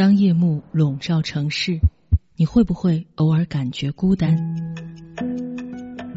[0.00, 1.78] 当夜幕笼罩城市，
[2.34, 4.34] 你会不会偶尔感觉孤单？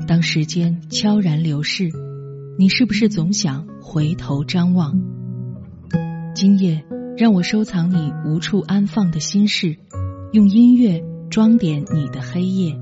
[0.07, 1.91] 当时间悄然流逝，
[2.57, 4.97] 你是不是总想回头张望？
[6.33, 6.85] 今夜，
[7.17, 9.75] 让我收藏你无处安放的心事，
[10.31, 12.79] 用音乐装点你的黑夜。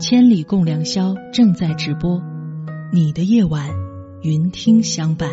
[0.00, 2.22] 千里共良宵正在直播，
[2.90, 3.68] 你的夜晚，
[4.22, 5.28] 云听相伴。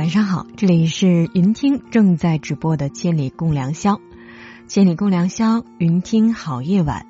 [0.00, 3.96] 晚上好，这里是云听正在直播的《千里共良宵》，
[4.66, 7.04] 千里共良宵，云听好夜晚，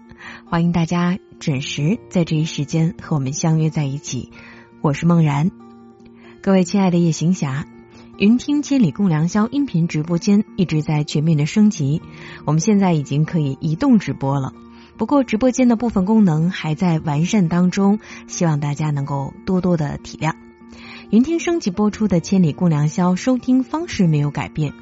[0.45, 4.33] 欢迎大家准时在这一时间和我们相约在一起。
[4.81, 5.53] 我是梦然，
[6.43, 7.65] 各位亲爱的夜行侠，
[8.19, 12.03] 云听千里共良宵音频直播间一直在全面的升级，
[12.45, 14.53] 我们现在已经可以移动直播了，
[14.97, 20.35] 不过直播间的部分功能还在完善当中，希望大家能够多多的体谅。
[21.11, 24.73] 云听升级播出的《千里共良宵》收听方式没有改变，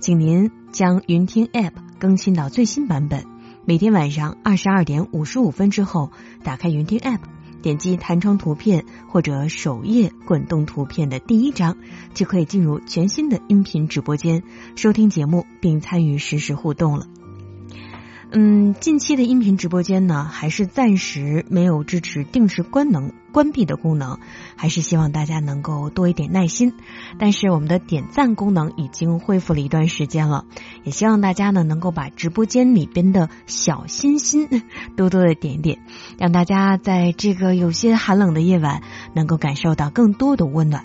[0.00, 3.24] 请您将云听 App 更新到最新版本。
[3.64, 6.10] 每天晚上二十二点五十五分之后，
[6.42, 7.20] 打开云听 App，
[7.62, 11.76] 点击弹窗图片或者首页滚动图片的第一张，
[12.12, 14.42] 就可以进入全新的音频直播间，
[14.74, 17.06] 收听节目并参与实时互动了。
[18.30, 24.18] 嗯，近期的音频直播间呢，还是暂时没有支持定时关能关闭的功能，
[24.54, 26.74] 还是希望大家能够多一点耐心。
[27.18, 30.44] 但是我们的点赞功能已经恢复了一段时间了，
[30.84, 34.46] 也希望大家呢能够把直播间里边的小心心
[34.94, 35.78] 多多的点点，
[36.18, 38.82] 让大家在这个有些寒冷的夜晚
[39.14, 40.84] 能够感受到更多的温暖。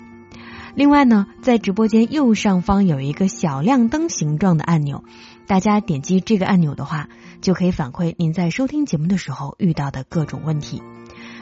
[0.74, 5.04] 另外呢，在直播间右上方有一个小亮灯形状的按钮，
[5.46, 7.08] 大家点击这个按钮的话。
[7.40, 10.82] 就可以反馈您在收听节目的时候遇到的各种问题，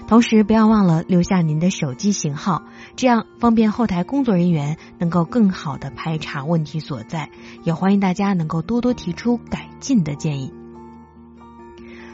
[0.08, 2.64] 同时不要忘了留下您的手机型号，
[2.96, 7.30] 这样方便后台工作人员能够更好的排查问题所在。
[7.62, 10.52] 也欢迎大家能够多多提出改进的建议。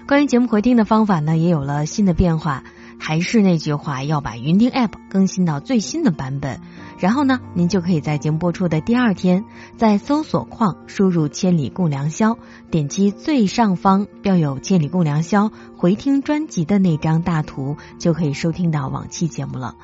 [0.07, 2.65] 关于节目回听的方法呢，也有了新的变化。
[2.99, 6.61] 还是那句话，要把云听 App 更新到最新的版本，
[6.99, 9.45] 然后呢，您就可以在节目播出的第二天，
[9.77, 12.37] 在搜索框输入“千里共良宵”，
[12.71, 19.77] 点击最上方标有“千里共良宵”回听专辑的那张大图，就可以收听到往期节目了。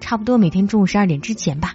[0.00, 1.74] 差不多每天中午十二点之前吧，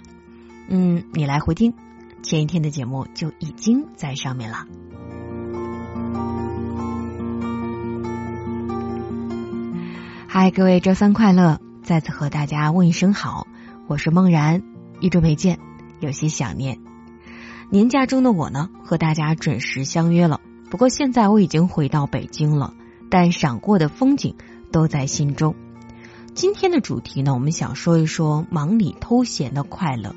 [0.68, 1.74] 嗯，你来回听
[2.22, 4.66] 前一天的节目就已经在上面了。
[10.34, 11.60] 嗨，各位周三快乐！
[11.82, 13.46] 再次和大家问一声好，
[13.86, 14.62] 我是梦然，
[14.98, 15.58] 一周没见，
[16.00, 16.78] 有些想念。
[17.68, 20.40] 年假中的我呢，和大家准时相约了。
[20.70, 22.72] 不过现在我已经回到北京了，
[23.10, 24.34] 但赏过的风景
[24.70, 25.54] 都在心中。
[26.32, 30.16] 今天的主题呢，我们想说一说忙里偷闲的快乐。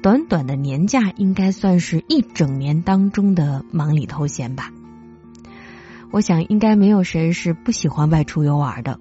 [0.00, 4.70] 短短的年假，应该算是一整年当中的忙里偷闲吧。
[6.12, 9.00] 我想，应该没有谁是不喜欢外出游玩的。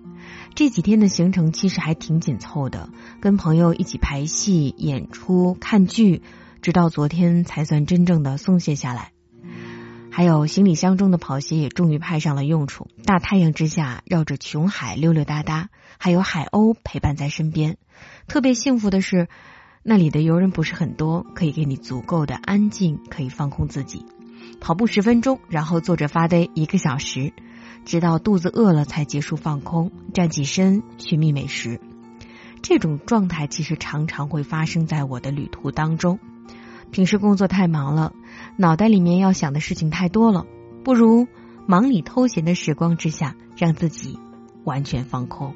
[0.55, 6.21] 这几天的行程其实还挺紧凑的，跟朋友一起排戏、演出、看剧，
[6.61, 9.11] 直到昨天才算真正的松懈下来。
[10.11, 12.87] 还有行李箱中的跑鞋也终于派上了用处。
[13.03, 17.77] 大太阳之下，绕着琼海溜溜达达，还有海鸥陪伴在身边。
[18.27, 19.27] 特别幸福的是，
[19.81, 24.05] 那里的游人不是很多，可以给你足够的安静，可以放空自己。
[24.61, 27.33] 跑步十分钟，然后坐着发呆一个小时。
[27.85, 31.79] 直到肚子饿了才结束放空，站起身寻觅美食。
[32.61, 36.19] 这种状态其实常常会发生在我的旅途当中。
[36.91, 38.13] 平时工作太忙了，
[38.55, 40.45] 脑袋里面要想的事情太多了，
[40.83, 41.27] 不如
[41.65, 44.17] 忙里偷闲的时光之下，让自己
[44.63, 45.55] 完全放空。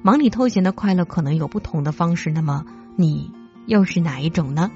[0.00, 2.64] 忙里偷闲的快乐可能有不同的方式，那么
[2.96, 3.32] 你
[3.66, 4.70] 又是哪一种呢？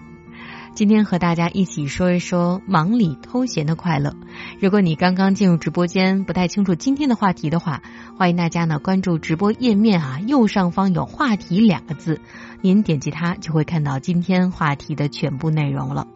[0.74, 4.16] 今天和大家一起说一说忙里偷闲的快乐。
[4.58, 7.82] 如果你刚刚进入直播间，不太清楚今天的话题的话，
[8.16, 12.22] 欢迎大家呢关注直播页面啊，右上方有“话题”两个字，
[12.62, 16.06] 您点击它就会看到今天话题的全部内容了。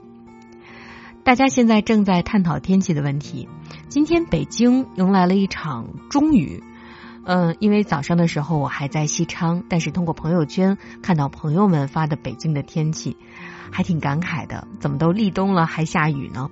[1.23, 3.49] 大家现在正在探讨天气的问题。
[3.91, 6.63] 今天北京迎来了一场中雨。
[7.25, 13.17] 嗯，因为早上的时候我还在西昌，但是通过朋友圈看到朋友们发的北京的天气。
[13.71, 16.51] 还挺感慨的，怎么都立冬了还下雨呢？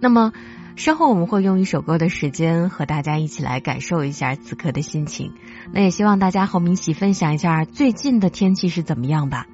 [0.00, 0.32] 那么
[0.76, 5.34] 稍后我们会用一首歌的时间和大家一起来感受一下此刻的心情。
[5.72, 9.46] 那也希望大家和我们一起分享一下最近的天气是怎么样吧。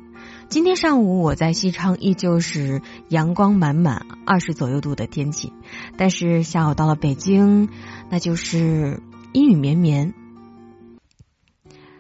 [0.49, 5.53] 今天上午我在西昌依旧是阳光满满，二十左右度的天气，
[5.97, 7.69] 但是下午到了北京，
[8.09, 9.03] 那就是
[9.33, 10.15] 阴雨绵绵。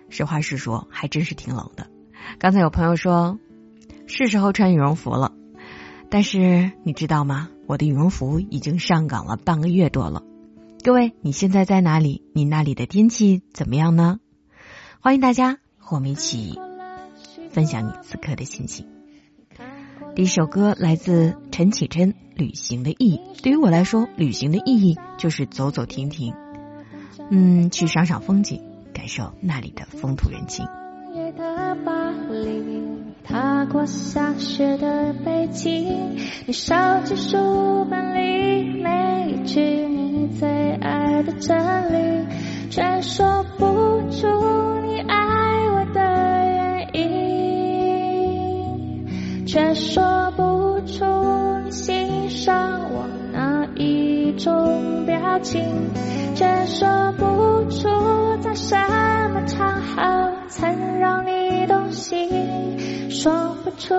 [0.08, 1.88] 实话实说，还真是挺冷的。
[2.38, 3.40] 刚才有朋友说，
[4.06, 5.32] 是时候穿羽绒服了，
[6.10, 7.48] 但是你知道吗？
[7.66, 10.22] 我的羽绒服已经上岗了半个月多了。
[10.84, 12.22] 各位，你现在在哪里？
[12.32, 14.20] 你那里的天气怎么样呢？
[15.00, 16.58] 欢迎大家和我们一起。
[17.50, 18.86] 分享你此刻的心情。
[20.14, 23.20] 第一首歌来自陈绮贞，《旅行的意义》。
[23.42, 26.34] 对于我来说，旅行的意义就是走走停停，
[27.30, 28.62] 嗯，去赏赏风景，
[28.92, 30.66] 感受那里的风土人情。
[33.28, 41.58] 踏过下雪的北京，你烧起书本里每一句你最爱的真
[41.92, 42.24] 理，
[42.70, 43.64] 却说不
[44.10, 44.28] 出
[44.84, 45.16] 你爱
[45.74, 46.00] 我的
[46.54, 47.06] 原因。
[49.44, 51.04] 却说不出
[51.64, 53.08] 你欣赏我
[53.76, 55.62] 一种表情，
[56.34, 57.24] 却说不
[57.70, 57.88] 出
[58.40, 58.74] 在什
[59.32, 63.94] 么场合曾让你动心，说不出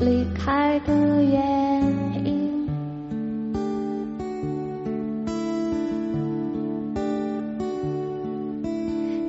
[0.00, 2.68] 离开的原因。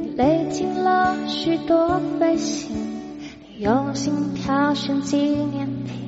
[0.01, 2.75] 你累积了许多飞行。
[3.57, 5.98] 你用心挑选纪念品，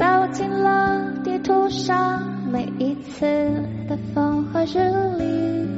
[0.00, 3.26] 走进了地图上每一次
[3.86, 4.78] 的风和日
[5.18, 5.68] 丽。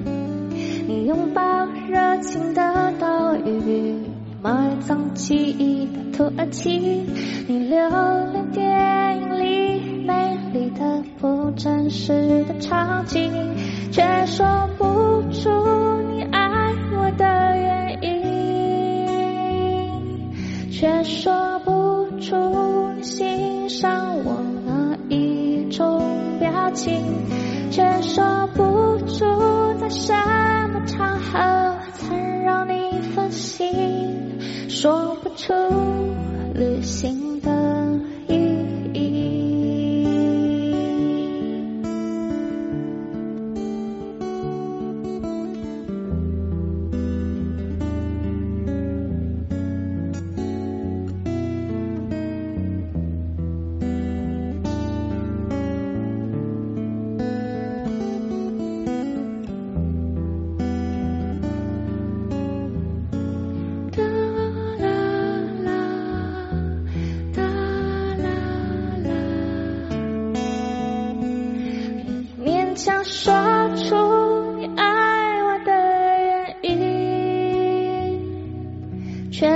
[0.86, 3.96] 你拥抱热情的岛屿，
[4.40, 6.78] 埋葬记忆的土耳其。
[7.48, 7.76] 你留
[8.30, 13.28] 恋电影里美丽的不真实的场景，
[13.90, 14.46] 却说
[14.78, 14.84] 不
[15.32, 15.50] 出
[16.12, 17.10] 你爱我
[20.82, 21.70] 却说不
[22.18, 22.34] 出
[22.96, 26.02] 你欣赏我哪一种
[26.40, 27.00] 表情，
[27.70, 29.24] 却说不出
[29.78, 30.12] 在什
[30.72, 35.52] 么场合曾让你分心，说不出
[36.52, 38.00] 旅行的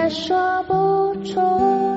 [0.08, 0.74] 说不
[1.24, 1.40] 出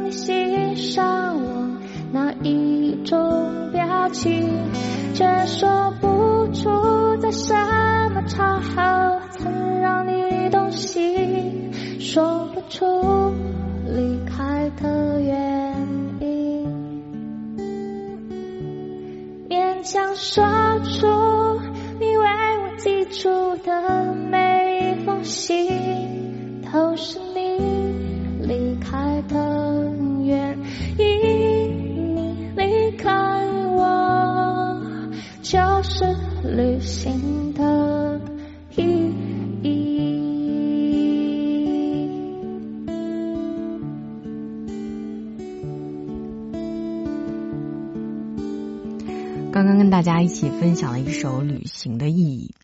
[0.03, 1.67] 你欣赏我
[2.11, 4.49] 哪一种表情
[5.13, 7.78] 却说不出在什
[49.99, 52.55] 大家一起分享了一首旅行的意义。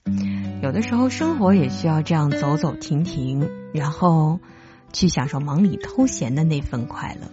[0.63, 4.39] 有的时候生活也需要这样走走停停，然后
[4.93, 7.29] 去享受忙里偷闲的那份快乐。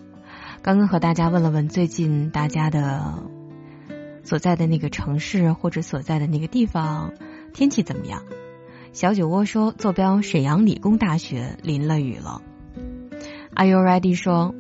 [0.61, 3.23] 刚刚和大家问了问最近大家的
[4.25, 7.13] 所在的那个城市或者所在的那个地方
[7.55, 8.25] 天气怎么样？
[8.93, 12.43] 小酒窝说坐标沈阳理工大学淋了雨了。
[13.55, 14.17] Are you ready？
[14.17, 14.53] 说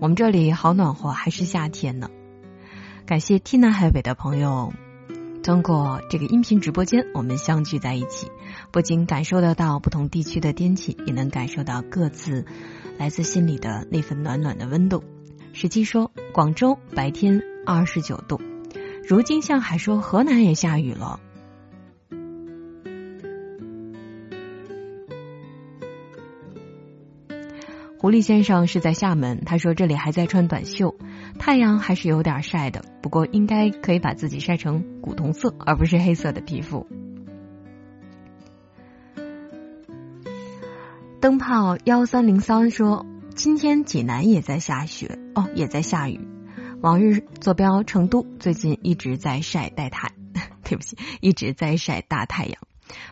[0.00, 2.10] 我们这里好暖和，还是夏天呢。
[3.04, 4.72] 感谢天南海北的朋友，
[5.42, 8.30] 通过这个音频直播间，我们相聚在一起，
[8.70, 12.46] 不仅感受得到不同地区的天气，也能感受到各自
[12.96, 15.02] 来自心里的那份暖暖的温度。
[15.52, 18.40] 史记说，广州白天二十九度，
[19.06, 21.18] 如今向海说河南也下雨了。
[28.02, 30.96] 狐狸先生是在厦门，他说这里还在穿短袖，
[31.38, 36.88] 太阳还是有点晒的，不过应该可以把自己晒成古铜色，而不是黑色的皮肤。
[41.20, 43.06] 灯泡幺三零三说，
[43.36, 46.20] 今天济南也在下雪哦，也在下雨。
[46.80, 50.10] 往日坐标成都，最近一直在晒大太，
[50.64, 52.60] 对不起，一直在晒大太阳。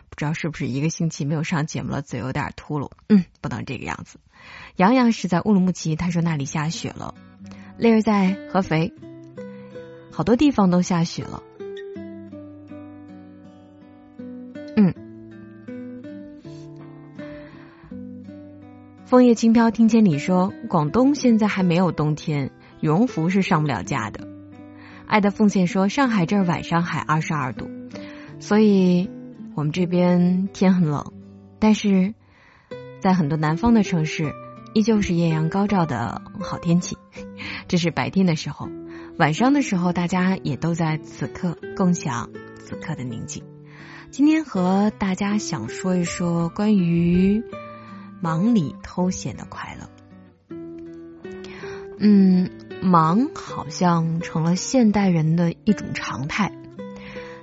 [0.09, 2.91] 不知道是不是一个星期没有上节目了，嘴有点秃噜。
[3.07, 4.19] 嗯，不能这个样子。
[4.77, 7.13] 洋洋是在乌鲁木齐，他说那里下雪了。
[7.77, 8.93] 丽儿在合肥，
[10.11, 11.43] 好多地方都下雪了。
[14.75, 14.93] 嗯，
[19.05, 24.27] 枫叶轻飘听千里说，广东现在还没有冬天，羽绒服是上不了架的。
[25.05, 27.67] 爱的奉献说，上海这儿晚上还二十二度，
[28.39, 29.09] 所以
[29.55, 31.11] 我们这边天很冷，
[31.59, 32.13] 但是
[32.99, 34.31] 在很多南方的城市。
[34.73, 36.97] 依旧是艳阳高照的好天气，
[37.67, 38.69] 这是白天的时候。
[39.17, 43.43] 晚上的时候，大家也都在此刻共享此刻的宁静。
[44.09, 47.43] 今天和大家想说一说关于
[48.21, 49.89] 忙里偷闲的快乐。
[51.99, 52.49] 嗯，
[52.81, 56.51] 忙好像成了现代人的一种常态。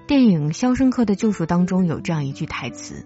[0.07, 3.05] 电影《肖申克的救赎》当中有这样一句台词。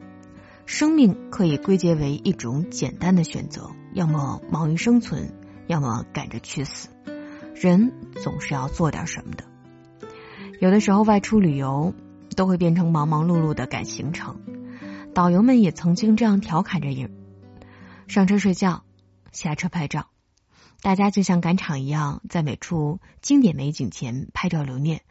[0.64, 5.32] 生命可以归结为一种简单的选择，要么忙于生存，
[5.66, 6.88] 要么赶着去死。
[7.54, 9.44] 人总是要做点什么的。
[10.60, 11.94] 有的时候外出旅游
[12.36, 14.40] 都会变成忙忙碌碌的赶行程，
[15.14, 17.10] 导游们也曾经这样调侃着人：
[18.08, 18.82] 上车睡觉，
[19.32, 20.08] 下车拍照。
[20.80, 25.02] 大家就像赶场一样，在每处经典美景前拍照留念，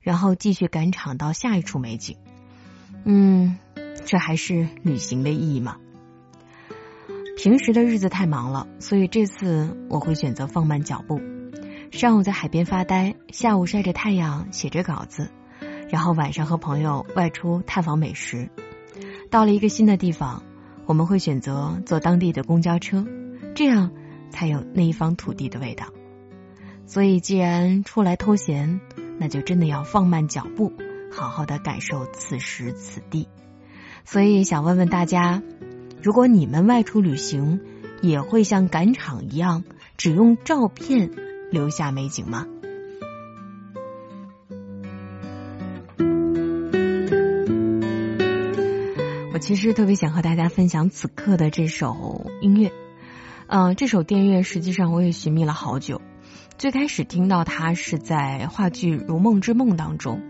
[0.00, 2.16] 然后继续赶场到下一处美景。
[3.04, 3.58] 嗯。
[4.06, 5.76] 这还是旅行的意义吗？
[7.36, 11.20] 平时的日子太忙了，所以这次我会选择放慢脚步。
[11.90, 15.30] 上午在海边发呆，下午晒着太阳写着稿子，
[15.88, 18.50] 然后晚上和朋友外出探访美食。
[19.30, 20.42] 到了一个新的地方，
[20.86, 23.06] 我们会选择坐当地的公交车，
[23.54, 23.90] 这样
[24.30, 25.86] 才有那一方土地的味道。
[26.86, 28.80] 所以，既然出来偷闲，
[29.18, 30.72] 那就真的要放慢脚步，
[31.10, 33.28] 好好的感受此时此地。
[34.04, 35.42] 所以想问问大家，
[36.02, 37.60] 如果你们外出旅行，
[38.00, 39.64] 也会像赶场一样，
[39.98, 41.10] 只用照片
[41.50, 42.46] 留下美景吗？
[49.34, 52.72] 我其实特别想和大家分享此刻的这首音乐。
[53.48, 56.00] 嗯，这首电乐实际上我也寻觅了好久。
[56.56, 60.22] 最开始听到它是在话剧《如梦之梦》当中，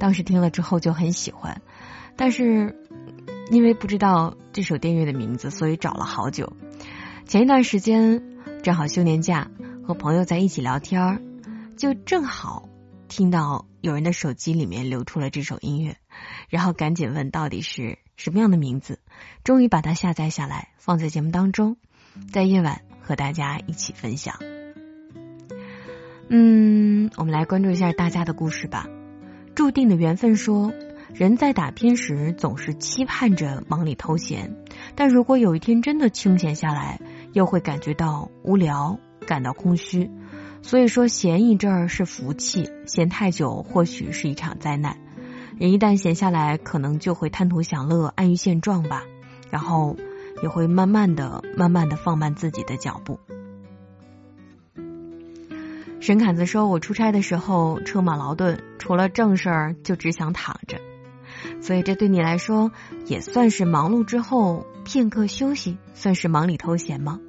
[0.00, 1.62] 当时听了之后就很喜欢，
[2.16, 2.80] 但是。
[3.50, 6.52] 因为不知道这首电乐的名字，所以找了好久。
[7.26, 8.22] 前一段时间
[8.62, 9.50] 正好休年假，
[9.84, 11.20] 和朋友在一起聊天，
[11.76, 12.68] 就正好
[13.08, 15.96] 听到有人的手机里面流出了这首音乐，
[16.48, 19.00] 然后赶紧问到底是什么样的名字，
[19.42, 21.76] 终于把它下载下来，放在节目当中，
[22.32, 24.36] 在夜晚和大家一起分享。
[26.28, 28.86] 嗯，我们来关注一下大家的故事吧。
[29.56, 30.72] 注定的缘分说。
[31.14, 34.56] 人在打拼时总是期盼着忙里偷闲，
[34.96, 37.00] 但如果有一天真的清闲下来，
[37.32, 40.10] 又会感觉到无聊，感到空虚。
[40.60, 44.98] 所以说，闲一阵儿是福气，闲太久或许是一场灾难。
[45.56, 49.04] 人一旦闲下来，可能就会贪图享乐，安于现状吧，
[49.50, 49.96] 然后
[50.42, 53.20] 也会慢慢的、慢慢的放慢自己的脚步。
[56.00, 60.80] 沈侃子说：“我出差的时候车马劳顿，除了正事儿，就只想躺着。”
[61.60, 62.72] 所以，这对你来说
[63.06, 67.20] 也算是忙碌之后片刻休息，算是忙里偷闲吗？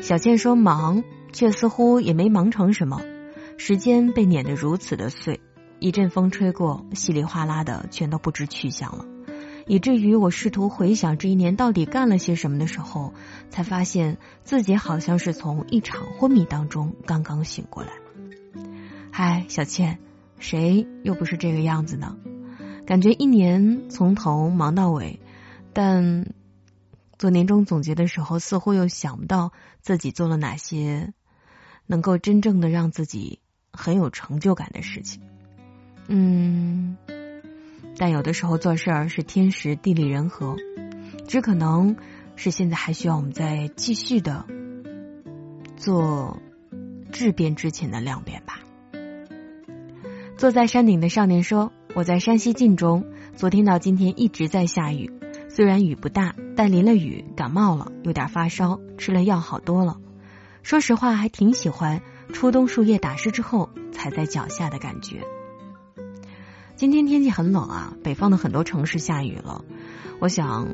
[0.00, 3.00] 小倩说忙，却似乎也没忙成什么。
[3.58, 5.40] 时间被碾得如此的碎，
[5.78, 9.04] 一阵风吹过，稀里哗啦的全都不知去向了，
[9.66, 13.12] 以至于我试图回想这一年到底干了些什么的时候，
[13.50, 17.90] 才发现自己好像是从一场昏迷当中刚刚醒过来。
[19.10, 19.98] 嗨，小倩，
[20.38, 22.16] 谁又不是这个样子呢？
[22.90, 25.20] 感觉一年从头忙到尾，
[25.72, 26.34] 但
[27.16, 31.14] 做年终总结的时候，似乎又想不到自己做了哪些
[31.86, 33.38] 能够真正的让自己
[33.72, 35.22] 很有成就感的事情。
[36.08, 36.96] 嗯，
[37.96, 40.56] 但有的时候做事儿是天时地利人和，
[41.28, 41.94] 只可能
[42.34, 44.44] 是现在还需要我们再继续的
[45.76, 46.42] 做
[47.12, 48.58] 质变之前的量变吧。
[50.36, 51.72] 坐在山顶的少年说。
[51.92, 53.04] 我在山西晋中，
[53.34, 55.12] 昨天到今天一直在下雨。
[55.48, 59.96] 虽然雨不大，但淋了雨感冒了，有点发烧，吃了药好多了。
[60.62, 62.00] 说实话，还挺喜欢
[62.32, 65.24] 初冬树叶打湿之后踩在脚下的感觉。
[66.76, 69.64] 今天天气很冷啊，北方的很多城市下雨了。
[70.20, 70.72] 我想，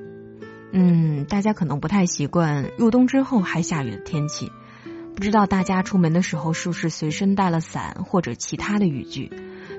[0.72, 4.52] 嗯，大家可能不太习惯入冬之后还下雨的天气，
[5.14, 9.32] 不知道大家出门的时候是不是随身带了伞或者其他的雨具？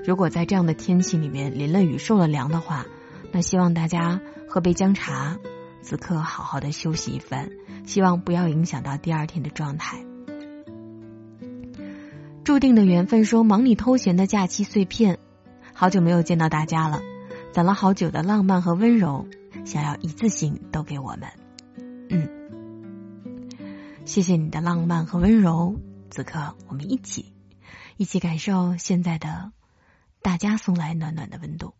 [0.06, 2.86] 如果在这样的天气里面淋了雨受了凉的话，
[3.32, 5.36] 那希望大家喝杯姜茶，
[5.82, 7.50] 此刻好好的休息一番，
[7.86, 10.04] 希望不要影响到第二天的状态。
[12.44, 15.18] 注定的缘分说忙里偷闲的假期碎片，
[15.74, 17.02] 好久没有见到大家了，
[17.52, 19.26] 攒了好久的浪漫和温柔，
[19.66, 21.28] 想要一次性都给我们。
[22.08, 22.26] 嗯，
[24.06, 25.76] 谢谢你的浪漫和温柔，
[26.10, 27.34] 此刻我们一起
[27.98, 29.52] 一起感受现在的
[30.22, 31.74] 大家送来暖暖的温度。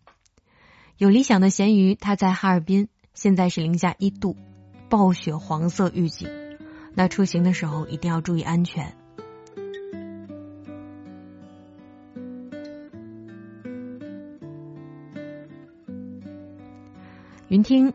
[0.96, 4.36] 有理想的咸鱼，他在哈尔滨，现在是零下一度，
[4.88, 6.28] 暴雪黄色预警，
[6.94, 8.94] 那出行的时候一定要注意安全。
[17.48, 17.94] 云听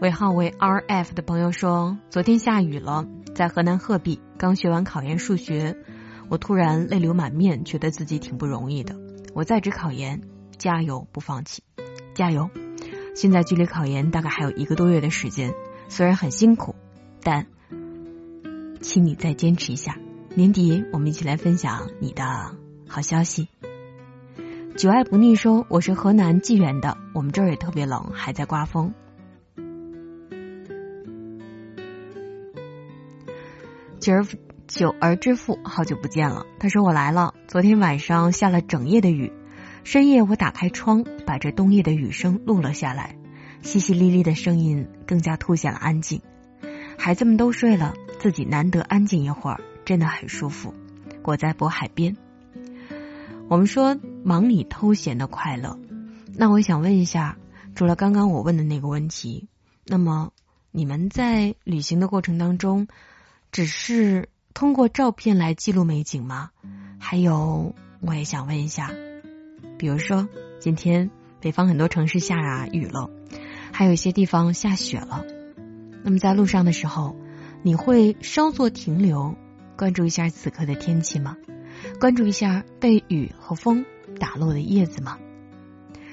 [0.00, 5.76] 尾号为 R F 的朋友说，昨天下雨了，在河南鹤壁刚学完考研数学，
[6.28, 9.07] 我突然泪流满面，觉得自己挺不容易的。
[9.38, 10.22] 我在职考研，
[10.56, 11.62] 加油不放弃，
[12.12, 12.50] 加油！
[13.14, 15.54] 现在距离考研大概还有一个多月的时间，
[15.88, 16.74] 虽然很辛苦，
[17.22, 17.46] 但
[18.80, 19.96] 请你再坚持一下。
[20.34, 22.24] 年底我们一起来分享你的
[22.88, 23.46] 好消息。
[24.76, 28.92] 久爱不腻说：“我是河南济源的，我们这儿也特别冷，还在刮风。”
[34.00, 34.26] 今儿
[34.68, 36.44] 久而之父，好久不见了。
[36.60, 37.34] 他说：“我来了。
[37.48, 39.32] 昨天晚上下了整夜的雨，
[39.82, 43.16] 深夜我打开窗，把这冬夜的雨声录了下来，
[43.62, 46.20] 淅淅沥沥的声音更加凸显了安静。
[46.98, 50.74] 孩子们都睡了，自己难得安静一会儿，真的很舒服。
[51.24, 52.14] 我在渤海边。”
[53.48, 55.78] 我们说忙里偷闲的快乐，
[56.36, 57.38] 那我想问一下，
[57.74, 59.48] 除了刚刚我问的那个问题，
[59.86, 60.30] 那么
[60.70, 62.86] 你们在旅行的过程当中，
[63.50, 66.50] 只是通过照片来记录美景吗？
[66.98, 68.90] 还有，我也想问一下，
[69.78, 73.08] 比如说今天北方很多城市下雨了，
[73.72, 75.24] 还有一些地方下雪了，
[76.02, 77.14] 那么在路上的时候，
[77.62, 79.36] 你会稍作停留，
[79.76, 81.36] 关注一下此刻的天气吗？
[82.00, 83.86] 关注一下被雨和风
[84.18, 85.20] 打落的叶子吗？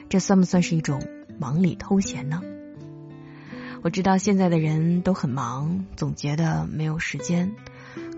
[0.08, 1.02] 这算不算是一种
[1.40, 2.44] 忙里偷闲呢？
[3.82, 7.52] 我知道现在的人都很忙，总觉得没有时间。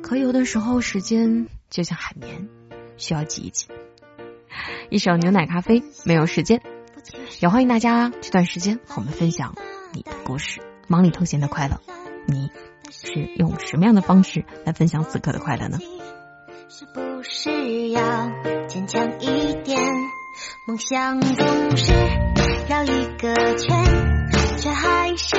[0.08, 2.48] 可有的时候，时间就像海绵，
[2.96, 3.68] 需要挤一挤。
[4.90, 6.62] 一首牛奶咖啡，没有时间。
[7.42, 9.54] 也欢迎大家这段时间和我们分享
[9.92, 11.82] 你的故事，忙里偷闲的快乐。
[12.26, 12.50] 你
[12.90, 15.78] 是用什么样的方式来分享此刻的快乐呢？
[16.70, 18.02] 是不是要
[18.70, 19.78] 坚强一点？
[20.70, 21.92] 梦想总是
[22.70, 23.84] 绕一个圈，
[24.58, 25.36] 却还是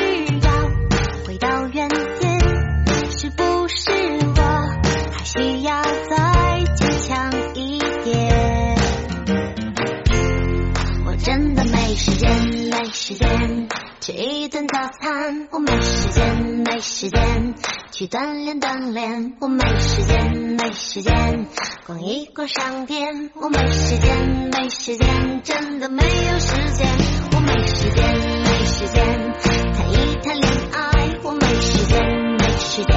[14.08, 17.54] 吃一顿早餐，我没时间，没时间。
[17.90, 21.46] 去锻炼锻炼，我没时间，没时间
[21.86, 26.88] 逛一逛商店，我没时间，没时间，真的没有时间，
[27.34, 28.04] 我没时间，
[28.44, 29.04] 没时间
[29.42, 32.00] 谈一谈恋爱，我没时间，
[32.38, 32.96] 没时间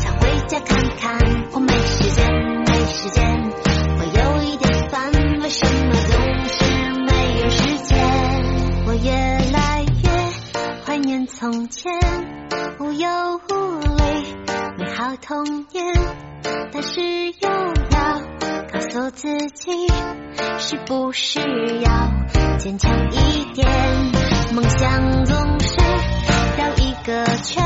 [0.00, 1.20] 想回家看看，
[1.52, 2.26] 我没时间，
[2.66, 3.41] 没时间，
[11.42, 11.92] 从前，
[12.78, 13.08] 无忧
[13.50, 14.36] 无虑。
[14.78, 15.92] 美好童年，
[16.72, 17.00] 但是
[17.32, 17.50] 又
[17.90, 18.20] 要
[18.72, 19.88] 告诉自己，
[20.60, 21.40] 是不是
[21.80, 22.12] 要
[22.58, 23.68] 坚强一点？
[24.54, 25.80] 梦想总是
[26.56, 27.60] 绕一个圈，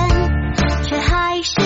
[0.84, 1.60] 却还是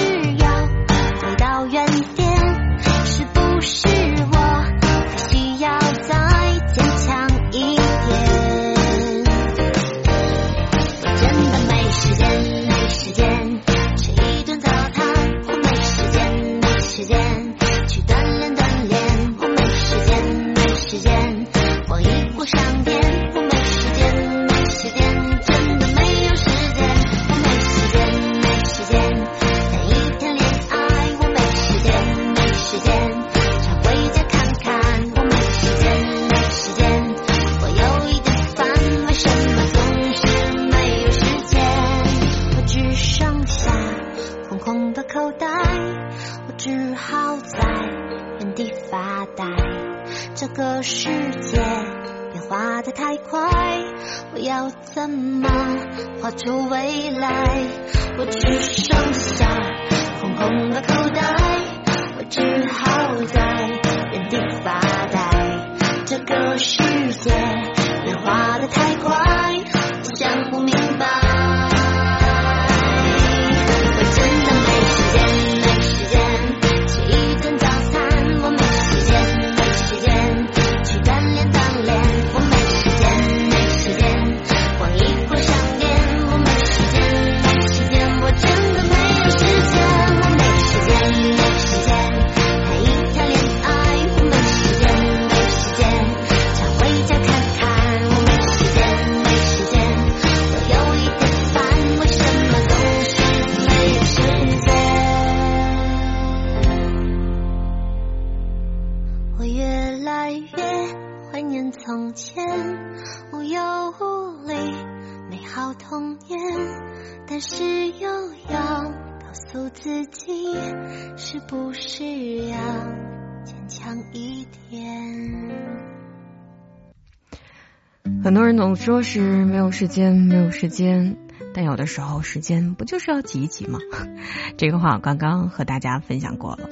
[128.51, 131.17] 人总说是没有时间，没有时间，
[131.55, 133.79] 但有的时候时间不就是要挤一挤吗？
[134.59, 136.69] 这个话我刚刚和大家分享过了，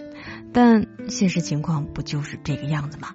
[0.53, 3.15] 但现实情况不就是这个样子吗？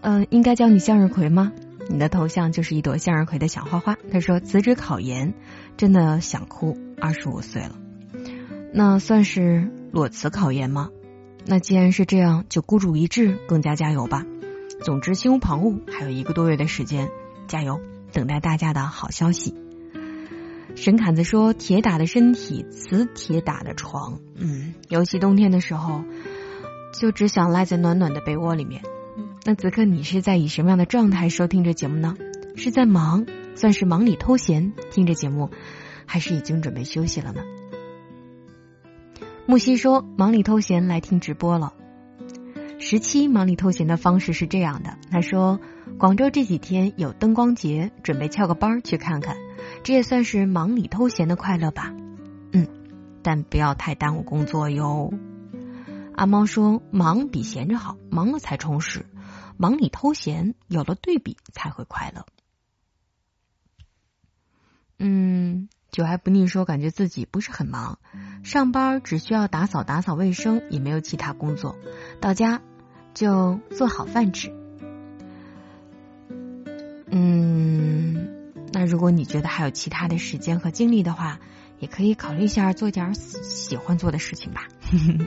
[0.00, 1.52] 嗯，应该叫你向日葵吗？
[1.90, 3.98] 你的头像就是一朵向日葵的小花花。
[4.10, 5.34] 他说辞职考研，
[5.76, 6.78] 真的想哭。
[6.98, 7.76] 二十五岁了，
[8.72, 10.88] 那算是裸辞考研吗？
[11.44, 14.24] 那既然是这样，就孤注一掷，更加加油吧。
[14.84, 17.08] 总之，心无旁骛，还有一个多月的时间，
[17.48, 17.80] 加油，
[18.12, 19.54] 等待大家的好消息。
[20.76, 26.04] 沈侃子说：“铁打的身体，磁铁打的床。”嗯，尤其冬天的时候，
[27.00, 28.82] 就只想赖在暖暖的被窝里面。
[29.46, 32.14] 那此刻你是在以什么样的状态收听着节目呢？
[32.54, 35.48] 是在忙，算是忙里偷闲听着节目，
[36.04, 37.42] 还是已经准备休息了呢？
[39.46, 41.72] 木西说：“忙里偷闲来听直播了。”
[42.86, 45.58] 十七忙里偷闲的方式是这样的，他说
[45.98, 49.38] 广州这几天有灯光节，准备翘个班去看看，
[49.82, 51.94] 这也算是忙里偷闲的快乐吧。
[52.52, 52.68] 嗯，
[53.22, 55.14] 但不要太耽误工作哟。
[56.14, 59.06] 阿猫说忙比闲着好，忙了才充实，
[59.56, 62.26] 忙里偷闲有了对比才会快乐。
[64.98, 67.98] 嗯，久还不腻说感觉自己不是很忙，
[68.42, 71.76] 上班只需要打扫打扫卫生，也没有其他工作，
[72.20, 72.60] 到家。
[73.14, 74.52] 就做好饭吃。
[77.06, 78.28] 嗯，
[78.72, 81.38] 那如果你觉得还有其他的时间和精力的话，
[81.78, 84.66] 也可以考虑一下做点喜欢做的事情吧。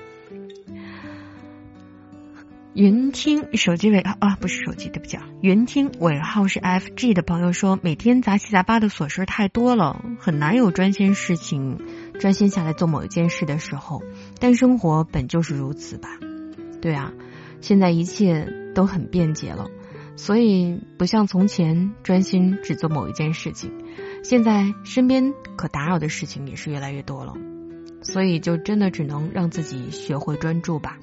[2.74, 5.28] 云听手机尾号啊，不是手机，对不起啊。
[5.42, 11.80] 云听尾号是 FG 的朋友说，每天杂七杂八的琐事太多了，很难有专心事情
[12.20, 14.04] 专心下来做某一件事的时候。
[14.40, 16.20] 但生活本就是如此吧？
[16.80, 17.12] 对啊。
[17.62, 19.68] 现在一切都很便捷了，
[20.16, 23.72] 所以不像从前专心只做某一件事情。
[24.24, 27.34] 现在身边可打扰的事情也是越来越多了，
[28.02, 30.98] 所以就真的只能让自己学会专注吧。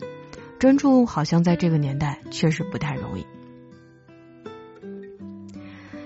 [0.58, 3.26] 专注好像在这个年代确实不太容易。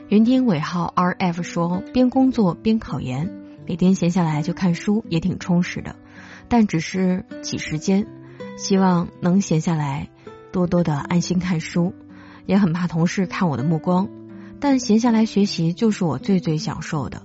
[0.08, 3.30] 云听尾号 RF 说，边工作边考研，
[3.66, 5.96] 每天闲下来就看书，也挺充实的，
[6.48, 8.06] 但只是挤时间，
[8.56, 10.08] 希望能闲下来。
[10.52, 11.94] 多多的安心看书，
[12.46, 14.08] 也很怕同事看我的目光，
[14.60, 17.22] 但闲下来学习就是我最最享受的。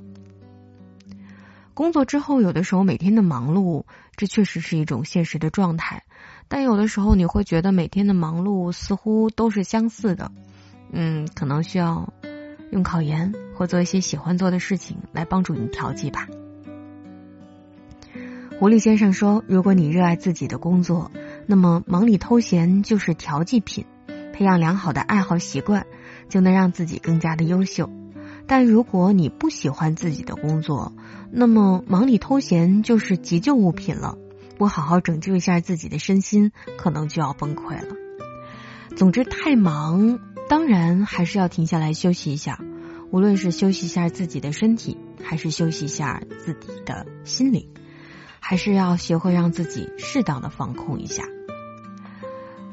[1.74, 6.04] 工作之后，有的时候每天的忙碌，这确实是一种现实的状态。
[6.48, 10.32] 但有的时候你会觉得每天的忙碌似乎都是相似的，
[10.92, 12.14] 嗯，可能需要
[12.72, 16.28] 用考研或做一些喜欢做的事情来帮助你调剂吧。
[18.60, 21.10] 狐狸先生说：“如果你热爱自己的工作。”
[21.46, 23.86] 那么忙里偷闲就是调剂品，
[24.34, 25.86] 培养良好的爱好习惯，
[26.30, 27.90] 就能让自己更加的优秀。
[28.46, 30.94] 但如果你不喜欢自己的工作，
[31.32, 34.18] 那么忙里偷闲就是急救物品了。
[34.58, 37.96] 不好好拯救一下自己的身心，可能就要崩溃了。
[38.96, 42.60] 总之，太忙，当然还是要停下来休息一下。
[43.12, 47.68] 无论是休息一下自己的身体，还是休息一下自己的心灵。
[48.46, 51.24] 还是要学会让自己适当的放空一下。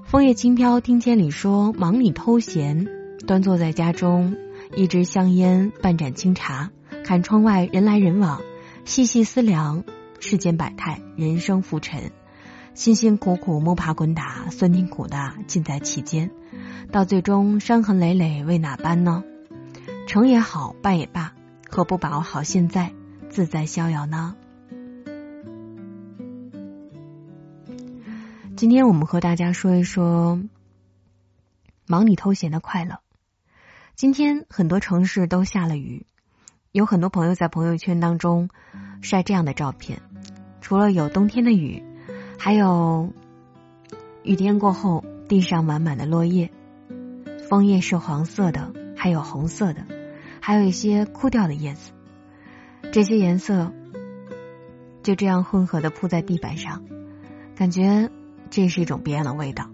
[0.05, 2.89] 枫叶轻飘，听千里说，忙里偷闲，
[3.25, 4.37] 端坐在家中，
[4.75, 6.71] 一支香烟，半盏清茶，
[7.05, 8.41] 看窗外人来人往，
[8.85, 9.85] 细细思量
[10.19, 12.11] 世间百态，人生浮沉。
[12.75, 16.33] 辛辛苦苦摸爬滚打，酸甜苦辣尽在其间，
[16.91, 19.23] 到最终伤痕累累为哪般呢？
[20.09, 21.33] 成也好，败也罢，
[21.71, 22.93] 何不把握好现在，
[23.29, 24.35] 自在逍遥呢？
[28.61, 30.39] 今天我们和大家说一说
[31.87, 33.01] 忙里偷闲的快乐。
[33.95, 36.05] 今天很多城市都下了雨，
[36.71, 38.51] 有很多朋友在朋友圈当中
[39.01, 40.03] 晒这样的照片，
[40.61, 41.83] 除了有冬天的雨，
[42.39, 43.15] 还有
[44.25, 46.51] 雨天过后地上满满的落叶，
[47.49, 49.87] 枫叶是黄色的，还有红色的。
[50.43, 51.93] 还有一些枯掉的叶子，
[52.93, 53.73] 这些颜色
[55.03, 56.85] 就这样混合的铺在地板上，
[57.57, 58.11] 感觉
[58.51, 59.71] 这是一种别样的味道。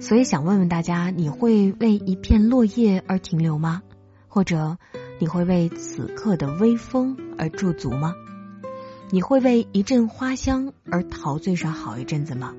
[0.00, 3.82] 所以想问问大家，你会为一片落叶而停留吗？
[4.28, 4.78] 或者
[5.18, 8.14] 你会为此刻的微风而驻足吗？
[9.10, 12.54] 你会为一阵花香而陶醉上好一阵子吗？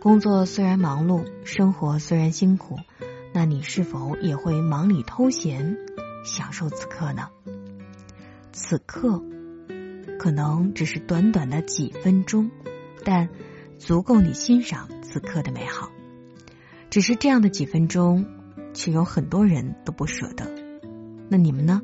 [0.00, 2.78] 工作虽然忙碌，生活虽然辛苦，
[3.32, 5.76] 那你是否也会忙里偷闲？
[6.24, 7.28] 享受此刻呢？
[8.52, 9.22] 此刻
[10.18, 12.50] 可能只是短短的几分钟，
[13.04, 13.28] 但
[13.84, 15.90] 足够你欣赏此刻的美好。
[16.88, 18.24] 只是这样的几分钟，
[18.72, 20.50] 却有很多人都不舍得。
[21.28, 21.82] 那你们呢？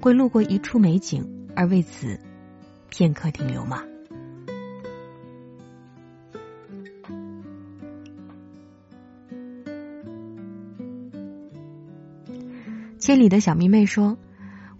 [0.00, 2.18] 会路过一处美景而为此
[2.88, 3.84] 片刻停留吗？
[12.98, 14.18] 千里的小迷妹说：“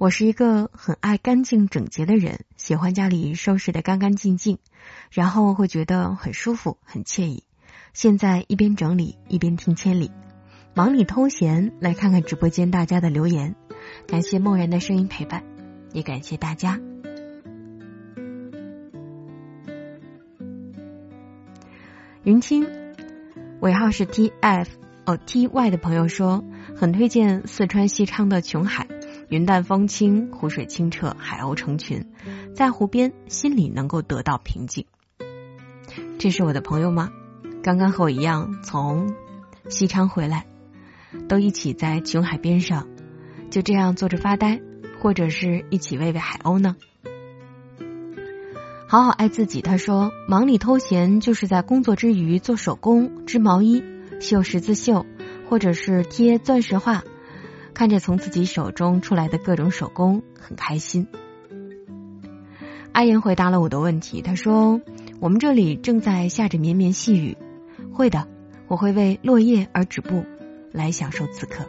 [0.03, 4.59] 我是一个很爱干净整洁的人，喜欢家里收拾的干干净净，
[5.12, 7.45] 然后会觉得很舒服、很惬意。
[7.93, 10.11] 现在一边整理一边听千里，
[10.75, 13.55] 忙里偷闲，来看看直播间大家的留言。
[14.09, 15.45] 感谢梦然的声音陪伴，
[15.93, 16.81] 也感谢大家。
[22.25, 22.67] 云清
[23.61, 24.69] 尾号是 T F
[25.07, 26.43] 哦 T Y 的朋友说。”
[26.75, 28.88] 很推荐四川西昌的琼海，
[29.33, 32.05] 云淡风轻，湖水清澈，海鸥成群，
[32.55, 34.85] 在湖边心里能够得到平静。
[36.18, 37.11] 这是我的朋友吗？
[37.62, 39.14] 刚刚和我一样从
[39.71, 40.45] 西昌回来，
[41.31, 42.88] 都一起在琼海边上，
[43.51, 44.61] 就这样坐着发呆，
[45.01, 46.77] 或者是一起喂喂海鸥呢？
[48.87, 53.83] 好好爱自己，他说，忙里偷闲就是在工作之余做手工，织毛衣，
[54.21, 55.07] 绣十字绣。
[55.49, 57.05] 或者是贴钻石画，
[57.75, 61.07] 看着从自己手中出来的各种手工，很开心。
[62.93, 64.81] 阿言回答了我的问题，他说
[65.21, 67.37] ：“我们这里正在下着绵绵细雨。”
[67.93, 68.29] 会的，
[68.69, 70.25] 我会为落叶而止步，
[70.73, 71.65] 来享受此刻。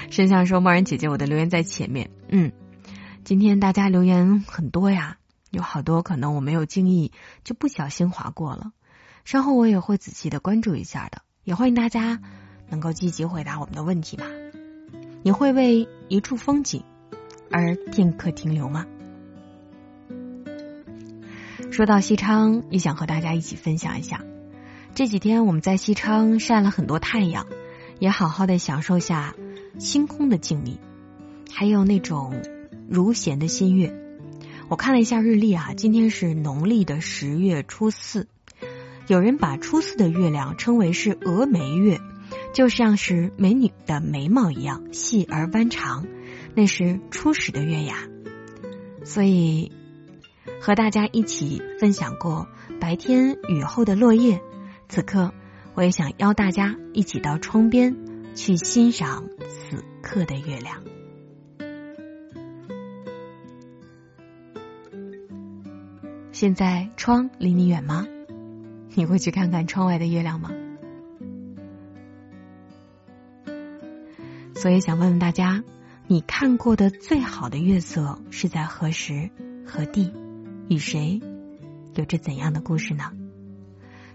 [0.10, 2.52] 沈想说：“默然姐姐，我的留言在前面。”嗯，
[3.22, 5.18] 今天大家留言很多呀。
[5.50, 7.12] 有好多可能我没有经意
[7.44, 8.72] 就不小心划过了，
[9.24, 12.20] 稍后我也会仔细的关注一下的，也欢迎大家
[12.68, 14.26] 能够积极回答我们的问题吧。
[15.22, 16.84] 你会为一处风景
[17.50, 18.86] 而片刻停留吗？
[21.70, 24.22] 说到西昌，也想和大家一起分享一下，
[24.94, 27.46] 这几天我们在西昌晒了很多太阳，
[27.98, 29.34] 也好好的享受下
[29.78, 30.76] 星空的静谧，
[31.50, 32.42] 还有那种
[32.88, 33.98] 如弦的新月。
[34.68, 38.28] 我看了一下日历啊，今天是农历的十月初四。
[39.06, 42.00] 有人把初四的月亮称为是峨眉月，
[42.54, 46.06] 就像是美女的眉毛一样细而弯长，
[46.54, 47.96] 那是初始的月牙。
[49.04, 49.72] 所以
[50.58, 52.48] 和大家一起分享过
[52.80, 54.40] 白天雨后的落叶，
[54.88, 55.34] 此刻
[55.74, 57.94] 我也想邀大家一起到窗边
[58.34, 60.82] 去欣赏此刻的月亮。
[66.32, 68.06] 现在窗离你远吗？
[68.94, 70.50] 你会去看看窗外的月亮吗？
[74.54, 75.62] 所以想问问大家，
[76.06, 79.30] 你看过的最好的月色是在何时
[79.66, 80.12] 何地，
[80.68, 81.20] 与谁，
[81.94, 83.12] 有着怎样的故事呢？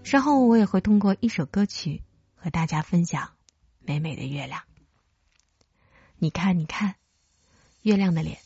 [0.02, 2.02] 稍后我也会通过一首歌曲
[2.34, 3.30] 和大家分享
[3.80, 4.62] 美美的月亮。
[6.18, 6.94] 你看，你看，
[7.82, 8.38] 月亮的脸，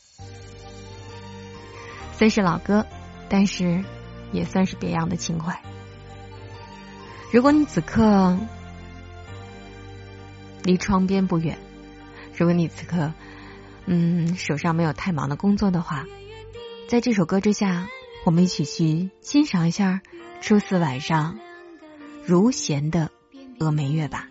[2.13, 2.85] 虽是老歌。
[3.27, 3.83] 但是，
[4.31, 5.59] 也算是别样的情怀。
[7.35, 8.37] 如果你此刻
[10.63, 11.57] 离窗边不远，
[12.37, 13.11] 如果你此刻
[13.87, 16.05] 嗯手上没有太忙的工作的话，
[16.87, 17.89] 在这首歌之下，
[18.23, 20.01] 我们一起去欣赏一下
[20.39, 21.37] 初四晚上
[22.25, 23.11] 如弦的
[23.59, 24.29] 峨眉月吧。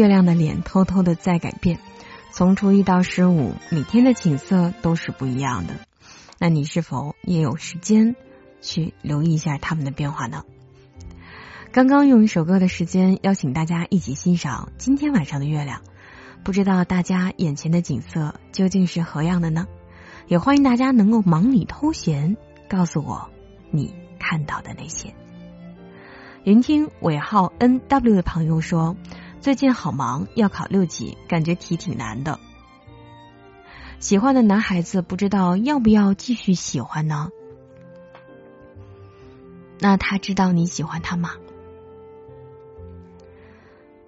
[0.00, 1.78] 月亮的脸偷偷的在改变。
[2.32, 5.74] 从初一到十五，每天的景色都是不一样的。
[6.38, 8.16] 那你是否也有时间
[8.62, 10.44] 去留意一下他们的变化呢？
[11.70, 15.82] 刚刚用一首歌的时间，邀请大家一起欣赏今天晚上的月亮。
[16.44, 19.66] 不知道大家眼前的景色究竟是何样的呢？
[20.28, 22.38] 也欢迎大家能够忙里偷闲，
[22.70, 23.28] 告诉我
[23.70, 25.12] 你看到的那些。
[26.44, 28.96] 云听尾号 N W 的朋友说，
[29.40, 32.38] 最近好忙，要考六级，感觉题挺难的。
[33.98, 37.30] 喜欢的男孩子不知道要不要继续喜欢呢？
[39.78, 41.30] 那他知道你喜欢他吗？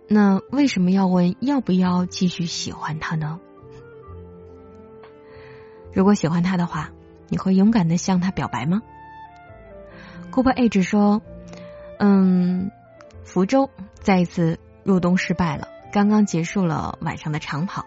[0.07, 3.41] 那为什么要问要不要继续喜欢他呢？
[5.95, 6.91] 如果喜欢他的话，
[7.29, 8.83] 你会勇敢的向他表白吗
[10.31, 11.23] ？Cooper Age 说。
[12.05, 12.73] 嗯，
[13.23, 17.85] 福州再一次入冬失败了，刚刚结束了晚上的长跑。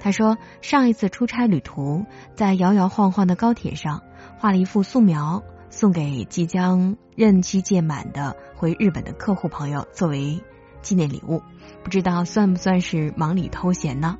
[0.00, 4.02] 他说，上一次出差旅途，在摇摇晃晃的高铁上
[4.38, 10.40] 画了一幅素描，送给即将任期届满的回日本的客户朋友作为
[10.82, 11.42] 纪念礼物，
[11.82, 14.18] 不知道算不算是忙里偷闲呢？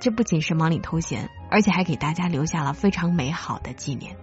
[0.00, 4.16] 这不仅是忙里偷闲，而且还给大家留下了非常美好的纪念。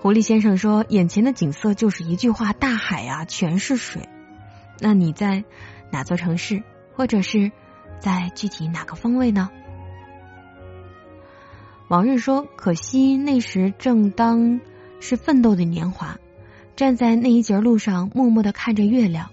[0.00, 4.08] 狐狸先生说：“眼前的景色就是一句话，大海啊，全是水。”
[4.78, 5.42] 那你在
[5.90, 6.62] 哪座城市，
[6.94, 7.50] 或者是
[7.98, 9.50] 在具体哪个方位呢？
[11.88, 14.60] 往日说：“可惜那时正当
[15.00, 16.18] 是奋斗的年华，
[16.76, 19.30] 站在那一截路上，默默的看着月亮。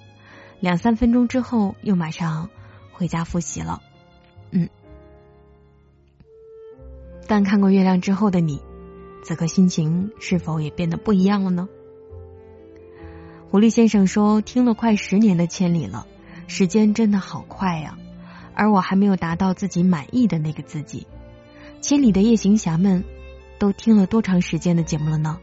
[0.60, 2.50] 两三分钟之后，又马上
[2.92, 3.84] 回家复习了。”
[4.50, 4.68] 嗯，
[7.28, 8.60] 但看过月亮之后的你。
[9.26, 11.68] 此刻心情是否也变得不一样了呢？
[13.50, 16.06] 狐狸先生说：“听了快十年的千里了，
[16.46, 17.98] 时间真的好快呀，
[18.54, 21.08] 而我还没有达到自己满意的那个自己。”
[21.82, 23.04] 千里的夜行侠们
[23.58, 25.40] 都听了多长时间的节目了呢？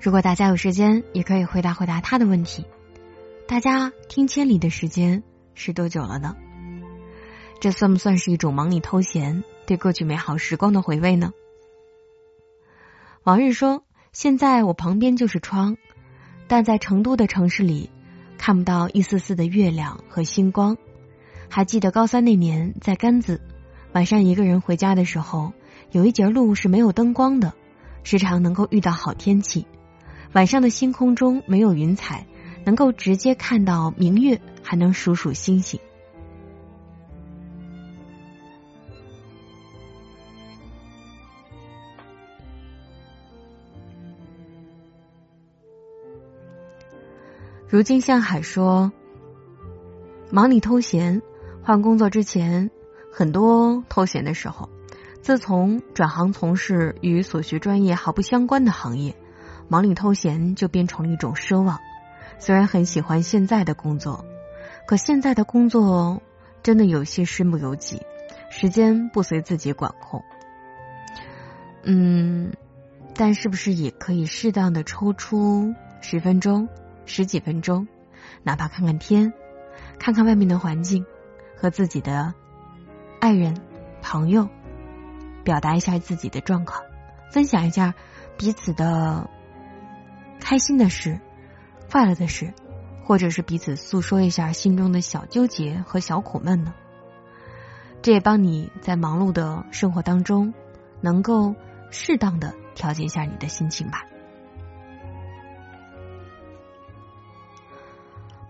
[0.00, 2.64] 如果大家有时间，也可以回答回答他的问题。
[3.48, 5.24] 大家听千里的时间
[5.54, 6.36] 是多久了呢？
[7.58, 9.42] 这算不算是一种忙里偷闲？
[9.66, 11.32] 对过去美好时光的回味呢？
[13.24, 15.76] 往日说，现在我旁边就是窗，
[16.46, 17.90] 但在成都的城市里，
[18.38, 20.76] 看不到一丝丝的月亮和星光。
[21.48, 23.40] 还记得高三那年，在甘孜，
[23.92, 25.52] 晚上一个人回家的时候，
[25.90, 27.52] 有一节路是没有灯光的，
[28.04, 29.66] 时常能够遇到好天气，
[30.32, 32.26] 晚上的星空中没有云彩，
[32.64, 35.80] 能够直接看到明月，还能数数星星。
[47.76, 48.90] 如今向海说
[50.32, 51.20] ：“忙里偷闲，
[51.62, 52.70] 换工作之前
[53.12, 54.70] 很多偷闲的时候。
[55.20, 59.14] 自从转行从事与所学专业毫不相关的行业，
[59.68, 61.78] 忙里偷闲就变成了一种奢望。
[62.38, 64.24] 虽然很喜欢现在的工作，
[64.86, 66.22] 可现在的工作
[66.62, 68.00] 真的有些身不由己，
[68.48, 70.24] 时间不随自己管控。
[71.82, 72.54] 嗯，
[73.14, 76.66] 但是不是也可以适当的抽出十分钟？”
[77.06, 77.88] 十几分钟，
[78.42, 79.32] 哪怕看看天，
[79.98, 81.06] 看看外面的环境，
[81.56, 82.34] 和自己的
[83.20, 83.58] 爱人、
[84.02, 84.48] 朋友
[85.44, 86.82] 表达一下自己的状况，
[87.30, 87.94] 分享一下
[88.36, 89.30] 彼此的
[90.40, 91.20] 开心的事、
[91.90, 92.52] 快乐的事，
[93.04, 96.74] 或者是彼此诉说一下心中的小纠结和小苦闷呢？
[98.02, 100.52] 这也帮你在忙碌的生活当中，
[101.00, 101.54] 能够
[101.90, 104.04] 适当的调节一下你的心情吧。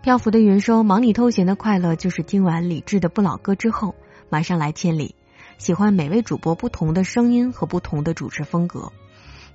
[0.07, 3.97] 漂浮的云说：“忙里偷闲的快乐，就是听完李志的《不老歌》之后，
[4.29, 5.17] 马上来千里。
[5.59, 8.93] 喜欢每位主播不同的声音和不同的主持风格，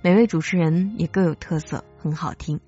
[0.02, 2.60] 每位主持人也各有特色，很好听。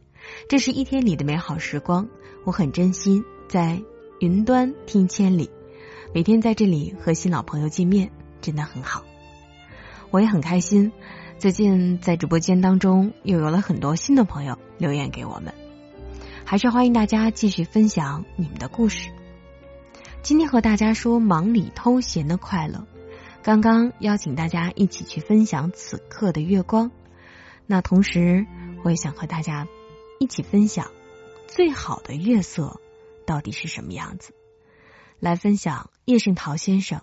[0.47, 2.07] 这是一天里的美好时光，
[2.45, 3.81] 我很珍惜在
[4.21, 5.49] 云端听千里，
[6.13, 9.03] 每天在这里和新老朋友见面，真的很好。
[10.09, 10.93] 我也很开心，
[11.37, 15.53] 最近在直播间当中又有了很多新的朋友留言给我们。”
[16.45, 19.09] 还是欢迎大家继续分享你们的故事。
[20.21, 22.85] 今天和大家说忙里偷闲的快乐。
[23.41, 26.91] 刚刚邀请大家一起去分享此刻的月光。
[27.65, 28.45] 那同时，
[28.83, 29.67] 我也想和大家
[30.19, 30.91] 一起分享
[31.47, 32.79] 最好的月色
[33.25, 34.33] 到底是什么样子。
[35.19, 37.01] 来分享叶圣陶先生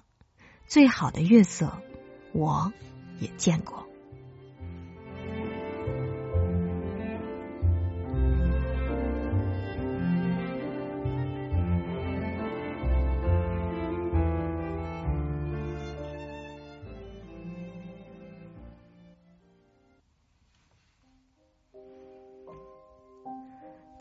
[0.66, 1.82] 最好的月色，
[2.32, 2.72] 我
[3.18, 3.79] 也见过。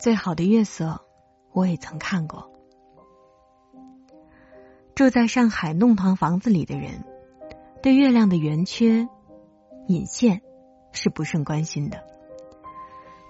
[0.00, 1.02] 最好的月色，
[1.52, 2.50] 我也曾看过。
[4.94, 7.04] 住在上海弄堂房子里的人，
[7.82, 9.06] 对月亮的圆缺、
[9.88, 10.40] 隐现
[10.92, 12.02] 是不甚关心的。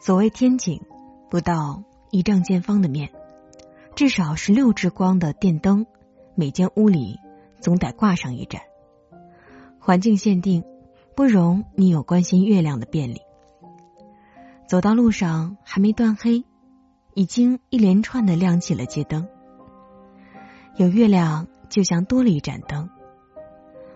[0.00, 0.80] 所谓天井，
[1.28, 3.10] 不到一丈见方的面，
[3.96, 5.86] 至少是六支光的电灯，
[6.36, 7.18] 每间屋里
[7.58, 8.62] 总得挂上一盏。
[9.80, 10.62] 环境限定，
[11.16, 13.22] 不容你有关心月亮的便利。
[14.68, 16.44] 走到路上，还没断黑。
[17.14, 19.28] 已经一连串的亮起了街灯，
[20.76, 22.88] 有月亮就像多了一盏灯，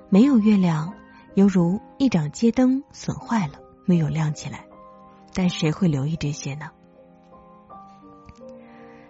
[0.09, 0.95] 没有月亮
[1.35, 3.55] 犹如一盏街灯损坏了
[3.87, 4.67] 没有亮起来。
[5.33, 6.71] 但谁会留意这些呢？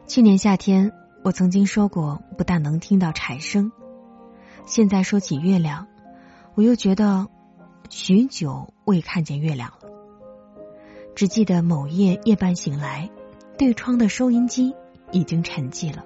[0.06, 0.92] 去年夏天
[1.22, 3.72] 我曾经说过，不但能听到蝉声，
[4.64, 5.86] 现在说起月亮，
[6.54, 7.28] 我又觉得
[7.90, 9.90] 许久未看见月亮了。
[11.14, 13.10] 只记得某夜夜半醒来。
[13.56, 14.74] 对窗的收音机
[15.12, 16.04] 已经沉寂了，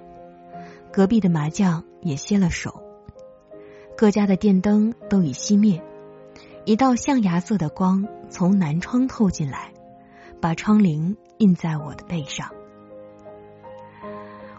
[0.91, 2.83] 隔壁的麻将也歇了手，
[3.97, 5.81] 各家的电灯都已熄灭，
[6.65, 9.71] 一道象牙色的光从南窗透进来，
[10.39, 12.51] 把窗棂印在我的背上。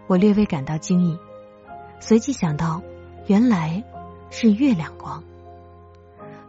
[0.09, 1.17] 我略微感到惊异，
[2.01, 2.83] 随即想到，
[3.27, 3.85] 原来
[4.31, 5.23] 是月亮光。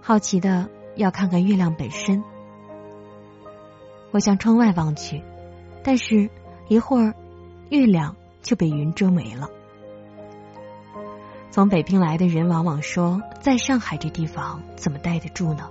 [0.02, 2.24] 好奇的要看看月亮本身。
[4.10, 5.22] 我向窗外望去，
[5.84, 6.30] 但是
[6.68, 7.16] 一会儿，
[7.70, 9.50] 月亮就被云遮没了。
[11.50, 15.70] 从北平来的人往往说，在上海这地方怎么待得住呢？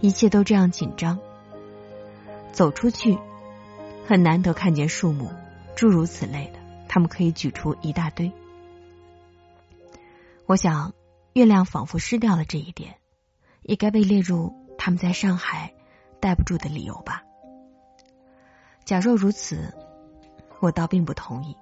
[0.00, 1.18] 一切都这样紧张。
[2.52, 3.16] 走出去，
[4.06, 5.30] 很难得看见树木，
[5.76, 8.32] 诸如此类的，他们可以举出一大堆。
[10.46, 10.92] 我想，
[11.32, 12.96] 月亮仿佛失掉了这一点，
[13.62, 15.72] 也该被列入他们在上海
[16.20, 17.22] 待不住的理由吧。
[18.90, 19.72] 假若如此，
[20.58, 21.56] 我倒并不同意。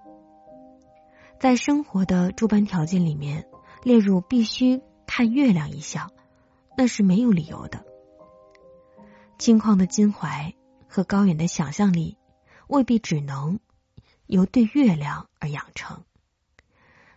[1.39, 3.47] 在生活的诸般条件里面，
[3.83, 6.11] 列入必须看月亮一项，
[6.75, 7.85] 那是没有理由的。
[9.37, 10.55] 轻旷的襟怀
[10.89, 12.17] 和高远的想象力，
[12.67, 13.61] 未必只能
[14.25, 16.05] 由对月亮而养成。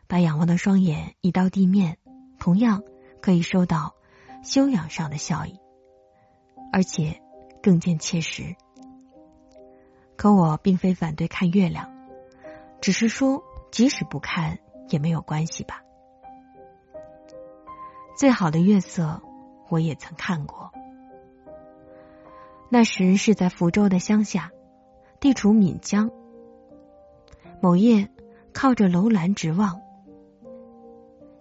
[0.08, 2.00] 把仰望的双眼移到地面，
[2.38, 2.84] 同样
[3.22, 3.96] 可以收到
[4.44, 5.58] 修养上的效益，
[6.74, 7.22] 而且
[7.64, 8.58] 更见切实。
[10.22, 11.90] 可我并非反对看月亮，
[12.80, 15.82] 只是说，即使不看也没有关系吧。
[18.16, 19.20] 最好的月色，
[19.68, 20.72] 我也曾看过。
[22.70, 24.52] 那时是在福州的乡下，
[25.20, 26.12] 地处闽江。
[27.60, 28.12] 某夜，
[28.54, 29.82] 靠着楼兰直望。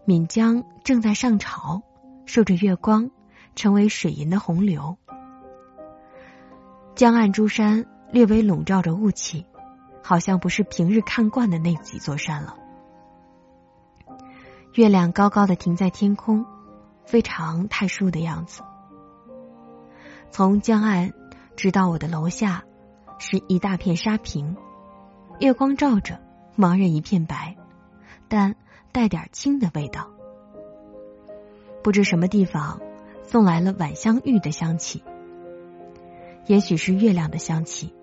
[0.06, 1.82] 闽江正在上潮，
[2.24, 3.10] 受着月光，
[3.54, 4.96] 成为水银的洪流。
[6.94, 9.46] 江岸诸山略微笼罩着雾气，
[10.02, 12.56] 好像不是平日看惯的那几座山了。
[14.74, 16.44] 月亮高高的停在天空，
[17.04, 18.62] 非常太舒的样子。
[20.30, 21.12] 从江岸
[21.56, 22.64] 直到我的楼下，
[23.18, 24.56] 是一大片沙坪，
[25.38, 26.20] 月光照着，
[26.56, 27.56] 茫然一片白，
[28.28, 28.56] 但。
[28.92, 30.10] 带点青的味道，
[31.80, 32.80] 不知什么地方
[33.22, 35.04] 送来了晚香玉的香气，
[36.46, 37.94] 也许是月亮的香气。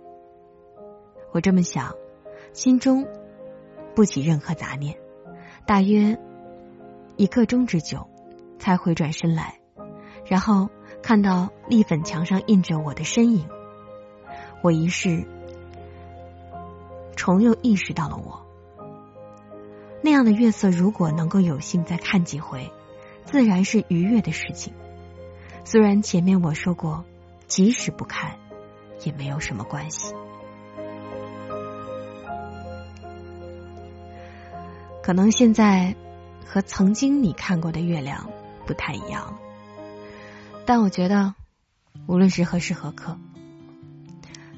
[1.37, 1.93] 我这么想，
[2.51, 3.05] 心中
[3.93, 4.97] 不起任何杂念。
[5.67, 6.17] 大约
[7.15, 8.07] 一刻钟之久，
[8.57, 9.59] 才回转身来，
[10.25, 10.67] 然后
[11.03, 13.47] 看到立粉墙上印着我的身影，
[14.63, 15.27] 我一试，
[17.15, 18.43] 重又意识到了我。
[20.01, 22.71] 那样的月色，如果能够有幸再看几回，
[23.25, 24.73] 自然是愉悦的事情。
[25.63, 27.05] 虽然前面我说过，
[27.45, 28.39] 即使不看，
[29.03, 30.15] 也没有什么关系。
[35.07, 35.95] 可能现在
[36.45, 38.29] 和曾经你看过的月亮
[38.65, 39.39] 不太一样，
[40.65, 41.33] 但我觉得，
[42.07, 43.17] 无论是何时何刻，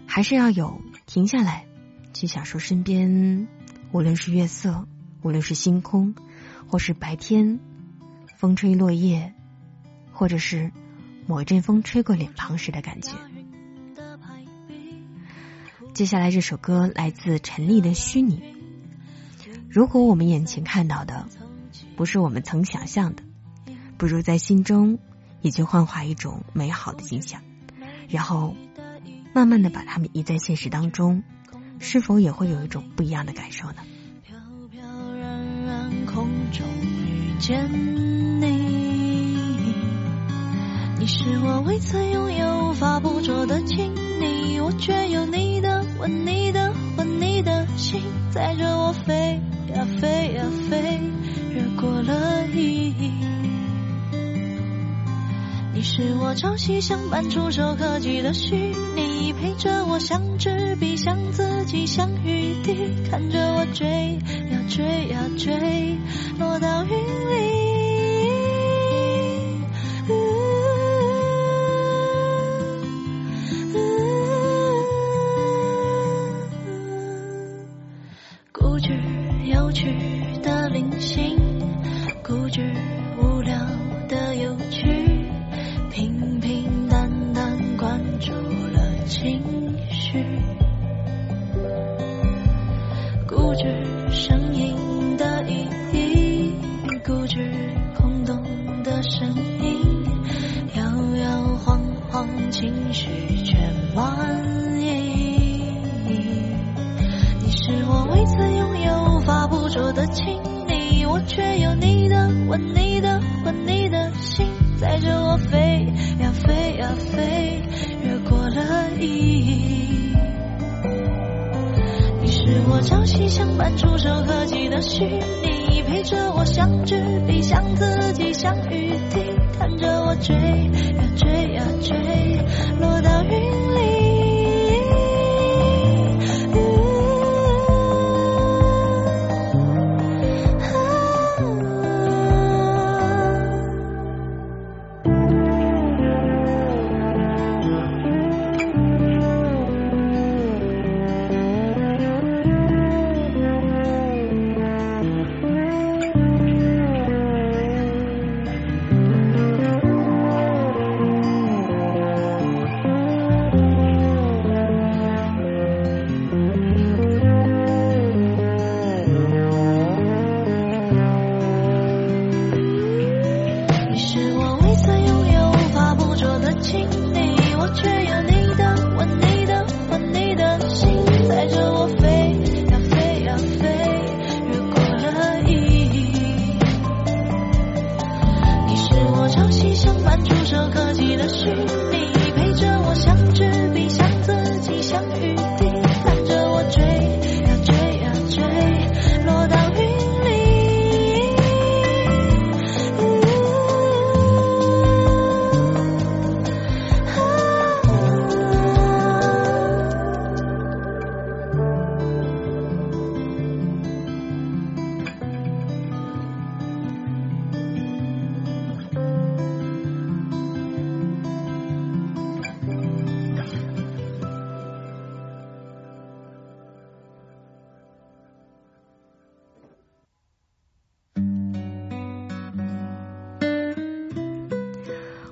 [0.07, 1.67] 还是要有停下来
[2.15, 3.47] 去享受身边，
[3.91, 4.87] 无论是月色。
[5.21, 6.15] 无论是星空，
[6.67, 7.59] 或是白天，
[8.35, 9.35] 风吹落叶，
[10.13, 10.71] 或者是
[11.27, 13.11] 某一阵风吹过脸庞时的感觉。
[15.93, 18.39] 接下来这首歌来自陈粒的《虚拟》。
[19.69, 21.27] 如果我们眼前看到的
[21.95, 23.21] 不是我们曾想象的，
[23.97, 24.97] 不如在心中
[25.41, 27.41] 也就幻化一种美好的景象，
[28.07, 28.55] 然后
[29.31, 31.23] 慢慢的把它们移在现实当中，
[31.77, 33.75] 是否也会有一种不一样的感受呢？
[36.07, 36.65] 空中
[37.05, 37.69] 遇见
[38.41, 38.47] 你，
[40.97, 48.01] 你是我未曾拥有、无法捕捉的亲昵，我却有你的吻、你的魂、你的心，
[48.31, 49.39] 载着我飞
[49.79, 50.99] 呀飞呀飞，
[51.53, 53.13] 越过了意义。
[55.73, 62.75] 你是我朝夕相伴、触手可及的虚拟，陪着我像纸笔、像自己、像雨滴，
[63.09, 64.19] 看着我追
[64.51, 65.97] 呀追呀追，
[66.37, 67.58] 落到云里。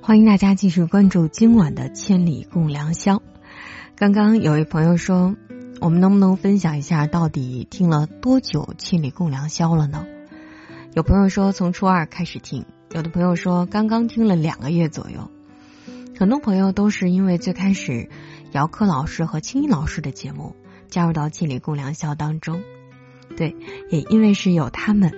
[0.07, 3.15] 欢迎大家继续关注今晚的《千里共良宵》。
[3.97, 5.35] 刚刚有位朋友说，
[5.81, 10.05] 我们能不能分享一下到底听了多久《千里共良宵》了呢？
[10.93, 15.29] 有朋友说从初二开始听，有的朋友说刚刚听了两个月左右。
[16.17, 18.07] 很多朋友都是因为最开始
[18.53, 20.55] 姚科老师和青衣老师的节目
[20.87, 22.61] 加入到《千里共良宵》当中，
[23.35, 23.57] 对，
[23.89, 25.11] 也因为是有他们，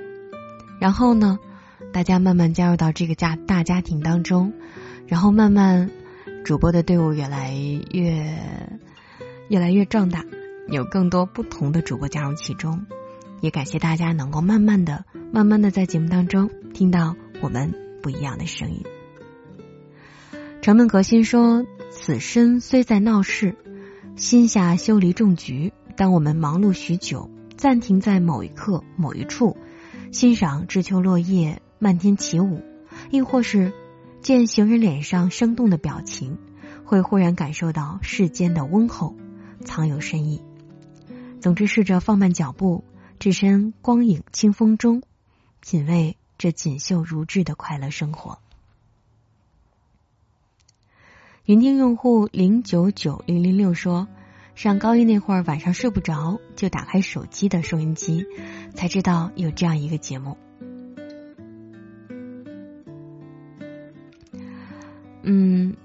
[0.81, 1.37] 然后呢，
[1.91, 4.53] 大家慢慢加入到这个家大家庭当中。
[5.07, 5.89] 然后慢慢，
[6.43, 7.53] 主播的队伍越来
[7.91, 8.37] 越
[9.47, 10.23] 越来越壮大，
[10.67, 12.85] 有更多不同的主播加入其中。
[13.41, 18.83] 也感谢大家能够慢慢的、慢慢的在节目当中听到我们不一样的声音。
[20.61, 23.55] 城门革新说：“此身虽在闹市，
[24.17, 25.71] 心下修篱种菊。
[25.95, 29.55] 当我们忙碌许久，暂停在某一刻、某一处，
[30.11, 32.61] 欣赏知秋落叶漫天起舞，
[33.09, 33.73] 亦或是……”
[34.21, 36.37] 见行人脸上生动的表情，
[36.83, 39.15] 会忽然感受到世间的温厚，
[39.63, 40.43] 藏有深意。
[41.39, 42.83] 总之，试着放慢脚步，
[43.17, 45.03] 置身光影清风中，
[45.61, 48.39] 品味这锦绣如织的快乐生活。
[51.45, 54.09] 云听用户零九九零零六说，
[54.53, 58.25] 上高一那会儿晚上睡不着，就打开手机的收音机，
[58.75, 60.37] 才知道有这样一个节目。
[65.21, 65.75] 嗯，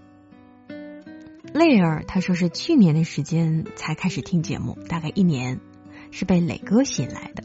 [1.53, 5.61] 泪儿他说是去年的时间才开始听节目，大概一年，
[6.11, 7.45] 是被磊哥吸引来的。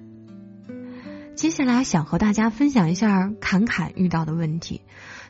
[1.35, 4.81] 接下来想和大家分享一下侃侃遇到的问题。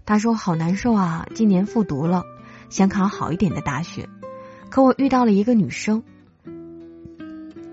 [0.06, 2.24] 他说好难受啊，今年复读了，
[2.70, 4.10] 想考好一点的大学，
[4.70, 6.04] 可我遇到了一个女生，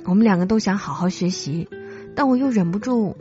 [0.05, 1.69] 我们两个都想好好学习，
[2.15, 3.17] 但我又忍不住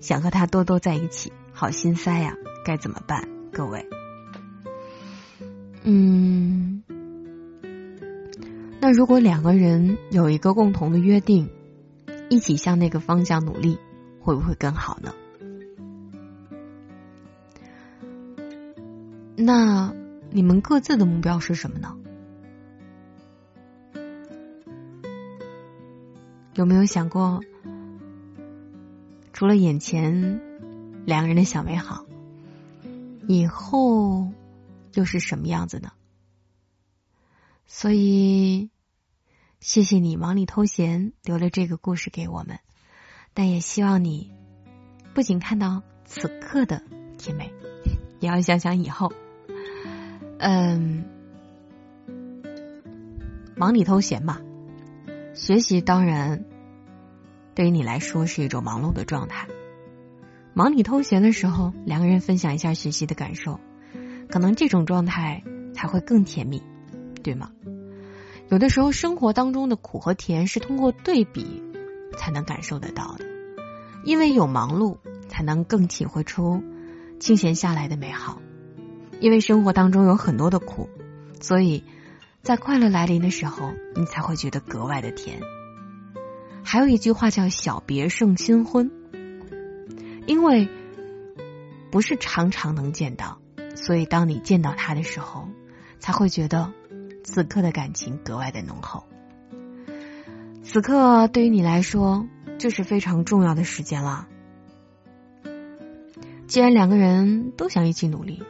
[0.00, 3.28] 想和她多多在一起，好心塞呀，该怎么办？
[3.52, 3.86] 各位。
[5.88, 6.82] 嗯，
[8.80, 11.48] 那如果两个人有一个共同的约定，
[12.28, 13.78] 一起向那个方向努力，
[14.18, 15.14] 会不会更好呢？
[19.36, 19.94] 那
[20.30, 21.96] 你们各自的目标是什么呢？
[26.54, 27.40] 有没有想过，
[29.32, 30.40] 除了眼前
[31.04, 32.04] 两个人的小美好，
[33.28, 34.32] 以后？
[34.96, 35.92] 又是什么样子呢？
[37.66, 38.70] 所以，
[39.60, 42.58] 谢谢你忙里偷闲留了这个故事给我们，
[43.34, 44.32] 但也希望你
[45.14, 46.82] 不仅看到此刻的
[47.18, 47.52] 甜美，
[48.20, 49.12] 也要想想以后。
[50.38, 51.04] 嗯，
[53.56, 54.40] 忙里偷闲吧，
[55.34, 56.44] 学习当然
[57.54, 59.48] 对于你来说是一种忙碌的状态。
[60.54, 63.60] 忙里偷闲的时候，两个人分享一下学习的感受。
[64.36, 66.62] 可能这种状态才会更甜蜜，
[67.22, 67.52] 对吗？
[68.50, 71.62] 有的时候生活当中的苦和甜是通过对比
[72.18, 73.24] 才能感受得到的。
[74.04, 76.62] 因为有忙碌，才能更体会出
[77.18, 78.42] 清闲下来的美好。
[79.20, 80.90] 因为生活当中有很多的苦，
[81.40, 81.82] 所以
[82.42, 85.40] 在快乐来临的时候，你才会觉得格外的甜。
[86.62, 88.90] 还有一句话叫“小别胜新婚”，
[90.28, 90.68] 因为
[91.90, 93.38] 不是常常能见到，
[93.76, 95.48] 所以当你见到他的时候，
[96.00, 96.72] 才会觉得
[97.22, 99.04] 此刻的感情格外的浓厚。
[100.64, 102.26] 此刻对于你来说，
[102.58, 104.26] 就是非常重要的时间了。
[106.48, 108.42] 既然两个人都想一起努力。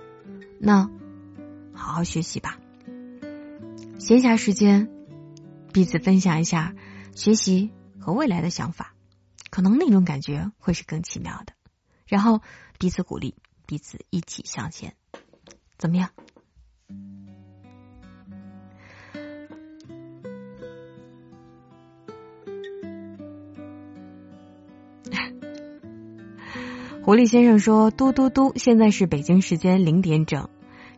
[0.59, 0.89] 那，
[1.75, 2.59] 好好学习吧。
[3.99, 4.89] 闲暇时间，
[5.73, 6.75] 彼此分享一下
[7.15, 8.95] 学习和未来的想法，
[9.51, 11.53] 可能那种感觉会是更奇妙的。
[12.07, 12.41] 然后
[12.79, 13.35] 彼此鼓励，
[13.67, 14.95] 彼此一起向前，
[15.79, 16.11] 怎么样？
[27.05, 30.49] 狐狸先生说：“嘟嘟嘟，现在是北京时间零点整。”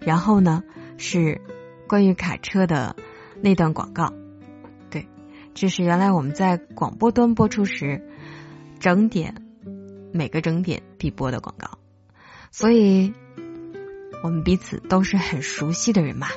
[0.00, 0.62] 然后呢，
[0.96, 1.42] 是
[1.86, 2.96] 关于卡车的
[3.42, 4.14] 那段广告。
[4.90, 5.06] 对，
[5.54, 8.08] 这是原来我们在广播端播出时
[8.78, 9.42] 整点
[10.12, 11.78] 每个整点必播的广告，
[12.52, 13.12] 所以
[14.22, 16.28] 我们彼此都是很熟悉的人嘛。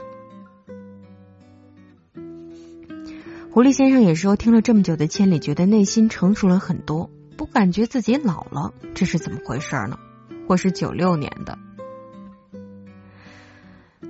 [3.51, 9.99] 狐狸先生也说，听了这么久的千里，觉得内心成熟了很多，不感觉自己老了，这是怎么回事呢？
[10.47, 11.57] 我是九六年的。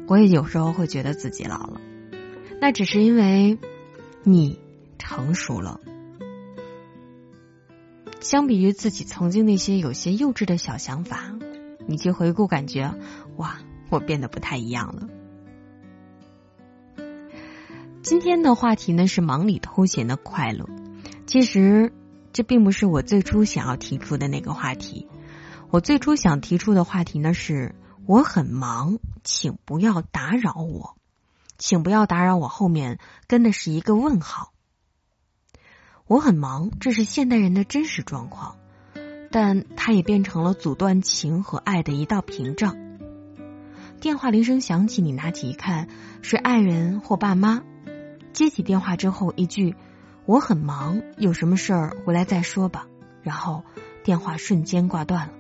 [0.07, 1.81] 我也有时候会觉得自己老了，
[2.59, 3.57] 那只是因为
[4.23, 4.59] 你
[4.99, 5.79] 成熟了。
[8.19, 11.33] 相比于自己曾经那些有些幼稚的小想法，
[11.87, 12.93] 你去回顾，感觉
[13.37, 13.59] 哇，
[13.89, 15.07] 我变得不太一样了。
[18.01, 20.67] 今天的话题呢是忙里偷闲的快乐。
[21.25, 21.93] 其实
[22.33, 25.07] 这并不是我最初想要提出的那个话题，
[25.69, 27.75] 我最初想提出的话题呢是。
[28.07, 30.97] 我很忙，请不要打扰我，
[31.59, 32.47] 请不要打扰我。
[32.47, 34.51] 后面跟的是一个问号。
[36.07, 38.57] 我很忙，这是现代人的真实状况，
[39.31, 42.75] 但它也变成了阻断情和爱的一道屏障。
[43.99, 45.87] 电话铃声响起，你拿起一看，
[46.21, 47.63] 是爱人或爸妈。
[48.33, 49.75] 接起电话之后，一句
[50.25, 52.87] “我很忙，有什么事儿回来再说吧”，
[53.23, 53.63] 然后
[54.03, 55.33] 电话瞬间挂断了。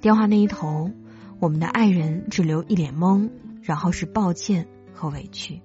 [0.00, 0.92] 电话那一头。
[1.40, 3.30] 我们的爱人只留一脸懵，
[3.62, 5.62] 然后是抱歉和委屈。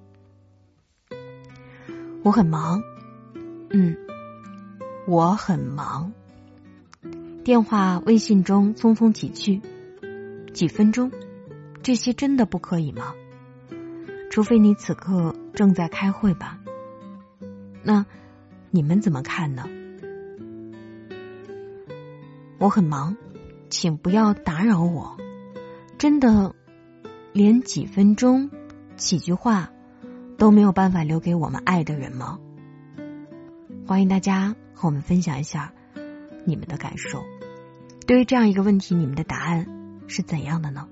[2.23, 2.83] 我很忙，
[3.71, 3.97] 嗯，
[5.07, 6.13] 我很忙。
[7.43, 9.61] 电话、微信中匆匆几句，
[10.53, 11.11] 几分钟，
[11.81, 13.13] 这些真的不可以吗？
[14.31, 16.57] 除非你此刻正在开会吧？
[17.83, 18.05] 那
[18.71, 19.65] 你们怎么看呢？
[22.59, 23.17] 我很忙，
[23.69, 25.17] 请不要打扰我。
[25.97, 26.55] 真的，
[27.33, 28.49] 连几分钟、
[28.95, 29.69] 几句话
[30.37, 32.39] 都没有办法留给我们爱的人吗？
[33.85, 35.73] 欢迎大家和我们分享一下
[36.45, 37.21] 你们的感受。
[38.05, 39.65] 对于这样一个问题，你们的答案
[40.07, 40.87] 是怎样的呢？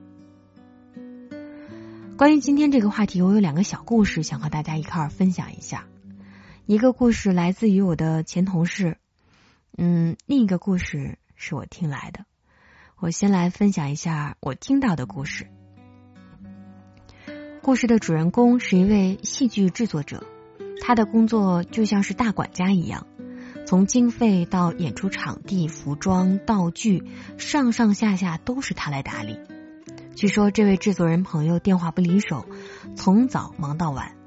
[2.17, 5.87] 关于今天这个话题，我有两个小故事想和大家一块儿分享一下。
[6.65, 8.97] 一个故事来自于我的前同事，
[9.77, 12.25] 嗯，另一个故事是我听来的。
[12.97, 15.47] 我先来分享一下我听到的故事。
[17.61, 20.23] 故事的主人公是一位戏剧制作者，
[20.81, 23.05] 他的工作就像是大管家一样，
[23.71, 27.05] 从经费到演出场地、服装、道具，
[27.37, 29.39] 上上下下都是他来打理。
[30.13, 32.45] 据说这位制作人朋友电话不离手，
[32.97, 34.17] 从早忙到晚，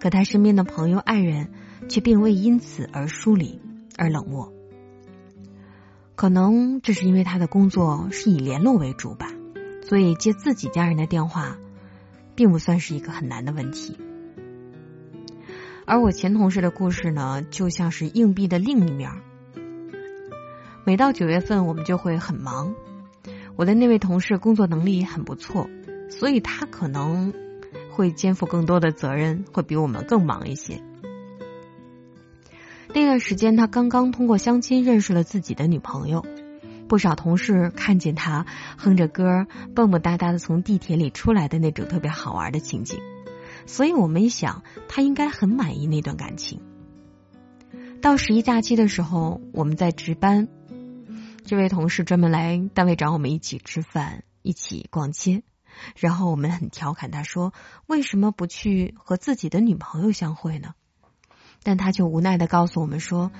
[0.00, 1.50] 可他身边的朋友、爱人
[1.90, 3.60] 却并未因此而疏离
[3.98, 4.50] 而冷漠。
[6.14, 9.26] 可能这是因为他的工作是以联络为主吧，
[9.86, 11.58] 所以接自己家人的电话，
[12.34, 13.98] 并不算是一个很难的问题。
[15.86, 19.12] 而我前同事的故事呢，就像是硬币的另一面。
[20.84, 22.74] 每到九月份，我们就会很忙。
[23.54, 25.70] 我的那位同事工作能力也很不错，
[26.10, 27.32] 所以他可能
[27.92, 30.82] 会肩负更多的责任，会比我们更忙一些。
[32.88, 36.26] 那段时间，他刚刚通过相亲认识了自己的女朋友。
[36.88, 43.00] 不少同事看见他哼着歌、蹦蹦哒哒的从地铁里出来的那种特别好玩的情景，
[43.66, 46.60] 所以我们一想，他应该很满意那段感情。
[48.00, 50.48] 到十一假期的时候，我们在值班，
[51.44, 55.42] 这位同事专门来单位找我们一起吃饭、一起逛街，
[55.96, 57.52] 然后我们很调侃他说
[57.86, 60.74] ：“为什么不去和自己的女朋友相会呢？”
[61.64, 63.32] 但他却无奈的告诉我们说：“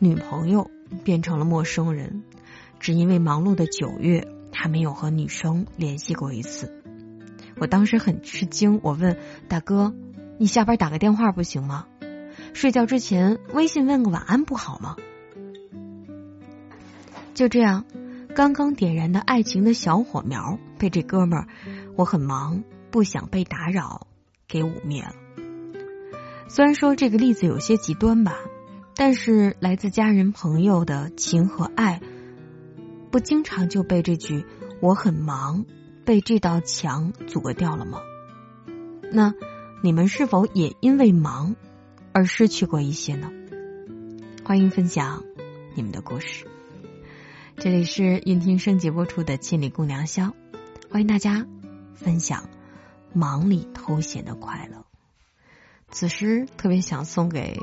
[0.00, 0.70] 女朋友
[1.04, 2.24] 变成了陌生人，
[2.80, 6.77] 只因为忙碌的九月，他没有和女生联系过一次。
[7.60, 9.16] 我当时很吃惊，我问
[9.48, 9.94] 大哥
[10.38, 11.86] ：“你下班打个电话不行吗？
[12.54, 14.96] 睡觉之前微信问个晚安不好吗？”
[17.34, 17.84] 就这样，
[18.34, 21.48] 刚刚点燃的爱情的小火苗被这哥们儿
[21.96, 24.06] “我很忙，不想被打扰”
[24.48, 25.12] 给捂灭了。
[26.48, 28.36] 虽然说这个例子有些极端吧，
[28.96, 32.00] 但是来自家人朋友的情和爱，
[33.10, 34.44] 不经常就被这句
[34.80, 35.66] “我很忙”
[36.08, 38.00] 被这道墙阻隔掉了吗？
[39.12, 39.34] 那
[39.82, 41.54] 你们是否也因为忙
[42.14, 43.30] 而失去过一些呢？
[44.42, 45.22] 欢迎分享
[45.74, 46.46] 你们的故事。
[47.58, 50.22] 这里是云听升级播出的《千里共良宵》，
[50.90, 51.46] 欢迎大家
[51.94, 52.48] 分享
[53.12, 54.86] 忙里偷闲的快乐。
[55.90, 57.60] 此时特别想送给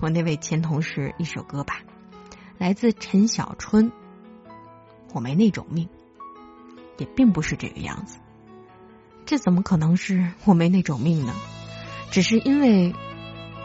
[0.00, 1.80] 我那位前同事一首歌吧，
[2.56, 3.90] 来自陈小春。
[5.12, 5.88] 我没那种命，
[7.00, 8.18] 也并不是这个样子。
[9.26, 11.34] 这怎么可能是我没那种命呢？
[12.12, 12.94] 只是因为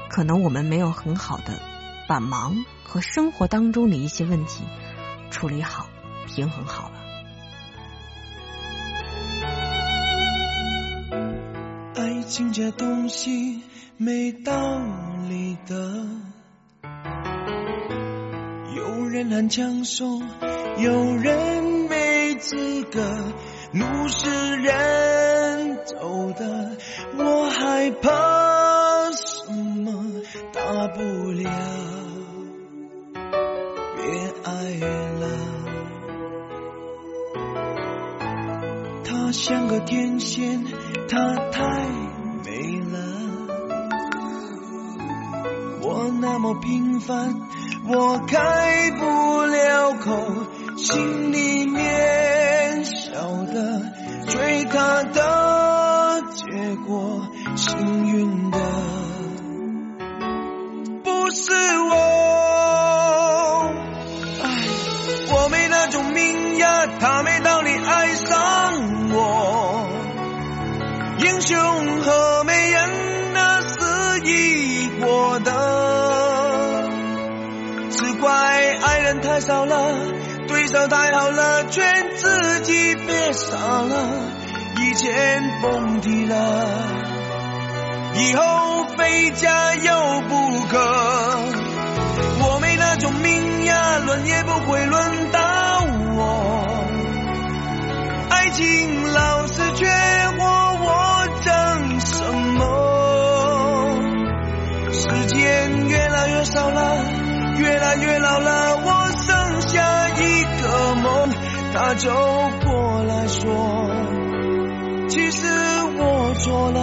[0.09, 1.61] 可能我们没有很好的
[2.07, 4.63] 把忙和生活当中的一些问题
[5.29, 5.87] 处理好、
[6.25, 6.95] 平衡好了。
[11.95, 13.61] 爱情这东西。
[13.97, 14.51] 没道
[15.29, 16.05] 理的，
[18.75, 20.21] 有人很抢手，
[20.77, 23.01] 有人没资格，
[23.71, 26.77] 路是人走的，
[27.17, 30.21] 我害怕什么
[30.53, 31.49] 大不了，
[33.95, 34.03] 别
[34.43, 34.51] 爱
[35.19, 35.27] 了，
[39.03, 40.63] 她像个天仙，
[41.07, 41.87] 她太
[42.43, 42.97] 美了。
[45.81, 46.11] 我。
[46.17, 47.35] 那么平凡，
[47.87, 50.17] 我开不了口，
[50.77, 53.11] 心里面晓
[53.45, 53.81] 得
[54.27, 57.21] 追他的结果，
[57.55, 58.59] 幸运的
[61.03, 61.51] 不是
[61.89, 61.95] 我。
[65.31, 68.73] 我没那种命呀，他没道理爱上
[69.13, 69.87] 我，
[71.19, 71.57] 英雄
[72.01, 72.89] 和美人
[73.33, 75.53] 那是一国的。
[77.91, 79.95] 只怪爱人太少了，
[80.47, 83.95] 对手太好了，劝自己别傻了，
[84.79, 86.35] 以前甭提了，
[88.15, 90.77] 以后非加油不可。
[92.47, 95.39] 我没那种命呀，轮也不会轮到
[96.15, 96.65] 我。
[98.29, 99.87] 爱情老是缺
[100.37, 100.45] 我，
[100.85, 102.23] 我争什
[102.57, 102.63] 么？
[104.93, 106.97] 时间越来越少了，
[107.57, 109.04] 越来越老了，我。
[111.87, 112.09] 他走
[112.65, 113.45] 过来说，
[115.07, 115.45] 其实
[115.95, 116.79] 我错了，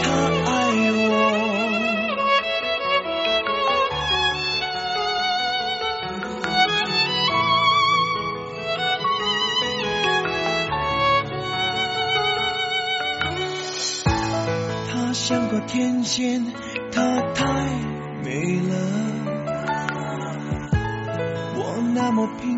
[0.00, 0.08] 他
[0.46, 0.50] 爱
[0.96, 1.04] 我。
[14.90, 16.46] 他像个天仙，
[16.90, 17.44] 他太
[18.24, 18.74] 美了，
[21.58, 22.55] 我那么平。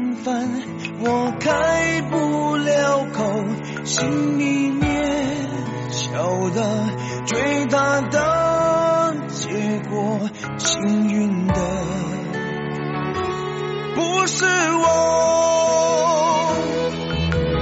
[1.01, 3.45] 我开不了口，
[3.85, 5.49] 心里面
[5.91, 6.87] 晓得
[7.27, 10.21] 最大的结果，
[10.59, 11.55] 幸运的
[13.95, 14.87] 不是我。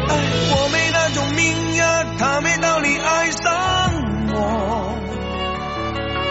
[0.09, 0.11] 哎，
[0.51, 3.93] 我没那种命呀，他没道理爱上
[4.35, 4.99] 我，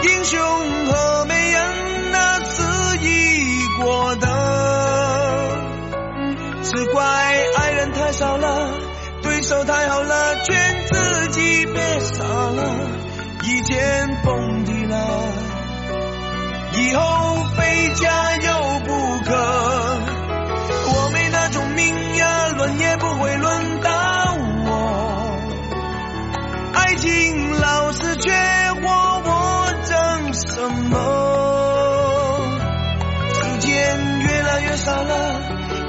[0.02, 0.55] 英雄
[13.76, 14.96] 以前蹦迪了，
[16.72, 19.36] 以后非加油不可。
[20.88, 23.90] 我没那种命呀，轮也不会轮到
[24.64, 25.36] 我。
[26.72, 28.32] 爱情老是缺
[28.80, 30.96] 货，我争什么？
[33.34, 35.42] 时间越来越少了。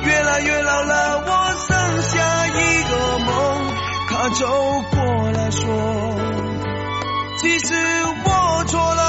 [0.04, 3.72] 越来越老了，我剩下一个梦。
[4.10, 4.46] 他走
[4.92, 5.64] 过来说，
[7.60, 7.74] 其实
[8.24, 9.02] 我错了。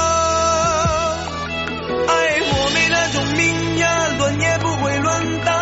[2.07, 5.53] 爱我没那种命呀轮也不会轮到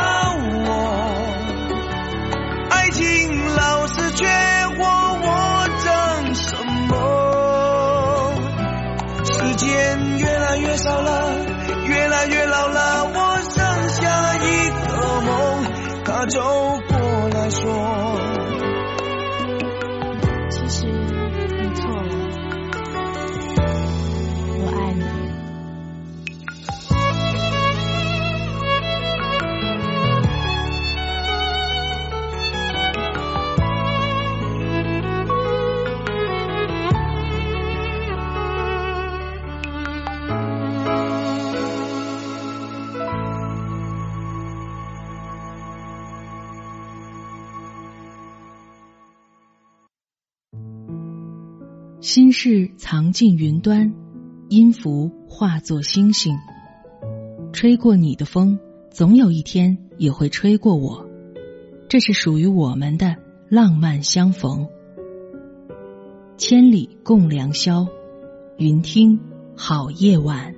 [0.65, 0.69] 我。
[2.69, 4.25] 爱情老是缺
[4.77, 4.85] 货
[5.21, 6.55] 我争什
[6.87, 6.87] 么？
[9.25, 11.35] 时间越来越少了
[11.87, 15.65] 越来越老了我剩下一个梦
[16.05, 16.79] 它走
[52.39, 53.95] 事藏进云端，
[54.47, 56.37] 音符化作星星。
[57.51, 58.59] 吹过你的风，
[58.91, 61.09] 总有一天也会吹过我。
[61.89, 63.15] 这是属于我们的
[63.49, 64.67] 浪漫相逢。
[66.37, 67.87] 千里共良宵，
[68.57, 69.19] 云听
[69.55, 70.56] 好夜晚。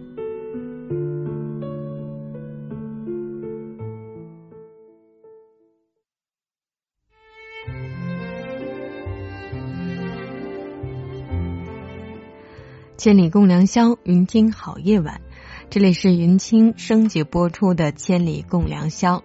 [13.00, 15.22] 千里共良宵，云听好夜晚。
[15.70, 19.20] 这里是云清升级播出的《千里共良宵》。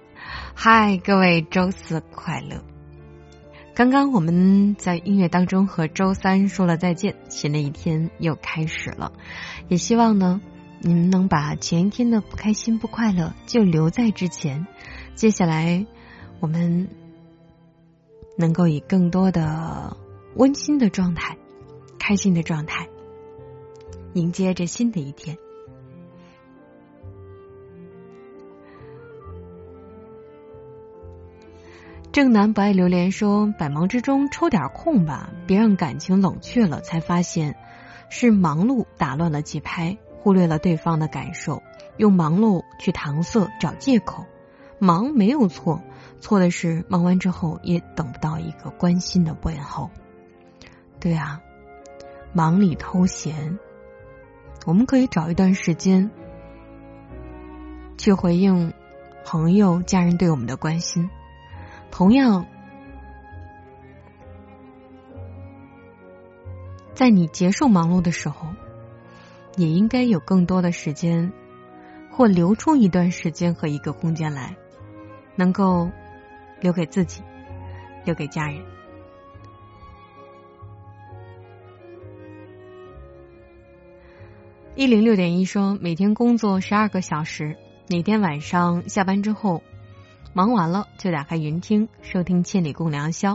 [0.55, 2.63] 嗨，各位，周四快乐！
[3.75, 9.13] 刚刚我们在音乐当中和周三说了再见，新的一天又开始了。
[9.67, 10.41] 也希望呢，
[10.79, 14.69] 你们能把前一天的不开心、不快乐就留在之前。
[15.17, 15.85] 接下来，
[16.39, 16.91] 我们
[18.39, 19.97] 能够以更多的
[20.37, 21.37] 温馨的状态、
[21.99, 22.87] 开心的状态。
[24.15, 25.37] 迎接着新的一天。
[32.11, 36.81] 正南不爱榴莲说：“百忙之中抽点空吧，别让感情冷却了。
[36.81, 37.57] 才发现
[38.09, 41.61] 是忙碌打乱了节拍，忽略了对方的感受，
[41.97, 44.27] 用忙碌去搪塞找借口。
[44.79, 45.83] 忙没有错，
[46.21, 49.91] 错的是忙完之后也等不到一个关心的问候。
[51.01, 51.43] 对啊，
[52.33, 53.59] 忙里偷闲。”
[54.65, 56.11] 我们可以找一段时间
[57.99, 58.73] 去回应
[59.25, 61.11] 朋友、家人对我们的关心。
[61.91, 62.47] 同样，
[66.95, 68.49] 在你结束忙碌的时候，
[69.57, 71.33] 也应该有更多的时间，
[72.11, 74.57] 或留出一段时间和一个空间来，
[75.37, 75.91] 能够
[76.61, 77.23] 留给自己，
[78.05, 78.74] 留给家人。
[84.77, 87.57] 一零六点一说，每天工作十二个小时，
[87.89, 89.63] 每天晚上下班之后，
[90.33, 93.35] 忙完了就打开云听，收听《千里共良宵》，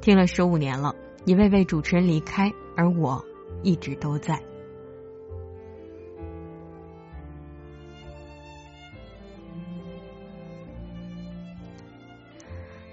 [0.00, 0.94] 听了十五年了。
[1.24, 3.24] 一位位主持人离开，而我
[3.64, 4.40] 一直都在。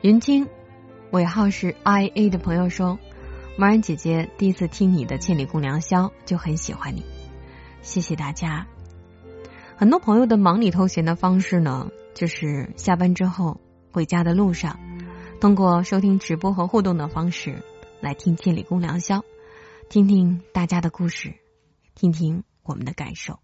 [0.02, 0.48] 云听
[1.12, 2.98] 尾号是 I A 的朋友说，
[3.60, 7.15] 茫然姐姐第一次听你的《千里共良宵》，就很喜欢你。
[7.86, 8.66] 谢谢大家。
[9.78, 13.62] 很多朋友的忙里偷闲的方式呢，就是下班之后
[13.92, 14.80] 回家的路上，
[15.40, 17.62] 通过收听直播和互动的方式
[18.02, 19.20] 来听《千里共良宵》，
[19.88, 21.36] 听听大家的故事，
[21.94, 23.40] 听听我们的感受。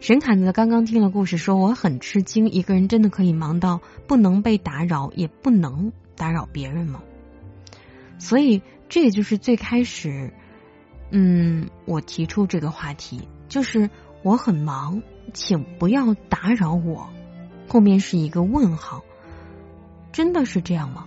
[0.00, 7.02] 沈侃子刚刚听了故事，说我很吃惊，一个人真的可以忙到不能被打扰，也不能打扰别人吗？
[8.18, 10.34] 所以这也就是最开始。
[11.10, 13.90] 嗯，我提出这个话题，就是
[14.22, 15.02] 我很忙，
[15.34, 17.10] 请不要打扰我。
[17.68, 19.02] 后面是一个问号，
[20.12, 21.06] 真的是这样吗？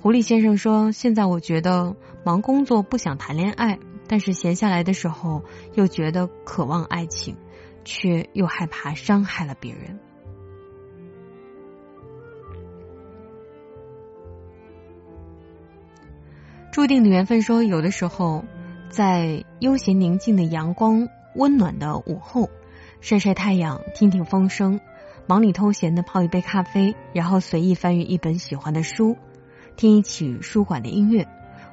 [0.00, 5.44] 狐狸先生说：“现在我觉得忙工作不想谈恋爱，但是闲下来的时候
[5.74, 7.36] 又觉得渴望爱情，
[7.84, 9.98] 却又害怕伤害了别人。”
[16.78, 18.44] 注定的缘分说，有的时候
[18.88, 22.50] 在悠闲宁静的阳光温暖的午后，
[23.00, 24.78] 晒晒太阳，听听风声，
[25.26, 29.16] 忙里偷闲的泡一杯咖啡，然后随意翻阅一本喜欢的书，
[29.74, 31.26] 听一曲舒缓的音乐，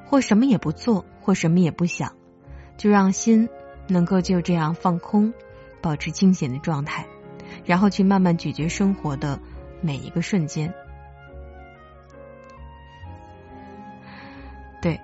[0.06, 2.14] 或什么也不做，或什么也不想，
[2.76, 3.48] 就让心
[3.86, 5.32] 能够就这样放空，
[5.80, 7.06] 保持清闲的状态，
[7.64, 9.38] 然后去慢慢咀嚼生活的
[9.80, 10.74] 每一个瞬间。
[14.82, 15.00] 对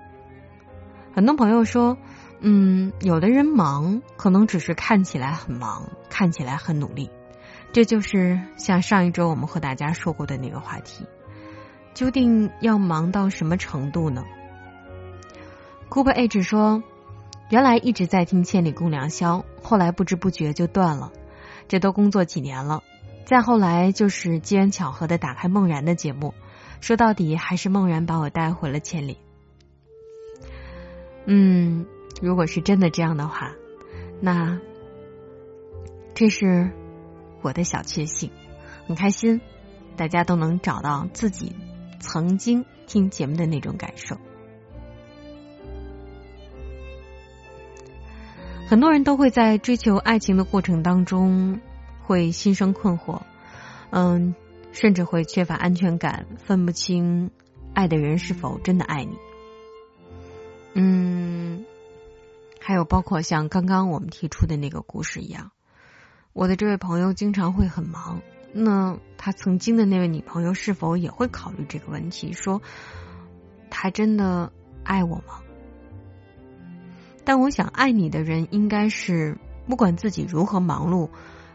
[1.13, 1.97] 很多朋友说，
[2.39, 7.09] 嗯，有的人忙，可能只是看起来很忙，看起来很努力。
[7.71, 11.05] 这就是像上一周我们和大家说过的那个话题，
[11.93, 14.23] 究竟要忙到什么程度呢
[15.89, 16.83] ？Cooper H 说，
[17.49, 21.11] 原来一直在听《千里共良宵》，后来不知不觉就断了。
[21.67, 22.83] 这都工作几年了，
[23.25, 26.33] 再后来就是机缘巧合的打开梦然的节目，
[26.81, 29.17] 说到底还是梦然把我带回了千里。
[31.25, 31.85] 嗯，
[32.21, 33.53] 如果是真的这样的话，
[34.21, 34.59] 那
[36.13, 36.71] 这是
[37.41, 38.29] 我的小确幸，
[38.87, 39.41] 很开心，
[39.95, 41.55] 大家都能找到自己
[41.99, 44.17] 曾经听节目的那种感受。
[48.67, 51.59] 很多人都会在追求爱情的过程当中
[52.01, 53.21] 会心生困惑，
[53.91, 54.33] 嗯，
[54.71, 57.29] 甚至会缺乏安全感，分不清
[57.73, 59.15] 爱的人是否真的爱你。
[60.75, 61.12] 嗯，
[62.73, 65.51] 还有包括像刚刚我们提出的那个故事一样，
[66.33, 68.19] 我的这位朋友经常会很忙，
[68.51, 72.33] 那他曾经的那位女朋友是否也会考虑这个问题？
[72.33, 72.63] 说
[73.69, 74.51] 他真的
[74.83, 75.43] 爱我吗？
[77.23, 81.11] 但我想，爱你的人应该是不管自己如何忙碌，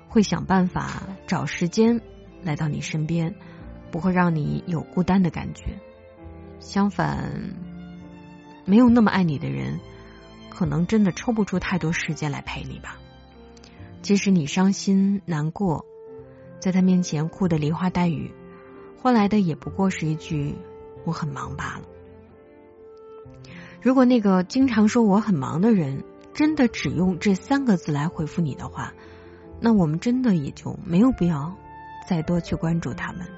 [0.09, 2.01] 会想办法找时间
[2.45, 3.35] 来到你身边，
[3.91, 5.81] 不会让你有孤单的感觉。
[6.61, 7.57] 相反，
[8.65, 9.81] 没有那么爱你的人，
[10.59, 12.99] 可能真的抽不出太多时间来陪你吧。
[14.03, 15.87] 即使你伤心难过，
[16.59, 18.35] 在他面前哭得梨花带雨，
[19.01, 20.57] 换来的也不过是一句
[21.07, 21.83] “我很忙”罢了。
[23.81, 26.03] 如果那个经常说我很忙的人
[26.35, 28.93] 真的只用这三个字来回复你的话，
[29.61, 31.57] 那我们真的也就没有必要
[32.09, 33.29] 再多去关注他们。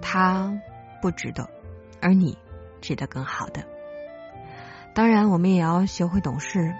[0.00, 0.58] 他
[1.02, 1.50] 不值得，
[2.00, 2.38] 而你
[2.80, 3.68] 值得更好的。
[4.94, 6.74] 当然，我们也要学会懂事，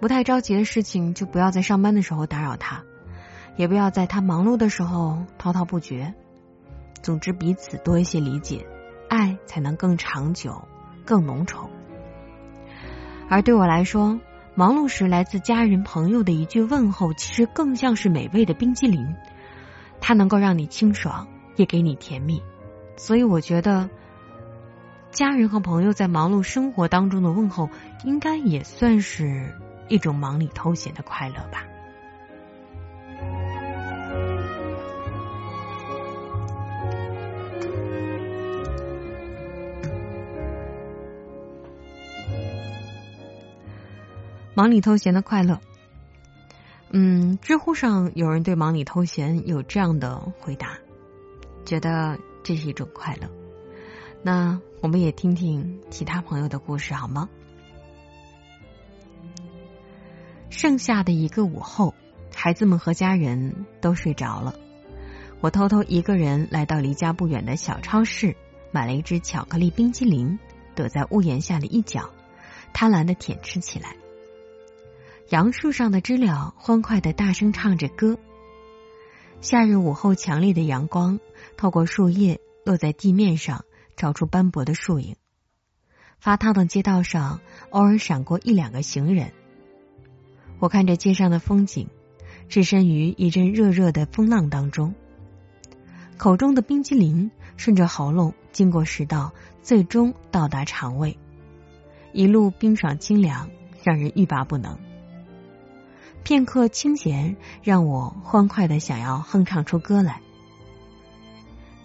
[0.00, 2.82] 不太着急的事情就不要在上班的时候打扰他，
[3.56, 6.14] 也不要在他忙碌的时候滔滔不绝。
[7.02, 8.66] 总之，彼此多一些理解，
[9.08, 10.62] 爱才能更长久、
[11.04, 11.68] 更浓稠。
[13.28, 14.20] 而对我来说，
[14.54, 19.16] 忙碌时来自家人朋友的一句问候，其实更像是美味的冰激凌，
[20.02, 21.26] 它能够让你清爽，
[21.56, 22.42] 也给你甜蜜。
[22.98, 23.88] 所以，我觉得
[25.12, 27.68] 家人和朋友在忙碌生活当中的问候，
[28.02, 29.54] 应该也算是
[29.88, 31.66] 一种忙里偷闲的快乐吧。
[44.54, 45.60] 忙里偷闲的快乐，
[46.90, 50.78] 嗯，知乎上有人对忙里偷闲有这样的回答，
[51.66, 53.41] 觉得这是一种快乐。
[54.22, 57.28] 那我们也听听其他朋友的故事好吗？
[60.48, 61.94] 剩下的一个午后，
[62.32, 64.54] 孩子们和家人都睡着了，
[65.40, 68.36] 我偷偷一个人来到离家不远的小超市，
[68.70, 70.38] 买了一只巧克力冰激凌，
[70.76, 72.10] 躲在屋檐下的一角，
[72.72, 73.96] 贪婪的舔吃起来。
[75.30, 78.18] 杨树上的知了欢快的大声唱着歌。
[79.40, 81.18] 夏日午后，强烈的阳光
[81.56, 83.64] 透过树叶落在地面上，
[83.96, 85.16] 照出斑驳的树影。
[86.18, 87.40] 发烫的街道上，
[87.70, 89.32] 偶尔闪过一两个行人。
[90.60, 91.88] 我看着街上的风景，
[92.48, 94.94] 置身于一阵热热的风浪当中。
[96.16, 99.32] 口中的冰激凌顺着喉咙经过食道，
[99.62, 101.18] 最终到达肠胃，
[102.12, 103.50] 一路冰爽清凉，
[103.82, 104.78] 让人欲罢不能。
[106.22, 110.20] 片刻清闲，让我欢快的想要哼唱出歌来。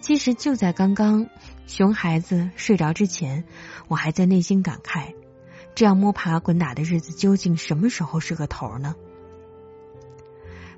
[0.00, 1.26] 其实就在刚刚，
[1.68, 3.44] 熊孩子睡着之前，
[3.88, 5.14] 我还在内心感慨：
[5.74, 8.96] 这样摸爬滚打的日子，究竟什么时候是个头呢？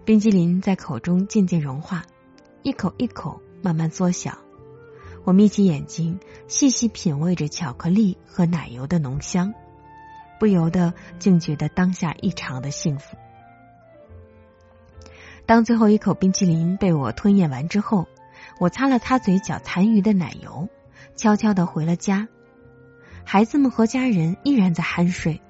[0.04, 2.04] 冰激凌在口中渐渐融化，
[2.62, 4.36] 一口一口慢慢缩小。
[5.22, 6.18] 我眯起眼睛，
[6.48, 9.54] 细细品味着巧克力和奶油的浓香，
[10.40, 13.16] 不由得竟觉得当下异常的幸福。
[15.46, 18.08] 当最后一口冰淇淋被我吞咽完之后，
[18.58, 20.68] 我擦了擦嘴角残余的奶油，
[21.20, 22.28] 悄悄的回了家。
[23.24, 25.42] 孩子们和家人依然在酣睡，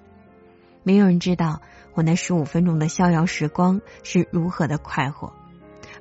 [0.82, 1.62] 没有人知道
[1.94, 5.32] 我那十五分钟的逍遥时光是如何的快活。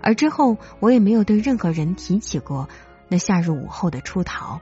[0.01, 2.67] 而之后，我也没有对任何人提起过
[3.09, 4.59] 那夏日午后的出逃。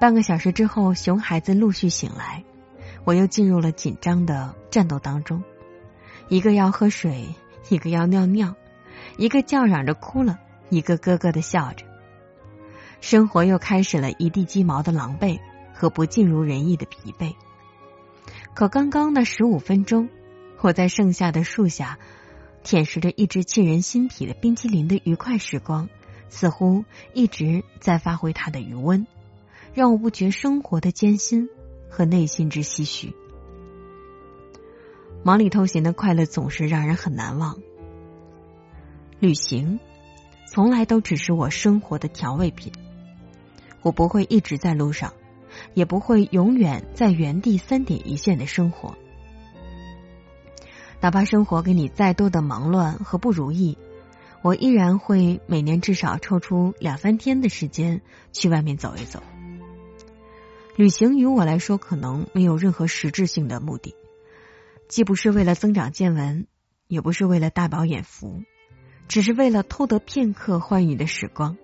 [0.00, 2.42] 半个小时之后，熊孩子陆续醒来，
[3.04, 5.44] 我又进入了紧张的战斗当中。
[6.26, 7.28] 一个要喝水，
[7.68, 8.56] 一个要尿尿，
[9.16, 11.85] 一个叫嚷着哭了，一个咯咯的笑着。
[13.06, 15.38] 生活又开始了一地鸡毛的狼狈
[15.72, 17.36] 和不尽如人意的疲惫。
[18.52, 20.08] 可刚刚那十五分钟，
[20.60, 22.00] 我在盛夏的树下
[22.64, 25.88] 舔食着一只沁人心脾的冰淇淋的愉快时光，
[26.28, 26.84] 似乎
[27.14, 29.06] 一直在发挥它的余温，
[29.72, 31.48] 让我不觉生活的艰辛
[31.88, 33.14] 和内心之唏嘘。
[35.22, 37.56] 忙里偷闲的快乐总是让人很难忘。
[39.20, 39.78] 旅行
[40.48, 42.72] 从来都只是我生活的调味品，
[43.86, 45.14] 我不会一直在路上，
[45.72, 48.96] 也不会永远在原地三点一线的生活。
[51.00, 53.78] 哪怕生活给你再多的忙乱和不如意，
[54.42, 58.02] 我依然会每年至少抽出两三天的时间
[58.32, 59.22] 去外面走一走。
[60.74, 63.94] 旅行于我来说，可能没有任何实质性的目的。
[64.88, 66.48] 既不是为了增长见闻，
[66.88, 68.42] 也不是为了大饱眼福，
[69.06, 71.56] 只是为了偷得片刻欢愉的时光。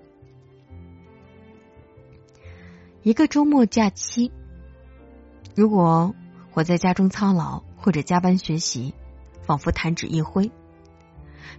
[3.04, 4.30] 一个周末假期，
[5.56, 6.14] 如果
[6.54, 8.94] 我在家中操劳或者加班学习，
[9.42, 10.52] 仿佛弹指一挥；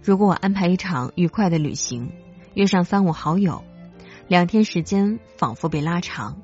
[0.02, 2.10] 如果我安排一场愉快的旅行，
[2.54, 3.62] 约上三五好友，
[4.26, 6.40] 两天时间仿佛被拉长，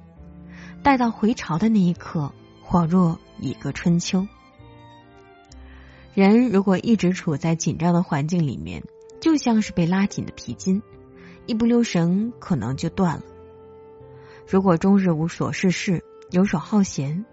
[0.83, 4.29] 待到回潮的那一刻，恍若已隔春秋。
[6.13, 8.83] 人如果一直处在紧张的环境里面，
[9.19, 10.83] 就像是被拉紧的皮筋，
[11.47, 13.23] 一不留神可能就断了。
[14.51, 16.03] 如果终日无所事事、
[16.33, 17.25] 游手好闲，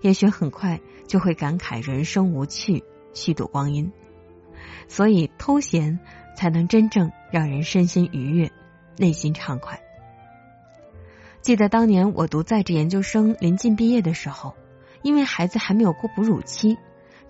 [0.00, 2.82] 也许很快就会感慨人生无趣、
[3.14, 3.92] 虚度光阴。
[4.88, 6.00] 所以，偷闲
[6.36, 8.50] 才能真正让人身心愉悦、
[8.96, 9.80] 内心畅快。
[11.40, 14.56] 记得当年我读在职研究生临近毕业的时候，
[15.02, 16.76] 因为孩子还没有过哺乳期。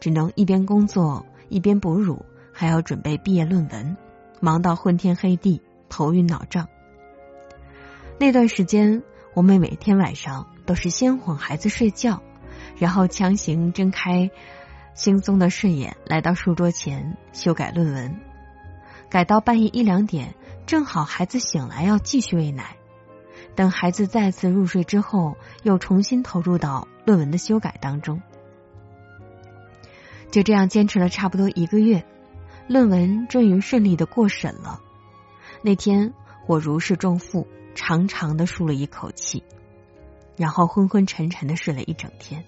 [0.01, 2.25] 只能一边工作一边哺乳，
[2.55, 3.99] 还要准备毕业论文，
[4.41, 5.61] 忙到昏天黑地、
[5.91, 6.67] 头晕脑胀。
[8.19, 9.03] 那段时间，
[9.35, 12.23] 我们每天晚上都是先哄孩子睡觉，
[12.77, 14.31] 然后强行睁开
[14.95, 18.21] 惺忪的睡眼，来到书桌前修改论文，
[19.09, 20.35] 改到半夜一两点，
[20.67, 22.77] 正好孩子醒来要继续喂奶。
[23.55, 28.21] 等孩子再次入睡之后，又重新投入到论文的修改当中。
[30.31, 32.05] 就这样坚持了差不多一个月，
[32.69, 34.81] 论文终于顺利的过审了。
[35.63, 36.15] 那天
[36.47, 39.43] 我如释重负，长长的舒了一口气，
[40.37, 42.45] 然后昏昏沉沉的睡了一整天，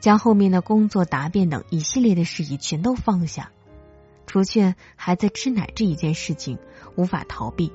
[0.00, 3.50] 将后面的工作答辩等一系列的事宜全都放下，
[4.26, 6.58] 除却孩子吃奶这一件事情
[6.96, 7.72] 无法逃避。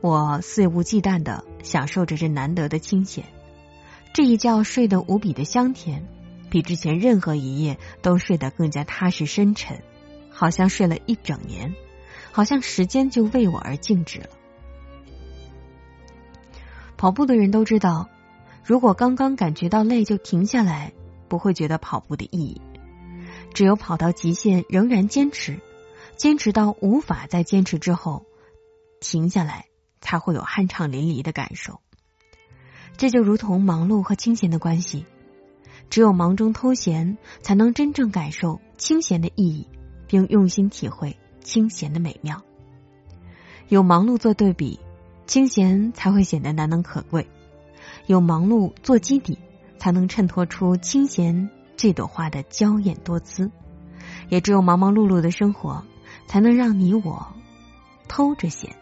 [0.00, 3.26] 我肆无忌惮的享受着这难得的清闲，
[4.14, 6.06] 这一觉睡得无比的香甜。
[6.50, 9.84] 比之前任何一夜都睡得更加踏实深沉，
[10.30, 11.76] 好像睡了一整年，
[12.32, 14.26] 好像时间就为我而静止了。
[16.96, 18.08] 跑步的人都知道，
[18.64, 20.92] 如果刚刚感觉到累就停下来，
[21.28, 22.60] 不会觉得跑步的意义；
[23.54, 25.60] 只有跑到极限仍然坚持，
[26.16, 28.26] 坚持到无法再坚持之后，
[29.00, 29.66] 停下来
[30.00, 31.80] 才会有酣畅淋漓的感受。
[32.96, 35.06] 这就如同忙碌和清闲的关系。
[35.88, 39.66] 只有忙中偷闲，才能真正感受清闲的意义，
[40.06, 42.42] 并用心体会清闲的美妙。
[43.68, 44.80] 有忙碌做对比，
[45.26, 47.24] 清闲才会显得难能可贵；
[48.06, 49.38] 有忙碌做基底，
[49.78, 53.50] 才能衬托出清闲这朵花的娇艳多姿。
[54.28, 55.84] 也只有忙忙碌碌的生活，
[56.26, 57.26] 才能让你我
[58.08, 58.76] 偷着闲。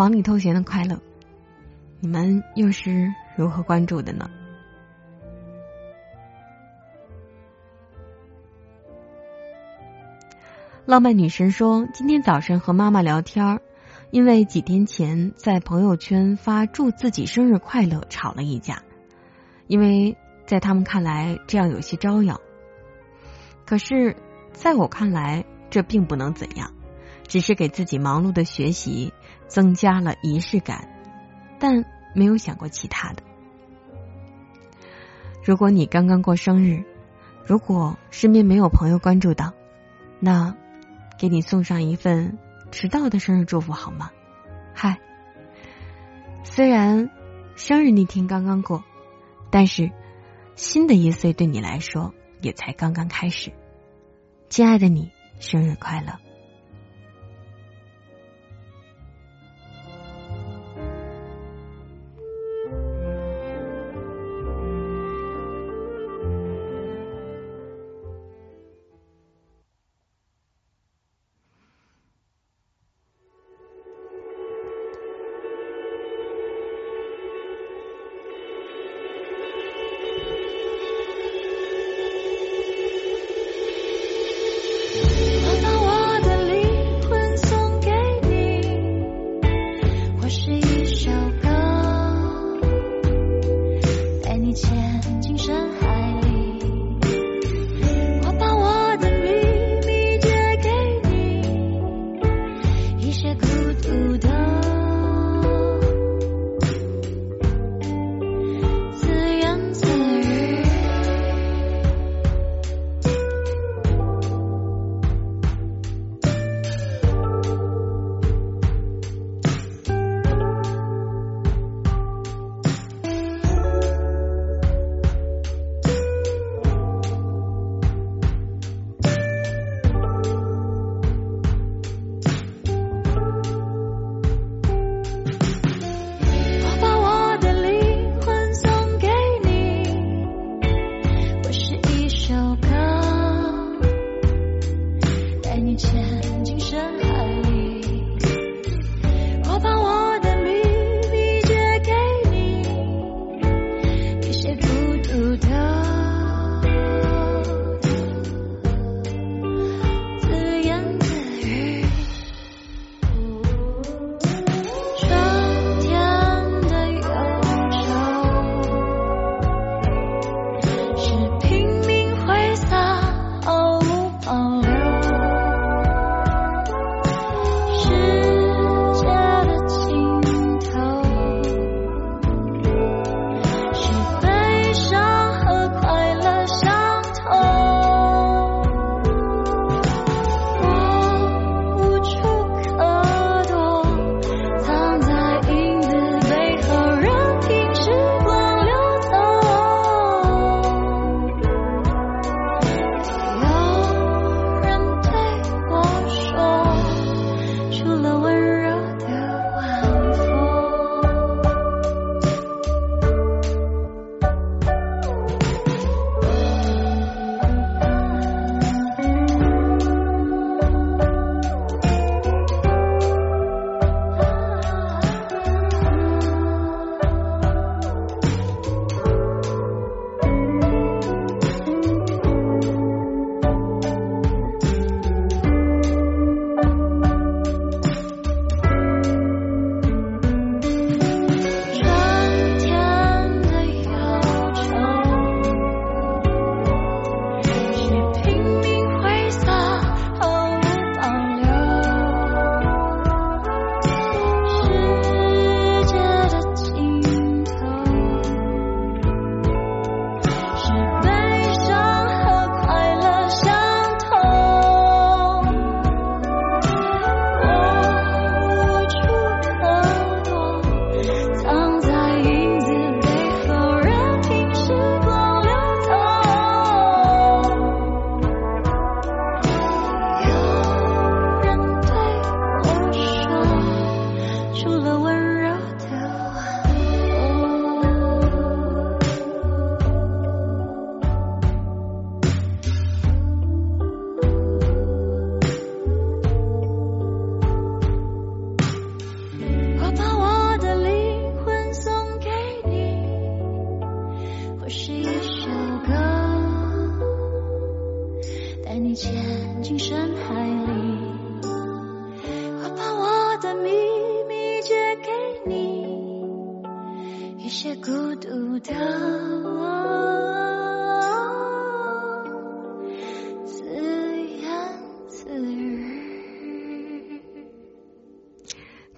[0.00, 0.98] 忙里偷闲的快乐，
[2.00, 4.30] 你们又是如何关注的呢？
[10.86, 13.60] 浪漫女神说，今天早晨和妈妈聊天
[14.10, 18.82] 因为几天前在朋友圈发祝自己生日快乐吵了一架，
[19.66, 20.16] 因为
[20.46, 22.40] 在他们看来这样有些招摇，
[23.66, 24.16] 可是
[24.54, 26.72] 在我看来这并不能怎样，
[27.30, 29.14] 只是给自己忙碌的学习。
[29.50, 30.88] 增加了仪式感，
[31.58, 31.84] 但
[32.14, 33.22] 没有想过其他的。
[35.44, 36.84] 如果你刚刚过生日，
[37.44, 39.52] 如果身边没有朋友关注到，
[40.20, 40.56] 那
[41.18, 42.38] 给你送上一份
[42.70, 44.12] 迟到的生日祝福好吗？
[44.72, 45.00] 嗨，
[46.44, 47.10] 虽然
[47.56, 48.84] 生日那天刚刚过，
[49.50, 49.90] 但是
[50.54, 53.50] 新的一岁对你来说也才刚刚开始。
[54.48, 56.29] 亲爱的你，生日快乐！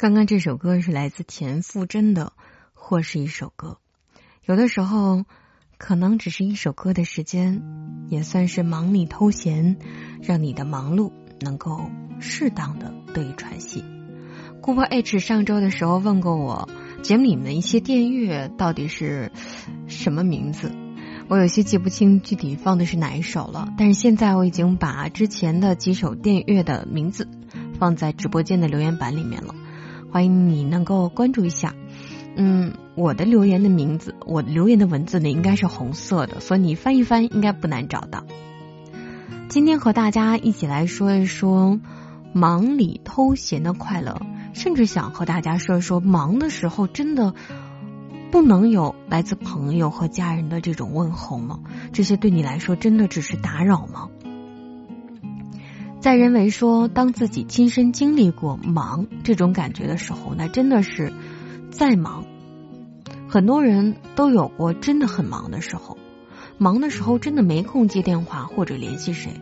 [0.02, 2.32] 刚刚这首歌是来自田馥甄的，
[2.74, 3.78] 或是一首歌。
[4.44, 5.24] 有的时候，
[5.78, 7.62] 可能只是一首歌的时间，
[8.08, 9.76] 也算是忙里偷闲，
[10.20, 11.88] 让你的忙碌能够
[12.18, 13.84] 适当的得以喘息。
[14.60, 16.68] 顾客 H 上周的时候问过我，
[17.04, 19.30] 节目里面的一些电乐到底是
[19.86, 20.72] 什么名字？
[21.28, 27.28] 我有些记不清具体放的是哪一首了，但是现在我已经把之前的几首电乐的名字
[27.78, 29.54] 放在直播间的留言板里面了，
[30.12, 31.74] 欢迎你能够关注一下。
[32.36, 38.24] 嗯，我的留言的名字，我留言的文字呢，应该是红色的，所以你翻一翻，应该不难找到。
[39.48, 41.80] 今天和大家一起来说一说
[42.34, 44.20] 忙里偷闲的快乐，
[44.52, 47.32] 甚至想和大家说一说，忙的时候真的
[48.30, 51.60] 不能有来自朋友和家人的这种问候吗？
[51.94, 54.10] 这些对你来说真的只是打扰吗？
[56.02, 61.12] 在认为说，当自己亲身经历过忙这种感觉的时候，那真的是。
[61.70, 62.26] 再忙，
[63.28, 65.96] 很多人都有过真的很忙的时候，
[66.58, 69.40] 忙的时候真的没空接电话或者联系谁。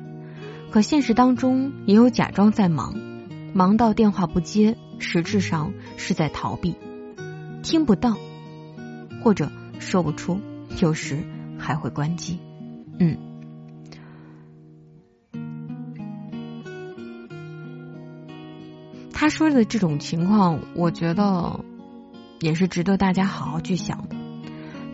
[0.70, 2.94] 可现实当中也有假装在忙，
[3.54, 6.76] 忙到电话不接，实质上是在逃避，
[7.62, 8.16] 听不到
[9.24, 10.38] 或者说不出，
[10.78, 11.24] 有时
[11.58, 12.38] 还会关机。
[12.98, 13.16] 嗯，
[19.20, 21.60] 他说的这种情况，我觉得。
[22.40, 24.16] 也是值得大家好好去想的。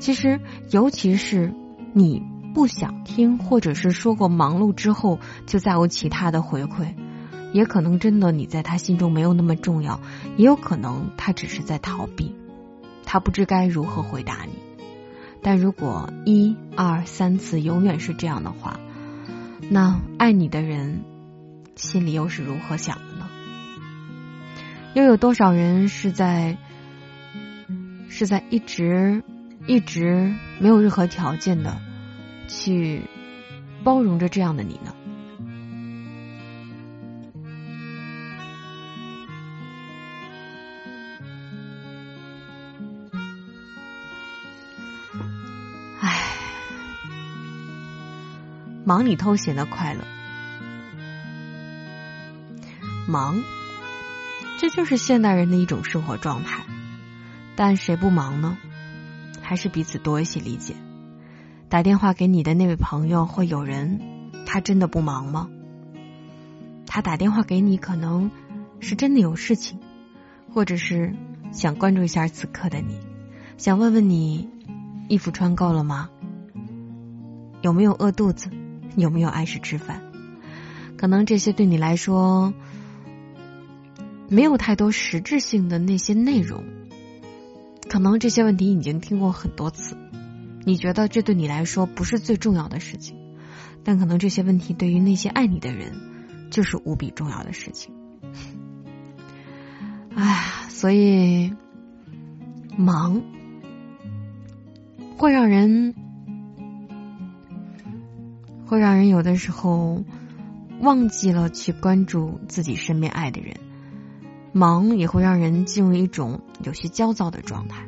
[0.00, 0.40] 其实，
[0.72, 1.54] 尤其是
[1.92, 6.96] 你不想听，或者是说过忙碌之后就再无其他的回馈，
[7.52, 10.00] 也可能真的你在他心中没有那么重要，
[10.36, 12.34] 也有可能他只是在逃避，
[13.04, 14.54] 他不知该如何回答你。
[15.40, 18.80] 但如果一二三次永远是这样的话，
[19.70, 21.04] 那爱你的人
[21.76, 23.15] 心里又是如何想的？
[24.96, 26.56] 又有多少人是在？
[28.08, 29.22] 是在一直
[29.66, 31.76] 一直没有任何条件的
[32.48, 33.02] 去
[33.84, 34.94] 包容着这样的你呢？
[46.00, 46.32] 唉，
[48.86, 50.00] 忙里偷闲的快乐，
[53.06, 53.36] 忙，
[54.58, 56.64] 这就是现代人的一种生活状态。
[57.54, 58.58] 但谁不忙呢？
[59.40, 60.74] 还是彼此多一些理解。
[61.68, 64.00] 打电话给你的那位朋友，或友人
[64.44, 65.48] 他真的不忙吗？
[66.86, 68.30] 他打电话给你，可能
[68.80, 69.78] 是真的有事情，
[70.52, 71.14] 或者是
[71.52, 72.98] 想关注一下此刻的你，
[73.56, 74.48] 想问问你
[75.08, 76.10] 衣服穿够了吗？
[77.62, 78.50] 有没有饿肚子？
[78.96, 80.02] 有没有按时吃饭？
[80.96, 82.54] 可能这些对你来说
[84.28, 86.64] 没有太多实质性的那些内容。
[87.88, 89.96] 可能这些问题已经听过很多次，
[90.64, 93.16] 你觉得这对你来说不是最重要的事情，
[93.84, 95.92] 但可能这些问题对于那些爱你的人
[96.50, 97.94] 就是无比重要的事情。
[100.16, 101.52] 哎，所以
[102.76, 103.22] 忙
[105.16, 105.94] 会让人
[108.66, 110.04] 会让人有的时候
[110.80, 113.56] 忘记了去关注自己身边爱的人。
[114.56, 117.86] 忙也会让人进入一种有些焦躁的状态，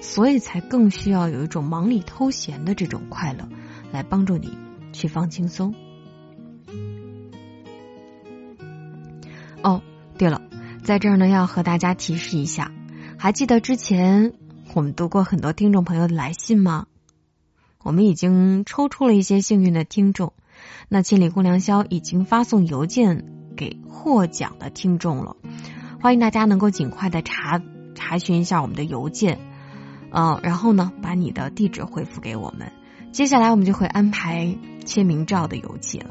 [0.00, 3.48] 所以才更需要有一种忙里偷闲的这种快乐，
[3.90, 4.56] 来帮助你
[4.92, 5.74] 去放轻松。
[9.60, 9.82] 哦，
[10.16, 10.40] 对了，
[10.84, 12.70] 在这儿呢要和大家提示一下，
[13.18, 14.34] 还记得之前
[14.72, 16.86] 我们读过很多听众朋友的来信吗？
[17.82, 20.32] 我们已经抽出了一些幸运的听众，
[20.88, 23.24] 那千里共良宵已经发送邮件
[23.56, 25.36] 给获奖的听众了。
[26.04, 27.62] 欢迎大家能够尽快的查
[27.94, 29.38] 查询一下我们的邮件，
[30.10, 32.72] 嗯，然后呢，把你的地址回复给我们。
[33.10, 34.54] 接下来我们就会安排
[34.84, 36.10] 签名照的邮寄了。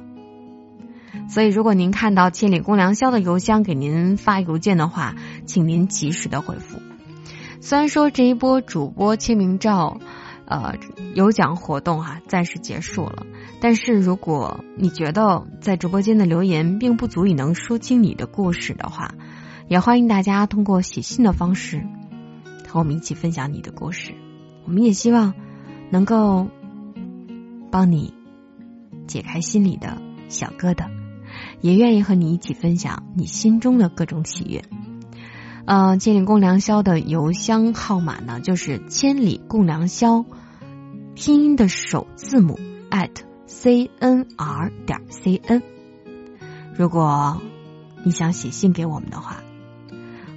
[1.29, 5.13] 所以，如果您看到千里共良宵的邮箱给您发邮件的话，
[5.45, 6.79] 请您及时的回复。
[7.61, 9.99] 虽然说这一波主播签名照，
[10.45, 10.73] 呃，
[11.13, 13.27] 有奖活动哈暂时结束了，
[13.61, 19.13] 但是如果你觉得在直播间的留言并不足以能说清你的故事的话，
[19.67, 21.85] 也欢迎大家通过写信的方式
[22.67, 24.13] 和我们一起分享你的故事。
[24.65, 25.33] 我们也希望
[25.89, 26.47] 能够
[27.71, 28.13] 帮你
[29.07, 30.89] 解开心里的小疙瘩，
[31.61, 34.63] 也愿意和你一起分享你心中的各种喜悦。
[35.65, 40.25] 呃，千里共良宵的邮箱号码呢，就是千里共良宵
[41.15, 42.59] 拼音的首字母
[42.89, 43.11] at
[43.45, 45.61] c n r 点 c n。
[46.75, 47.41] 如果
[48.03, 49.41] 你想写信给我们的话，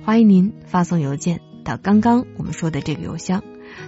[0.06, 3.42] 欢迎您发送邮件到刚刚我们说的这个邮箱。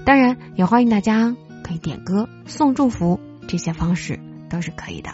[0.05, 4.19] 当然，也欢迎大家可以点歌、送祝福，这些方式
[4.51, 5.12] 都是可以的。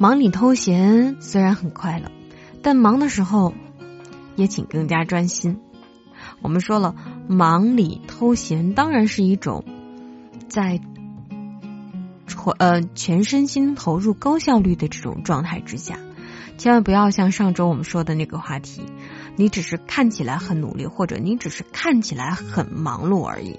[0.00, 2.10] 忙里偷闲虽然很快乐，
[2.60, 3.54] 但忙的时候
[4.34, 5.60] 也请更加专心。
[6.42, 6.96] 我们说了，
[7.28, 9.64] 忙里偷闲当然是一种
[10.48, 10.80] 在
[12.58, 16.00] 呃全身心投入、高效率的这种状态之下，
[16.58, 18.82] 千万不要像上周我们说的那个话题，
[19.36, 23.58] 你只是看起来很努力，或者你只是看起来很忙碌而已。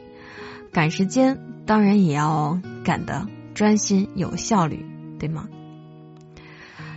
[0.73, 4.85] 赶时间当然也要赶得专心、有效率，
[5.19, 5.47] 对吗？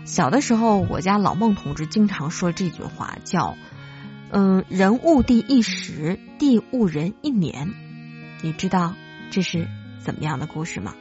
[0.05, 3.57] 小的时候，我家老孟同志经常说这句话，叫
[4.33, 7.73] “嗯，人误地一时，地误人一年”。
[8.43, 8.95] 你知道
[9.31, 9.69] 这是
[10.01, 10.95] 怎么样的故事吗？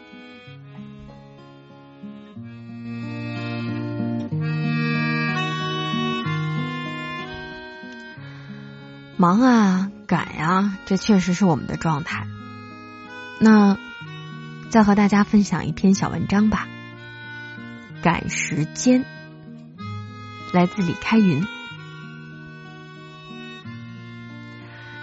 [9.21, 12.25] 忙啊，赶呀，这确实是我们的状态。
[13.41, 13.77] 那
[14.69, 16.69] 再和大家分享一篇小文章吧。
[18.01, 19.03] 赶时间，
[20.53, 21.45] 来自李开云。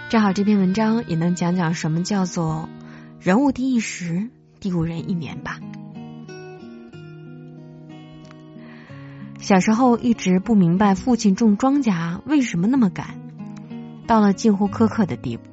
[0.09, 2.69] 正好这篇文章也能讲讲什么叫做
[3.21, 5.59] “人误地一时，地误人一年”吧。
[9.37, 13.26] 小时候一直不明白父亲种庄稼为什么那么赶，
[14.07, 15.43] 到了近乎苛刻的地步。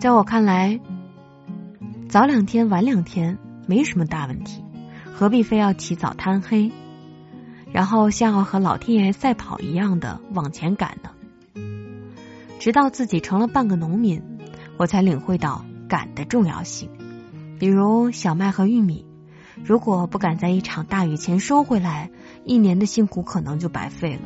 [0.00, 0.80] 在我看来，
[2.08, 4.62] 早两天晚两天没什么大问题。
[5.14, 6.70] 何必非要起早贪黑，
[7.72, 11.10] 然后像要和老天爷赛跑一样的往前赶呢？
[12.60, 14.22] 直到自己成了半个农民，
[14.76, 16.88] 我才领会到赶的重要性。
[17.58, 19.06] 比如小麦和玉米，
[19.64, 22.10] 如果不赶在一场大雨前收回来，
[22.44, 24.20] 一年的辛苦可能就白费了；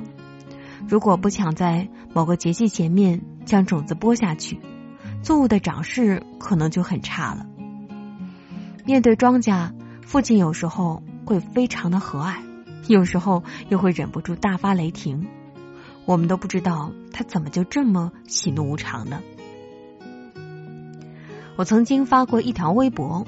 [0.88, 4.60] 如果不抢在某个节气前面将种子播下去，
[5.22, 7.46] 作物的长势可能就很差了。
[8.84, 9.72] 面对庄稼。
[10.04, 12.34] 父亲有时候会非常的和蔼，
[12.86, 15.26] 有时候又会忍不住大发雷霆。
[16.04, 19.22] 我们都不知道他怎么就这么喜怒无常呢？
[21.56, 23.26] 我曾经发过一条微博，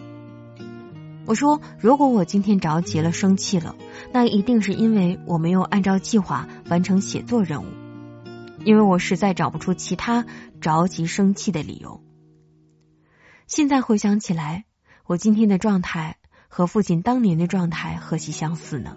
[1.26, 3.74] 我说：如果我今天着急了、生气了，
[4.12, 7.66] 那一定是因为我没有按照计划完成写作任务，
[8.64, 10.26] 因为我实在找不出其他
[10.60, 12.02] 着急生气的理由。
[13.46, 14.64] 现在回想起来，
[15.06, 16.16] 我今天的状态。
[16.46, 18.96] 和父亲当年的状态何其相似呢？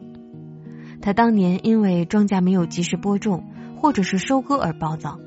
[1.02, 5.18] 他当年因为庄稼没有及时播种或者是收割而暴躁，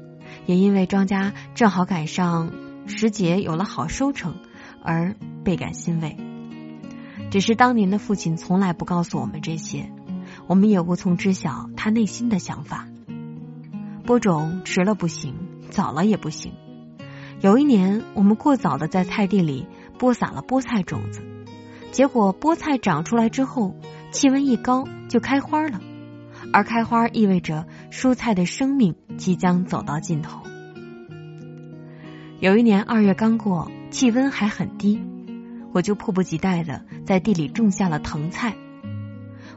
[0.47, 2.53] 也因为庄稼正好赶上
[2.87, 4.37] 时节有了好收成
[4.81, 6.30] 而倍感欣慰。
[7.31, 9.91] 只是当年的父亲从来不告诉我们这些，
[10.49, 12.89] 我们也无从知晓他内心的想法。
[14.05, 15.35] 播种迟了不行，
[15.71, 16.53] 早了也不行。
[17.41, 19.67] 有一年，我们过早的在菜地里
[19.97, 21.23] 播撒了菠菜种子。
[21.93, 23.77] 结果菠菜长出来之后，
[24.11, 25.81] 气温一高就开花了，
[26.53, 30.41] 而开花意味着蔬菜的生命即将走到尽头。
[32.41, 35.01] 有一年二月刚过，气温还很低，
[35.73, 38.57] 我就迫不及待的在地里种下了藤菜。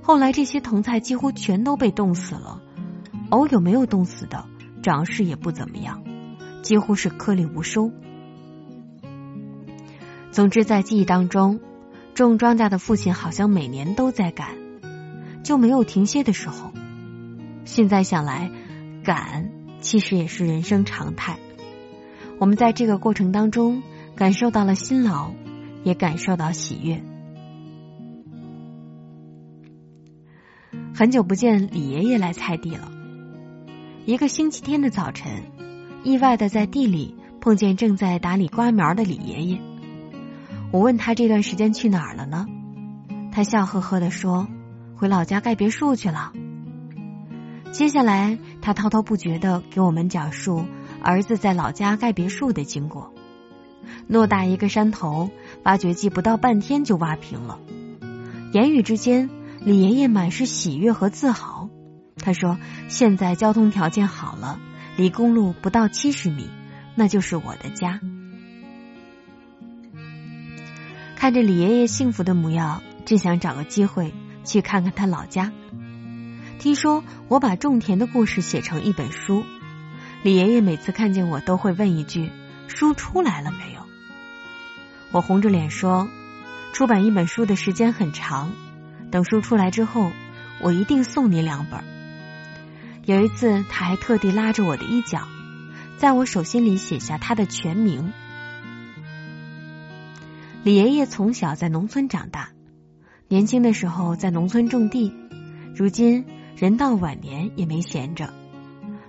[0.01, 2.61] 后来这些藤菜几乎全都被冻死了，
[3.29, 4.45] 偶有没有冻死的，
[4.81, 6.03] 长势也不怎么样，
[6.61, 7.91] 几乎是颗粒无收。
[10.31, 11.59] 总之，在记忆当中。
[12.15, 14.49] 种庄稼的父亲好像每年都在赶，
[15.43, 16.71] 就没有停歇的时候。
[17.65, 18.51] 现在想来，
[19.03, 19.49] 赶
[19.81, 21.39] 其实也是人生常态。
[22.37, 23.81] 我们在这个过程当中
[24.15, 25.31] 感受到了辛劳，
[25.83, 27.01] 也感受到喜悦。
[30.95, 32.91] 很久不见李爷爷来菜地了。
[34.05, 35.43] 一个星期天的早晨，
[36.03, 39.59] 意外的在地里碰见正在打理瓜苗的李爷爷。
[40.71, 42.45] 我问他这段时间去哪儿了呢？
[43.31, 44.47] 他笑呵呵的说
[44.95, 46.33] ：“回老家盖别墅去了。”
[47.71, 50.65] 接下来，他滔滔不绝的给我们讲述
[51.01, 53.11] 儿子在老家盖别墅的经过。
[54.09, 55.31] 偌大一个山头，
[55.63, 57.59] 挖掘机不到半天就挖平了。
[58.51, 59.29] 言语之间，
[59.61, 61.69] 李爷爷满是喜悦和自豪。
[62.17, 62.57] 他说
[62.87, 64.59] ：“现在交通条件好了，
[64.95, 66.49] 离公路不到七十米，
[66.95, 67.99] 那就是我的家。”
[71.15, 74.13] 看着李爷爷幸福的模样，真想找个机会
[74.43, 75.51] 去看看他老家。
[76.59, 79.43] 听说我把种田的故事写成一本书，
[80.21, 82.29] 李爷爷每次看见我都会问一句
[82.67, 83.81] ：“书出来了没有？”
[85.13, 86.09] 我红着脸说
[86.73, 88.51] ：“出版一本书的时间很长，
[89.11, 90.11] 等书出来之后，
[90.59, 91.81] 我一定送你两本。”
[93.05, 95.27] 有一次，他还特地拉着我的衣角，
[95.97, 98.11] 在我手心里写下他的全名。
[100.63, 102.49] 李爷爷从小在农村长大，
[103.27, 105.13] 年轻的时候在农村种地，
[105.75, 106.25] 如今。
[106.55, 108.31] 人到晚年也没闲着，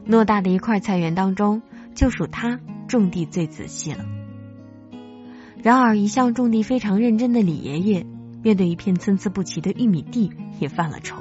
[0.08, 1.60] 偌大的一块菜园当中，
[1.94, 2.58] 就属他
[2.88, 4.04] 种地最仔细了。
[5.64, 8.04] 然而，一向种地非常认真的李爷爷，
[8.42, 10.30] 面对一片参差不齐的玉米地，
[10.60, 11.16] 也犯了愁。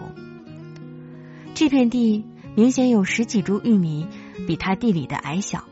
[1.54, 4.06] 这片地明显有十几株玉米
[4.46, 5.64] 比他地里的矮小，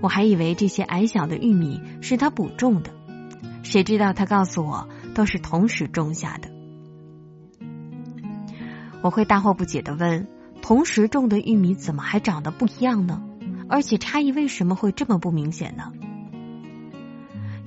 [0.00, 2.90] 我还以为这些矮小的玉米是他补种的，
[3.62, 6.50] 谁知道他告诉我，都是同时种下的。
[9.00, 10.26] 我会大惑不解的问：
[10.60, 13.22] 同时种的玉米怎么还长得不一样呢？
[13.68, 15.92] 而且差异为什么会这么不明显呢？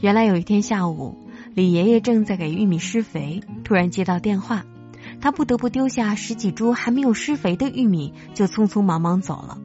[0.03, 1.15] 原来有一天下午，
[1.55, 4.65] 李爷爷正在给玉米施肥，突然接到电话，
[5.21, 9.59] 他不得不丢下十几株还没有施肥的玉米，就匆匆忙忙走了。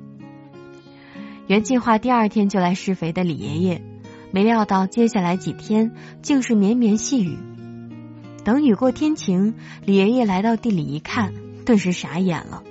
[1.49, 3.83] 原计划第二天就来施肥的李爷爷，
[4.31, 5.91] 没料到接下来几天
[6.23, 7.37] 竟是绵绵细雨。
[8.45, 9.55] 等雨过天晴，
[9.85, 11.35] 李爷爷来到地里一看。
[11.67, 12.63] 顿时傻眼了，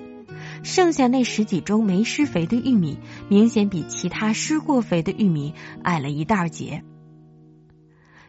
[0.64, 5.54] 剩下那十几株没施肥的玉米，明显比其他施过肥的玉米
[5.84, 6.82] 矮了一大截。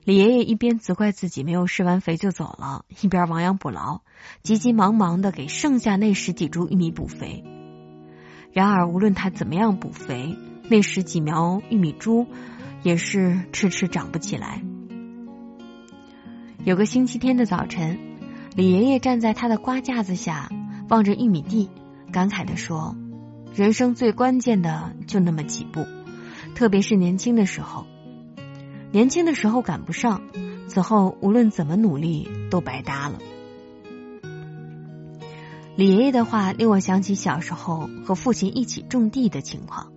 [0.09, 4.01] 李爷爷一边责怪自己没有施完肥就走了，一边亡羊补牢，
[4.43, 7.45] 急急忙忙的给剩下那十几株玉米补肥。
[8.51, 10.35] 然而，无论他怎么样补肥，
[10.71, 12.27] 那十几苗玉米株
[12.83, 14.63] 也是迟迟长不起来。
[16.65, 17.99] 有个星期天的早晨，
[18.57, 20.49] 李爷爷站在他的瓜架子下。
[20.89, 21.69] 望着玉米地，
[22.11, 22.97] 感慨的说
[23.55, 25.85] ：“人生最关键的就那么几步，
[26.55, 27.87] 特别是年轻的时候。
[28.91, 30.23] 年轻的时候赶不上，
[30.67, 33.19] 此后无论怎么努力都白搭了。”
[35.77, 39.93] 李爷爷的话令我想起小时候和父亲一起种地的情况。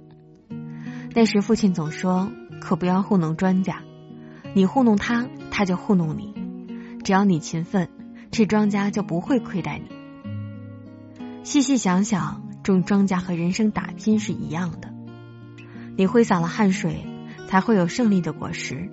[1.15, 2.31] 那时父亲总说
[2.61, 3.77] ：“可不要糊弄庄稼，
[4.53, 6.34] 你糊弄他，他就糊弄你。
[7.03, 7.89] 只要你勤奋，
[8.30, 9.85] 这庄稼就不会亏待你。”
[11.43, 14.93] 细细想想，种庄稼和人生打拼是一样的。
[15.97, 17.03] 你挥洒了汗水，
[17.52, 18.90] 才会有胜利的果实。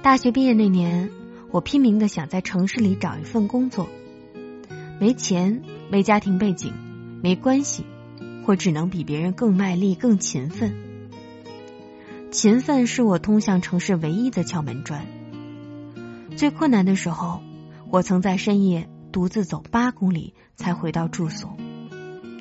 [0.00, 1.10] 大学毕业那年，
[1.50, 3.90] 我拼命的想在城市里找一份工作，
[4.98, 5.60] 没钱，
[5.90, 6.72] 没家庭背景，
[7.22, 7.84] 没关系，
[8.46, 10.74] 我只能比别人更卖力、更勤奋。
[12.30, 15.06] 勤奋是我通向城市唯一的敲门砖。
[16.36, 17.42] 最困难的时候，
[17.90, 18.88] 我曾在深夜。
[19.12, 21.56] 独自走八公里才回到住所，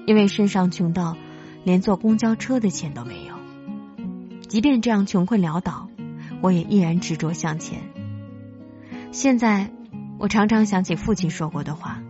[0.06, 1.18] 因为身上穷到
[1.64, 3.29] 连坐公交车的钱都没有。
[4.50, 5.90] 即便这样穷困潦倒，
[6.42, 7.84] 我也依然执着向前。
[9.12, 9.72] 现在
[10.18, 12.02] 我常常想起父亲说过的话，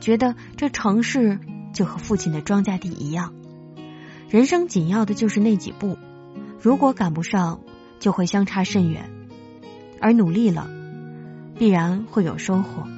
[0.00, 1.38] 觉得这城市
[1.72, 3.32] 就和父亲的庄稼地一样，
[4.28, 5.96] 人生紧要的就是那几步，
[6.60, 7.60] 如果赶不上，
[8.00, 9.04] 就会相差甚远；
[10.00, 10.68] 而努力了，
[11.56, 12.88] 必然会有收获。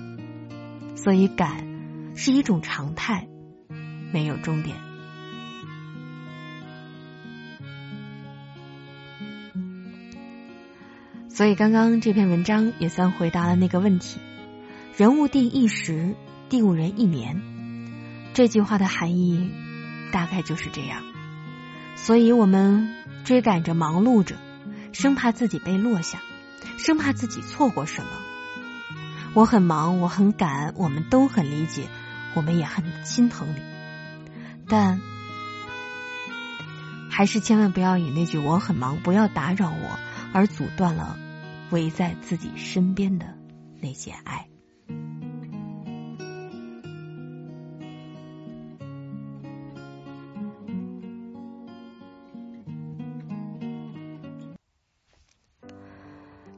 [0.95, 3.28] 所以，赶是一种常态，
[4.12, 4.77] 没有终点。
[11.37, 14.21] 所以，刚刚这篇文章也算回答了那个问题：
[14.97, 16.15] 人物定一时，
[16.49, 17.43] 地误人一年。
[18.33, 19.51] 这句话的含义
[20.13, 21.03] 大概就是这样。
[21.95, 22.89] 所以我们
[23.27, 24.37] 追赶着、忙碌着，
[24.95, 26.21] 生怕自己被落下，
[26.79, 28.09] 生怕自己错过什么。
[29.35, 31.83] 我很忙，我很赶，我们都很理解，
[32.33, 33.61] 我们也很心疼你，
[34.67, 35.03] 但
[37.11, 39.99] 还是千万不要以那句“我很忙，不要打扰我”
[40.33, 41.19] 而阻断了
[41.71, 43.27] 围在自己身边的
[43.81, 44.49] 那些爱。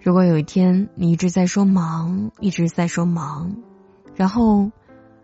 [0.01, 3.57] 如果有一天你一直在说忙，一直在说忙，
[4.15, 4.71] 然后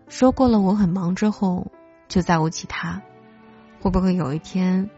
[0.07, 1.71] 说过了我很忙之后
[2.07, 3.01] 就再无其他，
[3.81, 4.91] 会不会有一天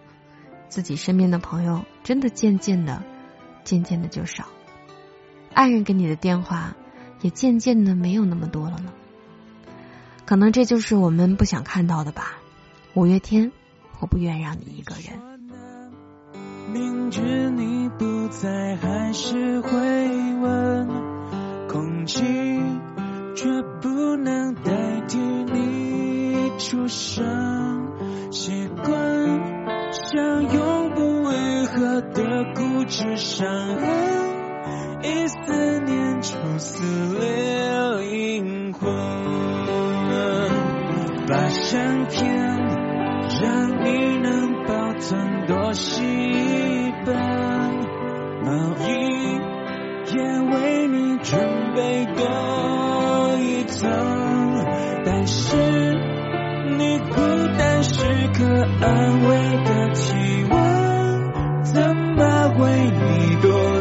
[0.68, 3.02] 自己身边的朋友真的渐渐的、
[3.64, 4.48] 渐渐的就少，
[5.58, 6.76] 爱人给你的电话
[7.22, 8.94] 也渐渐的没有那么多了呢？
[10.24, 12.38] 可能这就是我们不想看到的吧。
[12.94, 13.52] 五月天，
[14.00, 15.18] 我不愿让你一个人。
[16.72, 18.28] 明知你不。
[18.28, 19.70] 在，还是会
[20.42, 20.88] 问。
[21.68, 22.22] 空气
[23.36, 23.46] 却
[23.82, 27.26] 不能代替你出声，
[28.32, 28.94] 习惯
[29.92, 34.37] 像永不愈合的固执伤痕，
[35.04, 37.28] 一思念就撕裂
[38.00, 38.90] 灵魂，
[41.28, 42.26] 把相片
[43.42, 47.16] 让你能保存多细一本，
[48.44, 48.88] 毛衣
[50.14, 50.18] 也
[50.52, 51.40] 为你准
[51.76, 53.88] 备多一层，
[55.06, 55.56] 但是
[56.78, 57.16] 你孤
[57.58, 58.04] 单时
[58.34, 58.44] 刻
[58.82, 59.30] 安慰
[59.64, 60.54] 的体温，
[61.64, 63.77] 怎么为你多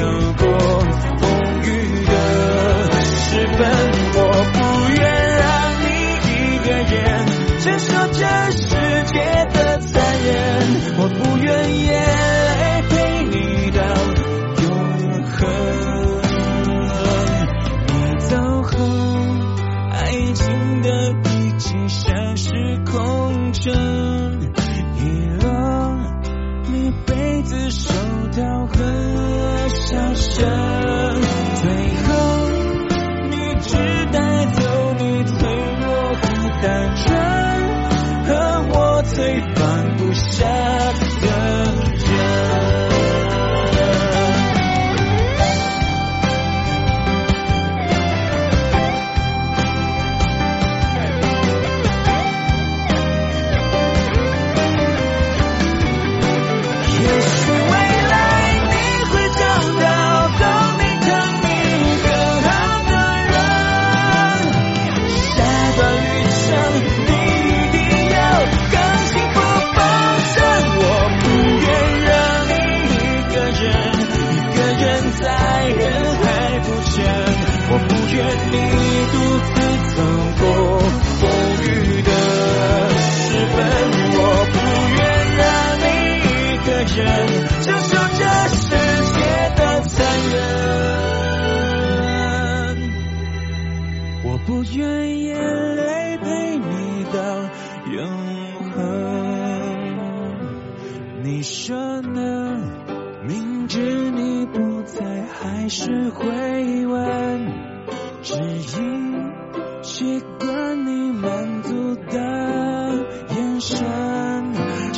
[0.00, 0.06] 自
[0.38, 0.59] 走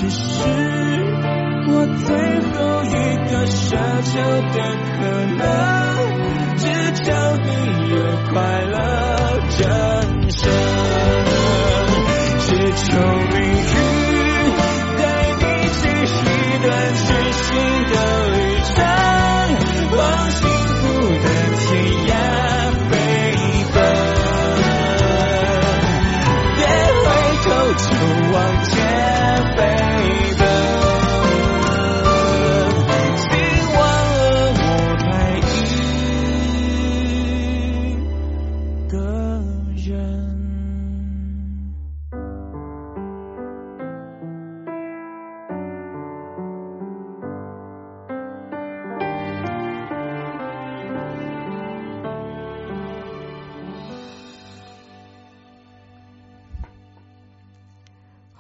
[0.03, 0.43] 只是
[1.69, 2.91] 我最后一
[3.31, 3.63] 个奢
[4.03, 4.19] 求
[4.51, 4.59] 的
[4.99, 5.01] 可
[5.39, 5.72] 能，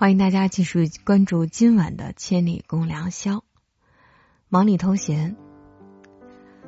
[0.02, 3.34] 欢迎大家继续关注今晚的《千里共良宵》。
[4.48, 5.36] 忙里偷闲，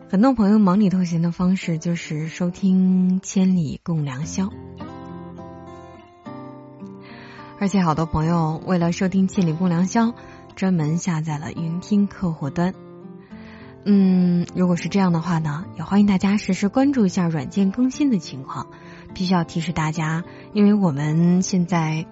[0.09, 4.45] 很多朋友忙里偷闲的方式就是收听《千里共良宵》，
[7.59, 10.07] 而且好多朋友为了收听《千里共良宵》，
[10.55, 12.73] 专门下载了云听客户端。
[13.85, 18.69] 嗯，如果是这样的话呢，也欢迎大家实时关注一下软件更新的情况。
[19.13, 22.07] 必须要提示大家，因为我们现在。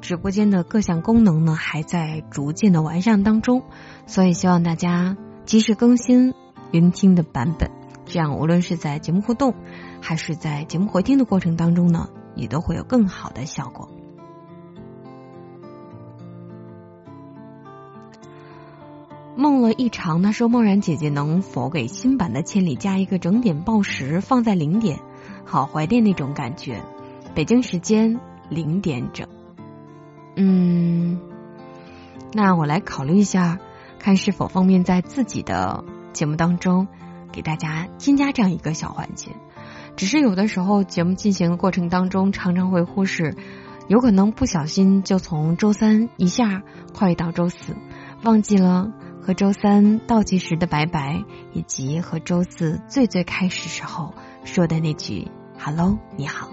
[0.00, 3.62] 直播间的各项功能呢，还在逐渐的完善当中，
[4.06, 6.34] 所以希望大家及时更新
[6.72, 7.70] 云听的版本，
[8.06, 9.54] 这样无论是在节目互动，
[10.00, 13.88] 还是在节目回听的过程当中呢，也都会有更好的效果。
[19.36, 24.98] 梦了一场，那说梦然姐姐能否给新版的《千里》加一个整点报时，放在零点，
[25.44, 26.82] 好怀念那种感觉。
[27.34, 29.28] 北京时间零点整。
[30.36, 31.20] 嗯，
[32.32, 33.58] 那我来考虑一下，
[33.98, 36.88] 看是否方便在自己的节目当中
[37.32, 39.32] 给大家添加这样一个小环节。
[39.96, 43.36] 只是有的时候节目进行的过程当中，常常会忽视，
[43.88, 46.62] 有可能不小心就从周三一下
[46.94, 47.76] 跨越到周四，
[48.22, 55.28] 忘记了和周三倒计时的拜拜，以及和周四最最开始时候说的那句
[55.58, 56.48] “hello，你好”。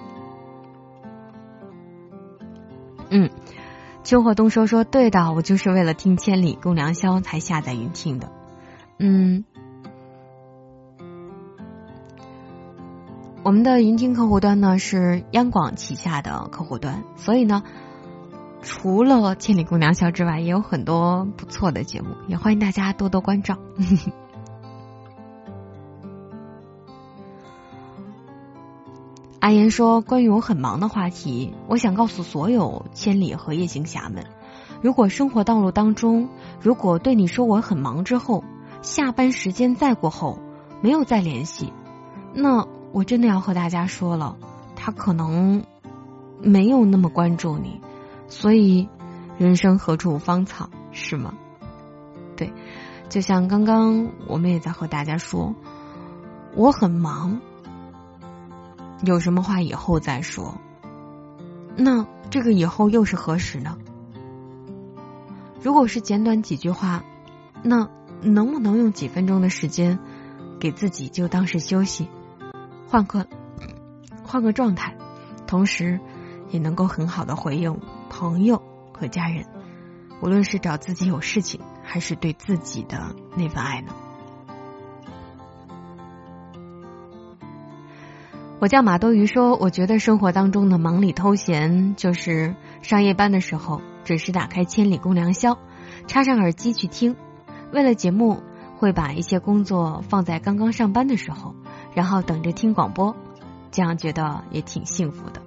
[3.10, 3.30] 嗯，
[4.08, 8.32] 秋和冬说说对的，我就是为了听《千里共良宵》才下载云听的。
[9.00, 9.44] 嗯。
[13.44, 17.64] 我们的云听客户端呢是央广旗下的客户端，所以呢，
[18.62, 23.58] 除了《千里共良宵》之外，也有很多不错的节目，也欢迎大家多多关照。
[29.40, 34.26] 阿言说：“关于我很忙的话题，我想告诉所有千里和夜行侠们，
[34.82, 36.30] 如果生活道路当中，
[36.62, 38.44] 如果对你说我很忙之后，
[38.82, 40.40] 下班时间再过后
[40.82, 41.74] 没有再联系，
[42.34, 44.38] 那。”我真的要和大家说了，
[44.76, 45.66] 他可能
[46.42, 47.82] 没有那么关注你，
[48.28, 48.88] 所以
[49.38, 51.34] 人生何处无芳草，是吗？
[52.38, 52.54] 对，
[53.10, 55.54] 就像刚刚我们也在和大家说，
[56.56, 57.42] 我很忙，
[59.04, 60.58] 有什么话以后再说。
[61.76, 63.78] 那这个以后又是何时呢？
[65.62, 67.04] 如果是简短几句话，
[67.64, 67.90] 那
[68.22, 70.00] 能不能用几分钟的时间
[70.60, 72.08] 给自己就当是休息？
[72.88, 73.28] 换个
[74.24, 74.96] 换个状态，
[75.46, 76.00] 同时
[76.50, 77.80] 也能够很好的回应
[78.10, 78.62] 朋友
[78.94, 79.46] 和家人，
[80.22, 83.94] 无论是找自己有事情，还是对自己的那份爱呢。
[88.60, 95.52] 我叫马多鱼说，我觉得生活当中的忙里偷闲，就是上夜班的时候，准时打开《千里共良宵》，
[96.08, 97.16] 插上耳机去听。
[97.72, 98.42] 为了节目，
[98.78, 101.54] 会把一些工作放在刚刚上班的时候。
[101.94, 103.16] 然后等着听广播，
[103.70, 105.42] 这样觉得也挺幸福的。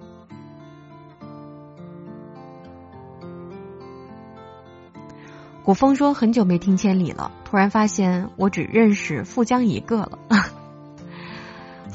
[5.64, 10.18] 古风说很久没听千里了，突然发现我只认识富江一个了。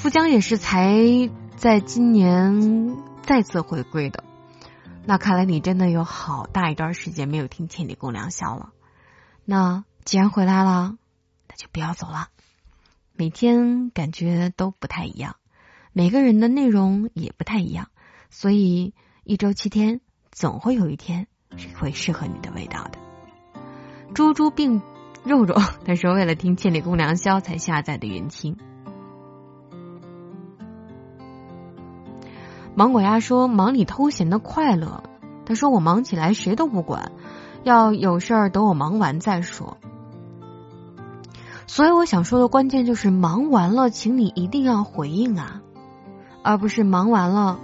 [0.06, 0.94] 富江也是才
[1.57, 4.23] 在今年再次回归的，
[5.03, 8.69] 那看来你真的有好大一段时间没有听千里共良宵了。
[9.45, 10.95] 那既然回来了，
[11.48, 12.27] 那就不要走了。
[13.15, 15.38] 每天感觉都不太一样，
[15.91, 17.88] 每个人的内容也不太一样，
[18.30, 21.26] 所以一周七天，总会有一天
[21.57, 22.99] 是会适合你的味道的。
[24.14, 24.84] 猪猪病
[25.23, 28.56] 肉肉，他说为了听《千里共良宵》才下载的云听。
[32.76, 35.03] 芒果鸭说忙里偷闲的快乐，
[35.45, 37.14] 他说我忙起来谁都不管，
[37.64, 39.77] 要有事儿等我忙完再说。
[41.68, 45.61] 所以我想说的关键就是忙完了，请你一定要回应啊，
[46.43, 47.60] 而不是忙完了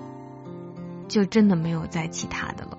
[1.07, 2.77] 就真的没有再其他的了。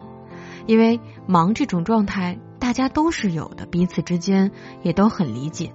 [0.67, 4.53] 因为忙这种状态大家都是有的，彼此之间
[4.83, 5.73] 也都很理解。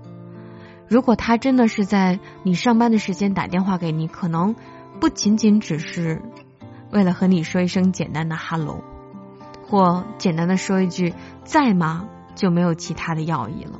[0.88, 4.56] 如果他真的是在你上班的时间打电话给你，可能
[5.00, 6.22] 不仅仅只是
[6.92, 8.84] 为了和你说一声简单的哈喽
[9.68, 13.80] 或简单的说一句“在吗”，就没有其他的要义了。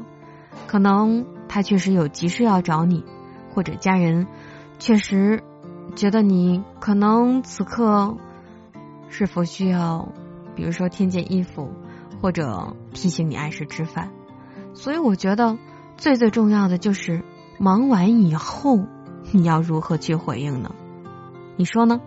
[0.68, 1.26] 可能。
[1.50, 3.06] 他确实有急事要找你，
[3.54, 4.28] 或者家人
[4.80, 5.42] 确实
[5.96, 8.18] 觉得你可能此刻
[9.08, 10.10] 是否需要，
[10.54, 11.72] 比如说添件衣服，
[12.22, 14.12] 或者提醒你按时吃饭。
[14.74, 15.58] 所以我觉得
[15.96, 17.24] 最最重要的就是
[17.58, 18.78] 忙完以后
[19.32, 20.76] 你要如何去回应呢？
[21.56, 22.02] 你说呢？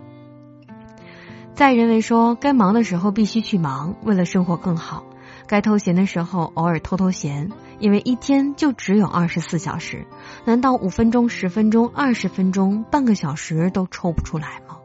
[1.53, 5.03] 在认为说该忙的时候必须去忙，为了生活更好；
[5.47, 7.51] 该偷闲的时候偶尔偷偷闲。
[7.79, 10.05] 因为一天就只有二十四小时，
[10.45, 14.77] 难道五分钟、十分钟、二十分钟、半个小时都抽不出来吗？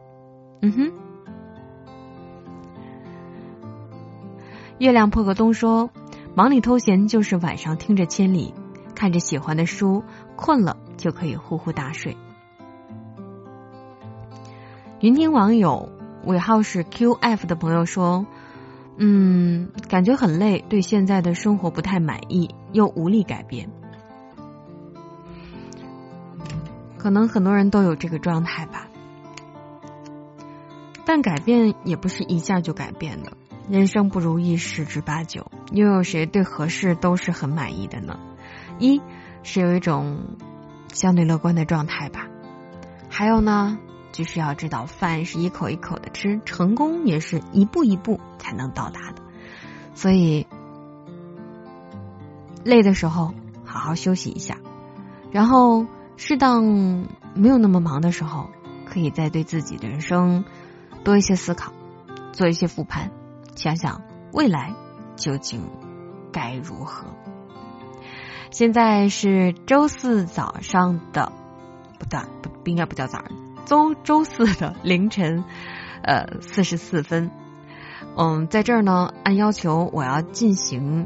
[0.61, 0.91] 嗯哼。
[4.79, 5.91] 月亮破个洞说
[6.33, 8.53] ：“忙里偷闲就是晚上听着千里，
[8.95, 10.03] 看着喜欢的书，
[10.35, 12.17] 困了就可以呼呼大睡。”
[15.01, 15.89] 云听网友
[16.27, 18.27] 尾号是 QF 的朋友说。
[18.99, 23.69] 嗯，感觉很累，对现在的生活不太满意，又无力改变。
[26.97, 28.87] 可能很多人都有这个状态吧，
[31.05, 33.33] 但改变也不是一下就改变的。
[33.69, 38.17] 人生不如意十之八九，又有谁对合适都是很满意的呢？
[38.79, 38.99] 一
[39.43, 40.21] 是有一种
[40.91, 42.27] 相对乐观的状态吧，
[43.09, 43.77] 还有呢。
[44.17, 49.21] 就是要知道，饭是一口一口的吃，成功也是一步一步才能到达的。
[49.93, 50.47] 所以，
[52.63, 54.57] 累的时候好好休息一下，
[55.31, 55.85] 然后
[56.15, 56.63] 适当
[57.35, 58.49] 没有那么忙的时候，
[58.87, 60.45] 可以再对自己的人生
[61.03, 61.71] 多一些思考，
[62.33, 63.11] 做一些复盘，
[63.55, 64.01] 想想
[64.33, 64.73] 未来
[65.15, 65.61] 究竟
[66.31, 67.05] 该如何。
[68.49, 71.31] 现在是周四早上的，
[71.99, 73.31] 不对，不应该不叫早上，
[73.67, 75.43] 周周四的凌晨，
[76.01, 77.29] 呃，四十四分。
[78.15, 81.05] 嗯，在这儿呢，按要求我要进行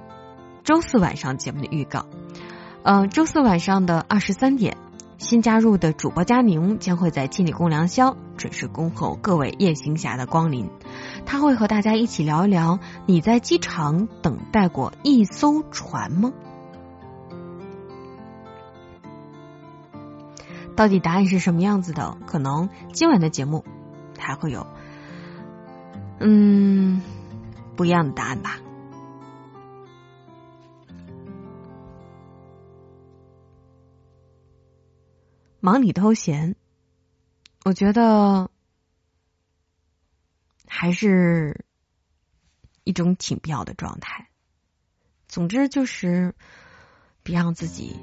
[0.63, 2.05] 周四晚上节目的预告。
[2.83, 4.77] 嗯，周四晚上的二十三点，
[5.17, 10.69] 新加入的主播佳宁将会在千里共良宵准时恭候各位夜行侠的光临。
[11.25, 12.77] 他会和大家一起聊一聊：
[13.07, 16.31] 你在机场等待过一艘船吗？
[20.81, 22.17] 到底答案是什么样子的？
[22.25, 23.63] 可能今晚的节目
[24.17, 24.65] 还会有，
[26.19, 27.03] 嗯，
[27.75, 28.59] 不一样的答案吧。
[35.59, 36.55] 忙里偷闲，
[37.63, 38.49] 我觉得
[40.65, 41.63] 还是
[42.83, 44.29] 一种挺必要的状态。
[45.27, 46.33] 总之就是
[47.21, 47.99] 别让自己。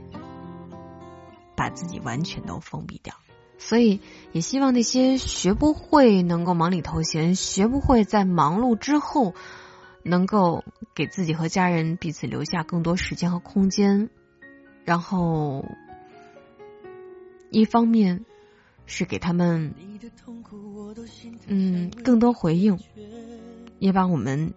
[1.59, 3.17] 把自己完全都封闭掉，
[3.59, 9.35] 所以也希望那些学不会能够忙里偷闲，学不会在忙碌之后
[10.05, 10.65] 能够
[10.95, 14.09] 给自己和家人彼此留下更多时间和空间，
[14.85, 15.65] 然后
[17.51, 18.25] 一方面
[18.87, 19.75] 是给他们
[21.49, 22.79] 嗯更多回应，
[23.81, 24.55] 也把我们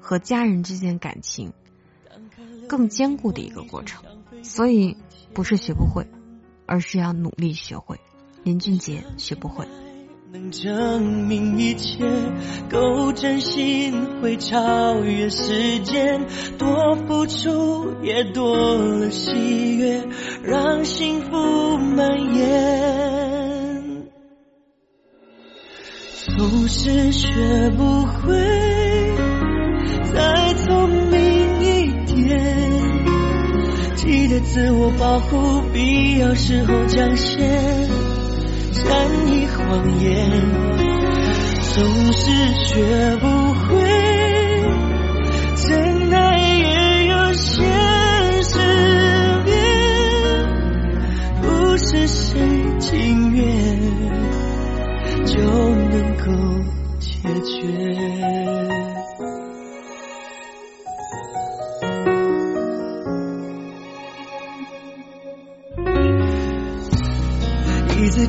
[0.00, 1.52] 和家人之间感情
[2.66, 4.02] 更坚固的一个过程，
[4.42, 4.96] 所以。
[5.34, 6.06] 不是学不会，
[6.66, 7.98] 而是要努力学会。
[8.42, 9.66] 林俊杰学不会。
[10.30, 12.04] 能证明一切，
[12.68, 16.26] 够真心会超越时间，
[16.58, 20.06] 多付出也多了喜悦，
[20.42, 24.06] 让幸福蔓延。
[26.36, 28.36] 总是学不会，
[30.12, 30.97] 再聪明
[34.40, 37.38] 自我保护，必要时候讲些
[38.72, 40.30] 善意谎言，
[41.74, 42.30] 总是
[42.64, 43.84] 学不会，
[45.56, 47.66] 真爱也有现
[48.42, 48.58] 实
[49.44, 49.52] 面，
[51.42, 52.40] 不是谁
[52.78, 53.44] 情愿
[55.26, 56.32] 就能够
[57.00, 57.08] 解
[57.44, 58.57] 决。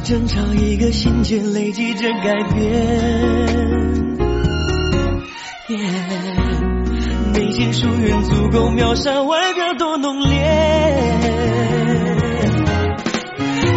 [0.04, 2.60] 争吵，一个心结，累积着改变。
[7.34, 10.40] 内心疏远足够秒杀外表多浓烈。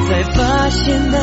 [0.09, 1.19] 才发现爱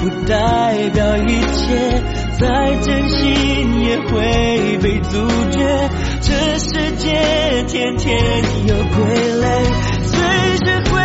[0.00, 2.02] 不代表一切，
[2.38, 5.90] 再真心也会被阻绝。
[6.22, 8.18] 这世界天天
[8.66, 8.88] 有傀
[9.40, 9.44] 儡，
[10.04, 10.18] 随
[10.64, 11.00] 时会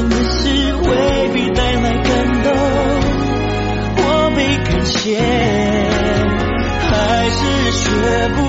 [0.00, 2.50] 想的事未必带来感动，
[3.98, 5.20] 我被感谢，
[6.88, 8.40] 还是学不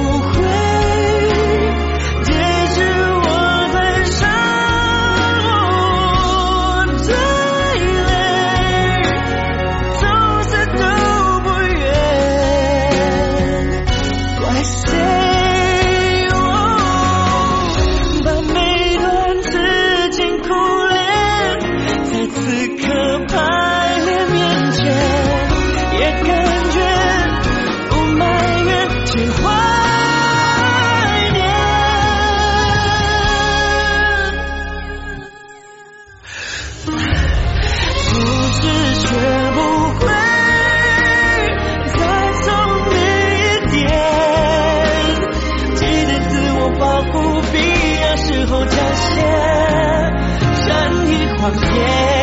[51.42, 52.21] 化解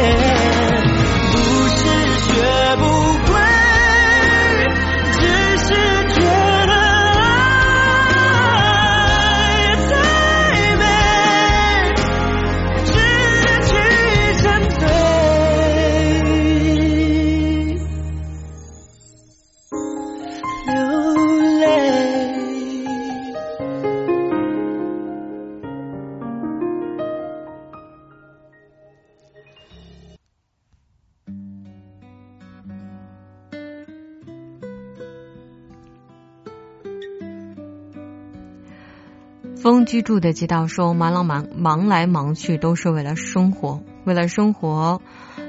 [39.89, 45.01] 居住的街道说：“忙忙忙忙来忙去，都是为了生活，为了生活，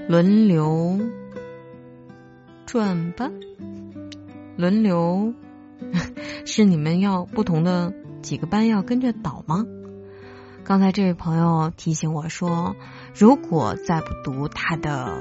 [0.07, 0.97] 轮流
[2.65, 3.29] 转吧，
[4.55, 5.33] 轮流
[6.45, 9.65] 是你们要不同的几个班要跟着倒吗？”
[10.63, 12.77] 刚才这位朋友提醒我说
[13.13, 15.17] ：“如果再不读他的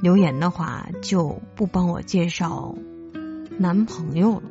[0.00, 2.74] 留言的话，就不帮我介绍
[3.58, 4.44] 男朋友了。”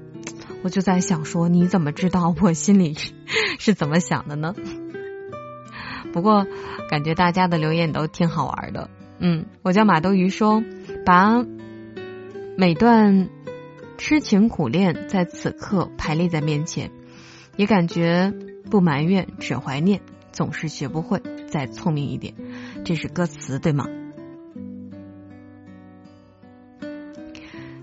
[0.63, 2.95] 我就在想说，你怎么知道我心里
[3.59, 4.53] 是怎么想的呢？
[6.11, 6.45] 不过
[6.89, 8.89] 感觉大家的留言都挺好玩的。
[9.19, 10.63] 嗯，我叫马兜鱼说，
[11.05, 11.45] 把
[12.57, 13.29] 每段
[13.97, 16.91] 痴情苦恋在此刻排列在面前，
[17.55, 18.33] 也感觉
[18.69, 22.33] 不埋怨，只怀念，总是学不会，再聪明一点。
[22.83, 23.85] 这是歌词对吗？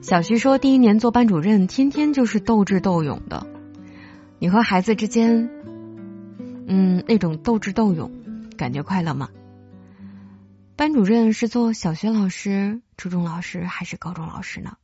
[0.07, 3.45] 小徐说：“第一年做班主任，天天就是斗智斗勇的。
[4.39, 5.51] 你和孩子之间，
[6.69, 8.13] 嗯，那种斗智斗勇，
[8.57, 9.31] 感觉快乐吗？
[10.77, 14.77] 班主任是做小学老师、初中老师还是高中老师呢？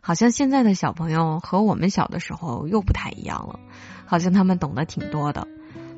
[0.00, 3.60] 好像现在的小朋友和我们小的时候又不太一样了，
[4.06, 5.46] 好像他们懂得挺多的。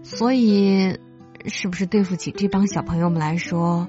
[0.02, 0.98] 所以，
[1.44, 3.86] 是不是对付起这帮小朋友们来说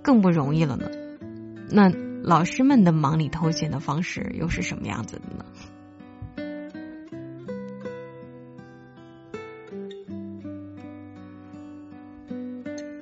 [0.00, 0.88] 更不容易了呢？
[1.70, 1.92] 那？”
[2.26, 5.44] 老师们的忙里偷闲的方式又是什么样子的呢？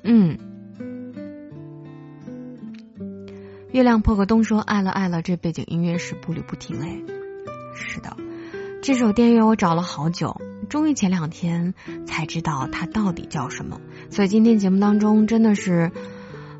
[0.03, 0.37] 嗯，
[3.73, 7.01] 月亮破个洞说爱了爱了，这背景音乐是步履不停哎。
[7.75, 8.15] 是的，
[8.83, 10.39] 这首电乐我找了好久，
[10.69, 11.73] 终于前两天
[12.07, 13.81] 才知道它到底叫什么，
[14.11, 15.93] 所以今天节目当中真的是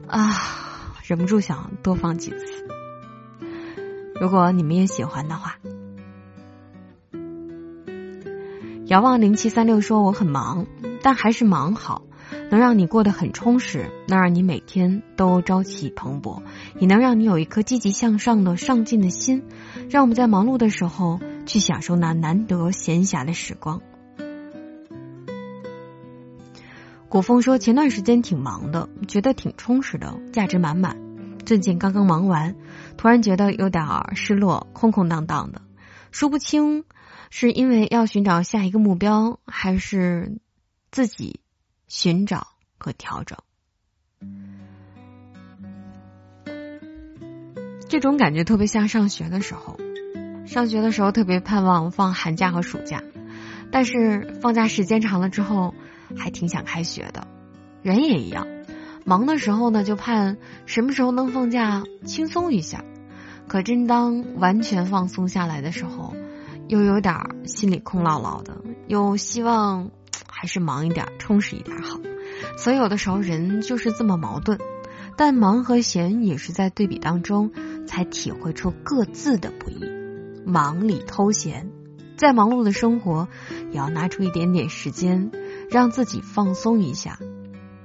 [0.07, 0.71] 啊。
[1.07, 2.67] 忍不住想多放几次。
[4.19, 5.59] 如果你们也喜欢的话，
[8.87, 10.67] 遥望零七三六说我很忙，
[11.03, 12.05] 但还是忙好，
[12.51, 16.43] 能让你过得很充实，能让你每天都朝气蓬勃，
[16.81, 19.43] 也能让你有一颗积极向上的上进的心，
[19.91, 23.83] 让我们在忙碌的时候去享受那难得闲暇的时光。
[27.15, 30.99] 古风说：“前段时间挺忙的，觉得挺充实的，价值满满。
[31.47, 32.57] 最近刚刚忙完，
[32.97, 33.87] 突然觉得有点
[34.17, 35.63] 失落，空空荡荡的，
[36.11, 36.83] 说不清
[37.31, 40.41] 是因为要寻找下一个目标，还是
[40.91, 41.39] 自己
[41.87, 43.39] 寻找和调整。
[47.89, 49.79] 这种感觉特别像上学的时候，
[50.47, 53.05] 上学的时候特别盼望放寒假和暑假，
[53.71, 55.77] 但是放假时间长了之后。”
[56.17, 57.27] 还挺想开学的，
[57.83, 58.47] 人也一样，
[59.05, 62.85] 忙的时候呢就盼什么时候能放假轻松一下，
[63.49, 66.15] 可真当完全放松下来的时候，
[66.69, 67.15] 又有点
[67.47, 68.57] 心里空落落的，
[68.87, 69.91] 又希望
[70.29, 72.01] 还是忙一点充实一点好。
[72.57, 74.59] 所以有的时候人就是这么矛盾，
[75.17, 77.53] 但忙和闲也是在对比当中
[77.87, 79.81] 才体会出各自的不易。
[80.47, 81.71] 忙里偷闲，
[82.17, 83.29] 再忙碌的生活
[83.71, 85.31] 也要拿出一点点时间。
[85.75, 87.19] 让自己放松一下，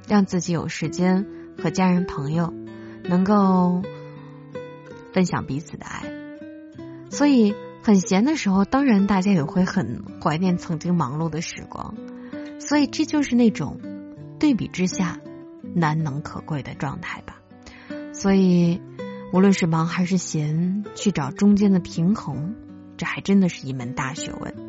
[0.08, 1.26] 让自己有时间
[1.58, 2.54] 和家人朋友
[3.04, 3.82] 能够
[5.12, 6.04] 分享彼此的爱。
[7.10, 11.96] 所以很闲的时候，当然大家也会很怀念曾经忙碌的时光。
[12.60, 13.80] 所以这就是那种
[14.38, 15.20] 对比之下
[15.74, 17.42] 难能可贵的状态吧。
[18.14, 18.80] 所以
[19.34, 22.54] 无论是忙还是闲，去找中间的平衡，
[22.98, 24.69] 这还真的是一门大学问。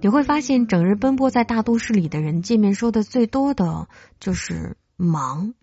[0.00, 3.88] 你会发现，整日奔波在大都市里的人，见面说的最多的
[4.20, 5.54] 就是忙，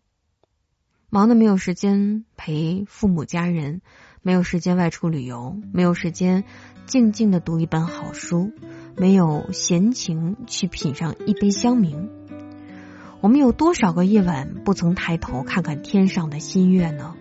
[1.09, 3.81] 忙的没有时间陪父母家人，
[4.21, 6.43] 没有时间外出旅游，没有时间
[6.87, 8.51] 静静的读一本好书，
[8.97, 12.09] 没有闲情去品上一杯香茗。
[13.21, 17.15] 我们有多少个夜晚不曾抬头看看天上的新月呢？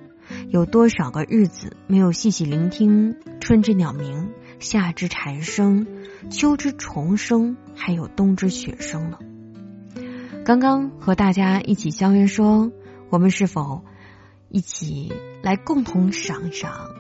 [0.49, 4.31] 有多少个日子没有细细聆听春之鸟鸣？
[4.59, 5.87] 夏之蝉声，
[6.31, 9.19] 秋之虫声，还有冬之雪声呢。
[10.45, 12.73] 刚刚和大家一起相约说，
[13.11, 13.85] 我们是否
[14.49, 15.13] 一起
[15.43, 16.91] 来共同赏赏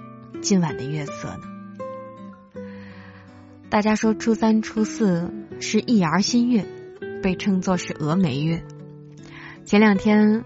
[0.40, 2.62] 今晚的月色呢？
[3.69, 6.66] 大家说初三、初四是一芽新月，
[7.23, 8.65] 被称作是峨眉月。
[9.65, 10.44] 前两天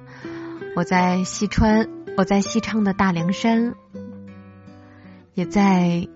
[0.77, 3.74] 我在西川，我在西昌的大凉山，
[5.35, 6.09] 也在。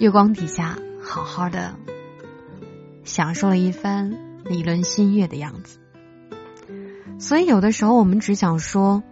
[0.00, 0.78] 月光底下，
[1.10, 1.74] 好好的
[3.02, 4.16] 享受了一番
[4.48, 5.80] 一轮新月的样子。
[7.18, 9.02] 所以，有的时候我们只想说，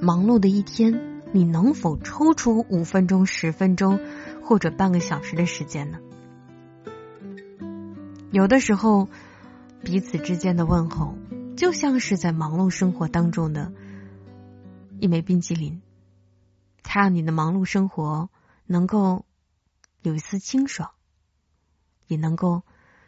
[0.00, 4.00] 忙碌的一天你能否抽出五分钟、十分钟
[4.42, 6.00] 或者半个小时的时间呢？
[8.32, 9.08] 有的时候，
[9.84, 11.14] 彼此之间的问候，
[11.56, 13.72] 就像是在忙碌生活当中的
[14.98, 15.80] 一枚冰激凌，
[16.82, 18.28] 它让你的忙碌生活
[18.66, 19.24] 能够
[20.02, 20.90] 有一丝清爽，
[22.06, 22.62] 也能够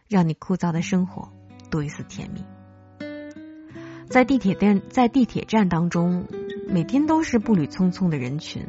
[0.09, 1.33] 让你枯燥的生活
[1.71, 2.45] 多一丝甜蜜。
[4.09, 6.27] 在地铁站，在地铁站当中，
[6.69, 8.67] 每天都是步履匆匆的人群，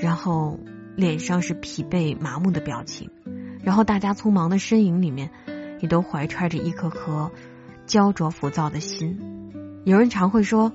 [0.00, 0.58] 然后
[0.96, 3.10] 脸上是疲惫麻木的表情，
[3.62, 5.30] 然后大家匆忙的身影里面，
[5.80, 7.30] 也都怀揣着一颗颗
[7.86, 9.18] 焦灼浮躁的心。
[9.84, 10.72] 有人常会说：“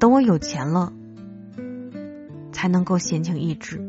[0.00, 0.92] 等我有钱了，
[2.50, 3.80] 才能够闲情逸致。”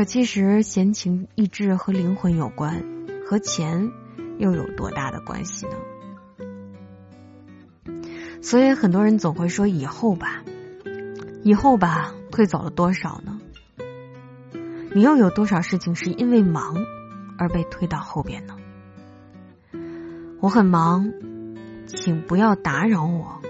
[0.00, 2.82] 可其实闲情逸致和灵魂有关，
[3.26, 3.92] 和钱
[4.38, 5.76] 又有多大的关系呢？
[8.40, 10.42] 所以很多人总会说以后吧，
[11.42, 13.42] 以后吧，会走了多少呢？
[14.94, 16.76] 你又有多少事情是因为忙
[17.36, 18.56] 而被推到后边呢？
[20.40, 21.12] 我很忙，
[21.86, 23.42] 请不要打扰我。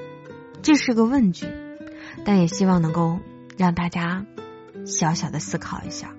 [0.63, 1.47] 这是个问句，
[2.25, 3.21] 但也希望能够
[3.57, 4.27] 让大家
[4.85, 6.13] 小小的思考一下：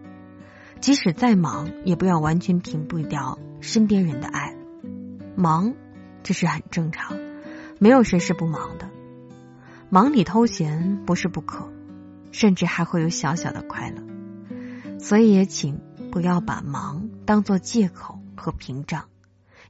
[0.81, 4.55] 即使再忙，也不要完全屏蔽掉身边人的爱。
[5.35, 5.75] 忙，
[6.23, 7.17] 这是很正常。
[7.77, 8.89] 没有谁是不忙的，
[9.89, 11.71] 忙里偷闲不是不可，
[12.31, 14.01] 甚至还会有小小的快乐。
[14.99, 15.79] 所以也请
[16.11, 19.05] 不要把忙当做借口和屏障。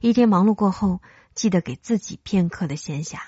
[0.00, 1.02] 一天忙碌过后，
[1.34, 3.18] 记得给自己片刻的闲暇；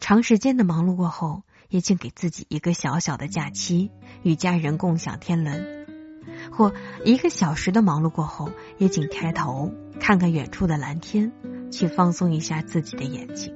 [0.00, 3.92] 长时间的忙碌过后，也请给自己一个小小的假期，
[4.24, 5.77] 与家人共享天伦；
[6.50, 6.72] 或
[7.04, 11.32] 一个小时的忙碌过后，也请抬头看看远处的蓝天，
[11.70, 13.54] 去放松一下自己的眼睛。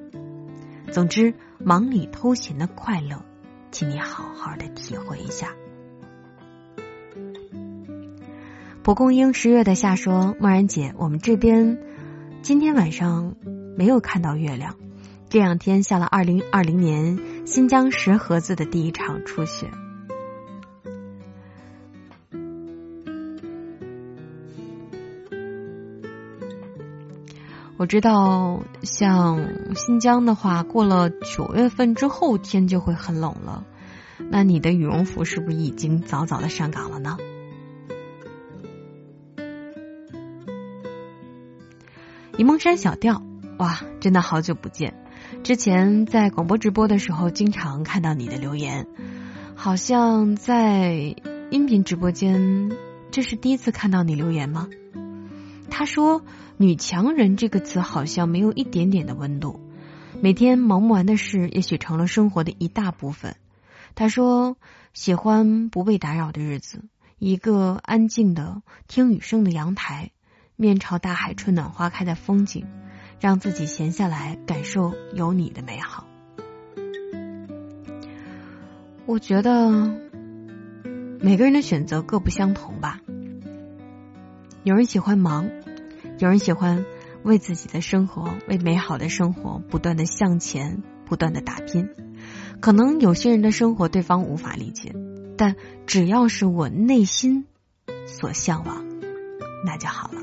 [0.90, 3.24] 总之，忙里偷闲的快乐，
[3.70, 5.48] 请你好好的体会一下。
[8.82, 11.78] 蒲公英十月的夏说：“默然姐，我们这边
[12.42, 13.36] 今天晚上
[13.76, 14.76] 没有看到月亮，
[15.28, 19.70] 这两天下了二零二零年新疆石河子的第一场初雪。”
[27.82, 33.64] 我知道，像新疆的话，过了九月份之后天就会很冷了。
[34.30, 37.16] 那你的羽绒服是不是已经早早的上岗了呢？
[42.34, 43.20] 沂蒙山小调，
[43.58, 44.94] 哇，真的好久不见！
[45.42, 48.86] 之前在广播直播的时候，经常看到你的留言，
[49.56, 51.16] 好像在
[51.50, 52.70] 音频直播间，
[53.10, 54.68] 这是第一次看到你留言吗？
[55.72, 56.22] 他说。
[56.58, 59.58] 女强人这个词好像没有一点点的温度，
[60.20, 63.34] 每天忙不完的事，也许成了生活的一大部分。
[63.96, 64.56] 他说
[64.92, 66.84] 喜欢不被打扰的日子，
[67.18, 70.12] 一个安静的听雨声的阳台，
[70.54, 72.64] 面朝大海，春暖花开的风景，
[73.18, 76.06] 让自己闲下来感受有你的美好。
[79.04, 79.98] 我觉得
[81.18, 83.00] 每个人的选择各不相同吧，
[84.62, 85.50] 有人喜欢忙。
[86.22, 86.84] 有人喜欢
[87.24, 91.88] 为自己的生活、为美好的生活不断的向前、不断的打拼。
[92.60, 94.94] 可能有些人的生活对方无法理解，
[95.36, 97.46] 但只要是我内心
[98.06, 98.84] 所向往，
[99.66, 100.22] 那就好了。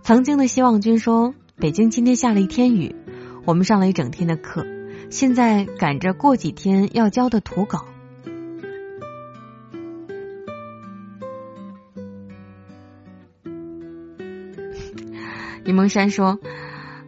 [0.00, 2.96] 曾经的希望君说：“北京今天下了一天雨，
[3.44, 4.64] 我们上了一整天的课，
[5.10, 7.84] 现在赶着过几天要交的图稿。”
[15.64, 16.40] 李蒙山说：“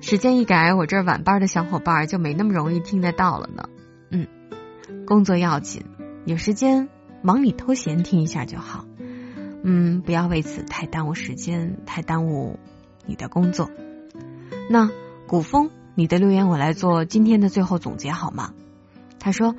[0.01, 3.69] 时间一改，我这晚班的小伙伴就没那么容易听得到了呢。
[4.11, 4.27] 嗯，
[5.07, 5.85] 工作要紧，
[6.27, 6.89] 有时间
[7.23, 8.85] 忙里偷闲听一下就好。
[9.63, 12.59] 嗯，不要为此太耽误时间，太耽误
[13.07, 13.71] 你的工作。
[14.69, 14.91] 那
[15.27, 18.53] 古风，你的留言我来做今天的最后总结好吗？
[19.19, 19.55] 他说：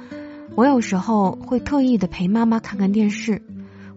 [0.55, 3.41] 我有时候会特意的陪妈妈看看电视，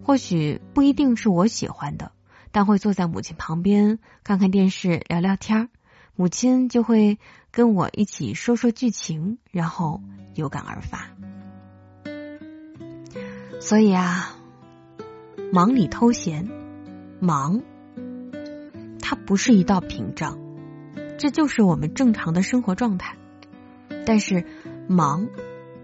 [0.01, 2.11] 或许不一定是我喜欢的。”
[2.57, 5.69] 但会坐在母亲旁边看看电视聊聊天儿
[6.15, 7.19] 母亲就会
[7.51, 10.01] 跟我一起说说剧情，然后
[10.33, 11.09] 有感而发。
[13.59, 14.35] 所以啊，
[15.53, 16.49] 忙里偷闲，
[17.19, 17.61] 忙，
[19.03, 20.39] 它不是一道屏障，
[21.19, 23.17] 这就是我们正常的生活状态。
[24.03, 24.45] 但是
[24.87, 25.27] 忙，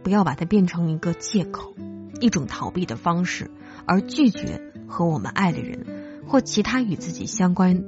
[0.01, 1.75] 不要把它变成一个借口，
[2.19, 3.51] 一种逃避的方式，
[3.85, 6.01] 而拒绝和我们爱的人。
[6.27, 7.83] 或其他与自己相关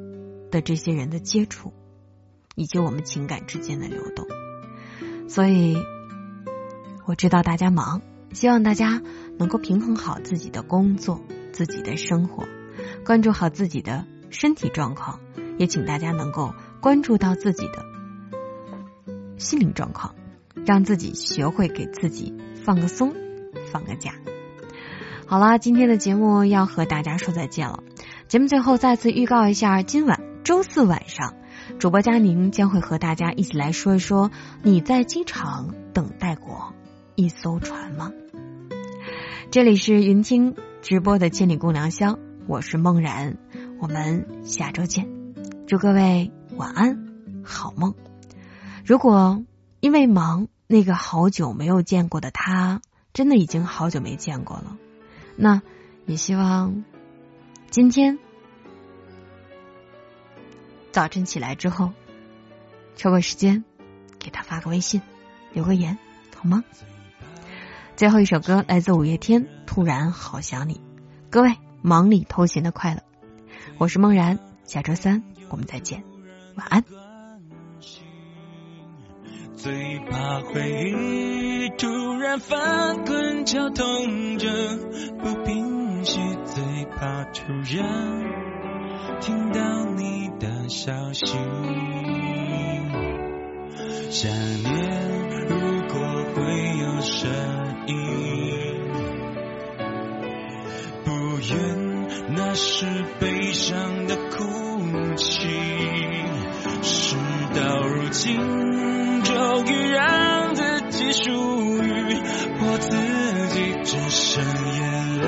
[0.52, 1.74] 的这些人的接触，
[2.56, 4.28] 以及我们情感之间的流动。
[5.28, 5.78] 所以
[7.06, 8.02] 我知道大家忙，
[8.32, 9.02] 希望大家
[9.38, 11.22] 能够平衡好自己的工作、
[11.52, 12.46] 自己的生活，
[13.06, 15.20] 关注好自己的身体状况，
[15.58, 17.86] 也请大家能够关注到自己的
[19.38, 20.16] 心灵状况，
[20.66, 22.34] 让自己学会给自己
[22.64, 23.14] 放个松、
[23.72, 24.14] 放个假。
[25.28, 27.84] 好啦，今天的节目要和大家说再见了。
[28.28, 31.36] 节目最后再次预告一下，今晚周四晚上，
[31.78, 34.32] 主播佳宁将会和大家一起来说一说：
[34.64, 36.74] 你在机场等待过
[37.14, 38.12] 一艘船吗？
[39.52, 43.38] 这里是云听直播的千里共良宵，我是梦然，
[43.80, 45.08] 我们下周见，
[45.68, 47.06] 祝各位晚安，
[47.44, 47.94] 好梦。
[48.84, 49.44] 如果
[49.82, 52.82] 因为忙，那个好久没有见过的他，
[53.14, 54.78] 真的已经好久没见过了。
[55.36, 55.62] 那
[56.08, 56.84] 也希望
[57.76, 58.18] 今天
[60.94, 61.92] 早晨起来之后，
[62.96, 63.66] 抽个时间
[64.18, 65.02] 给他发个微信，
[65.52, 65.98] 留个言，
[66.34, 66.64] 好吗？
[67.98, 70.76] 最后一首歌来自五月天，《突然好想你》。
[71.30, 73.04] 各位忙里偷闲的快乐，
[73.78, 76.02] 我是梦然，下周三我们再见，
[76.56, 77.05] 晚安。
[79.66, 79.74] 最
[80.12, 80.62] 怕回
[80.92, 84.48] 忆突然翻滚绞痛着
[85.18, 91.26] 不平息，最怕突然听到你的消息。
[94.12, 94.32] 想
[94.62, 95.15] 念
[111.16, 111.32] 属
[111.82, 112.22] 于
[112.60, 112.90] 我自
[113.48, 115.28] 己，只剩眼泪，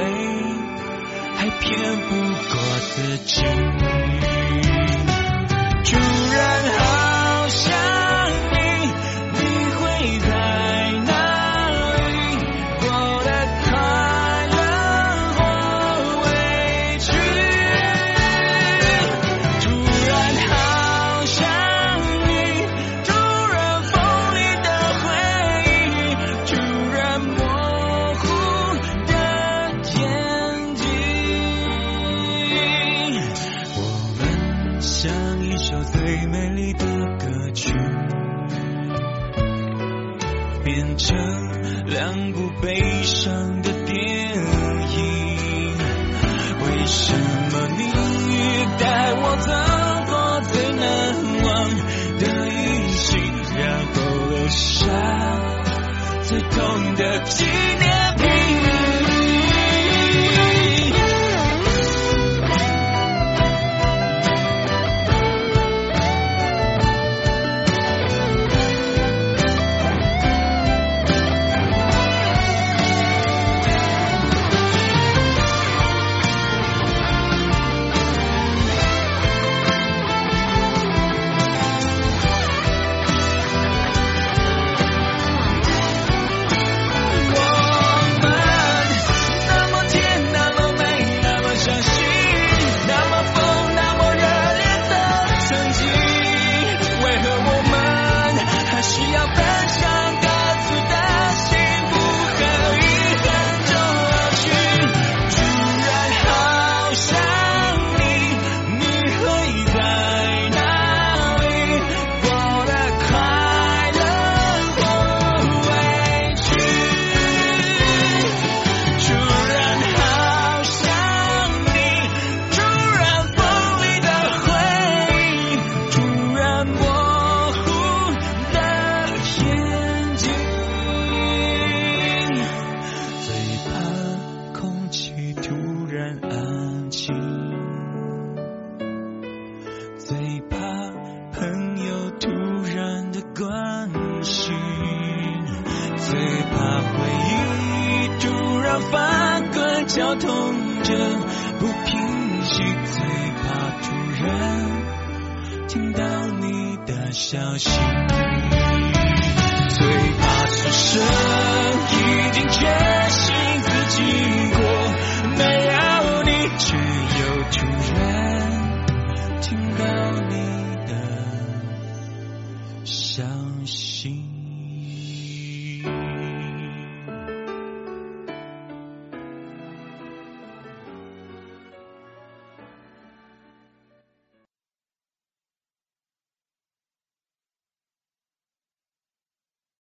[1.37, 1.69] 还骗
[2.01, 2.09] 不
[2.49, 3.45] 过自己。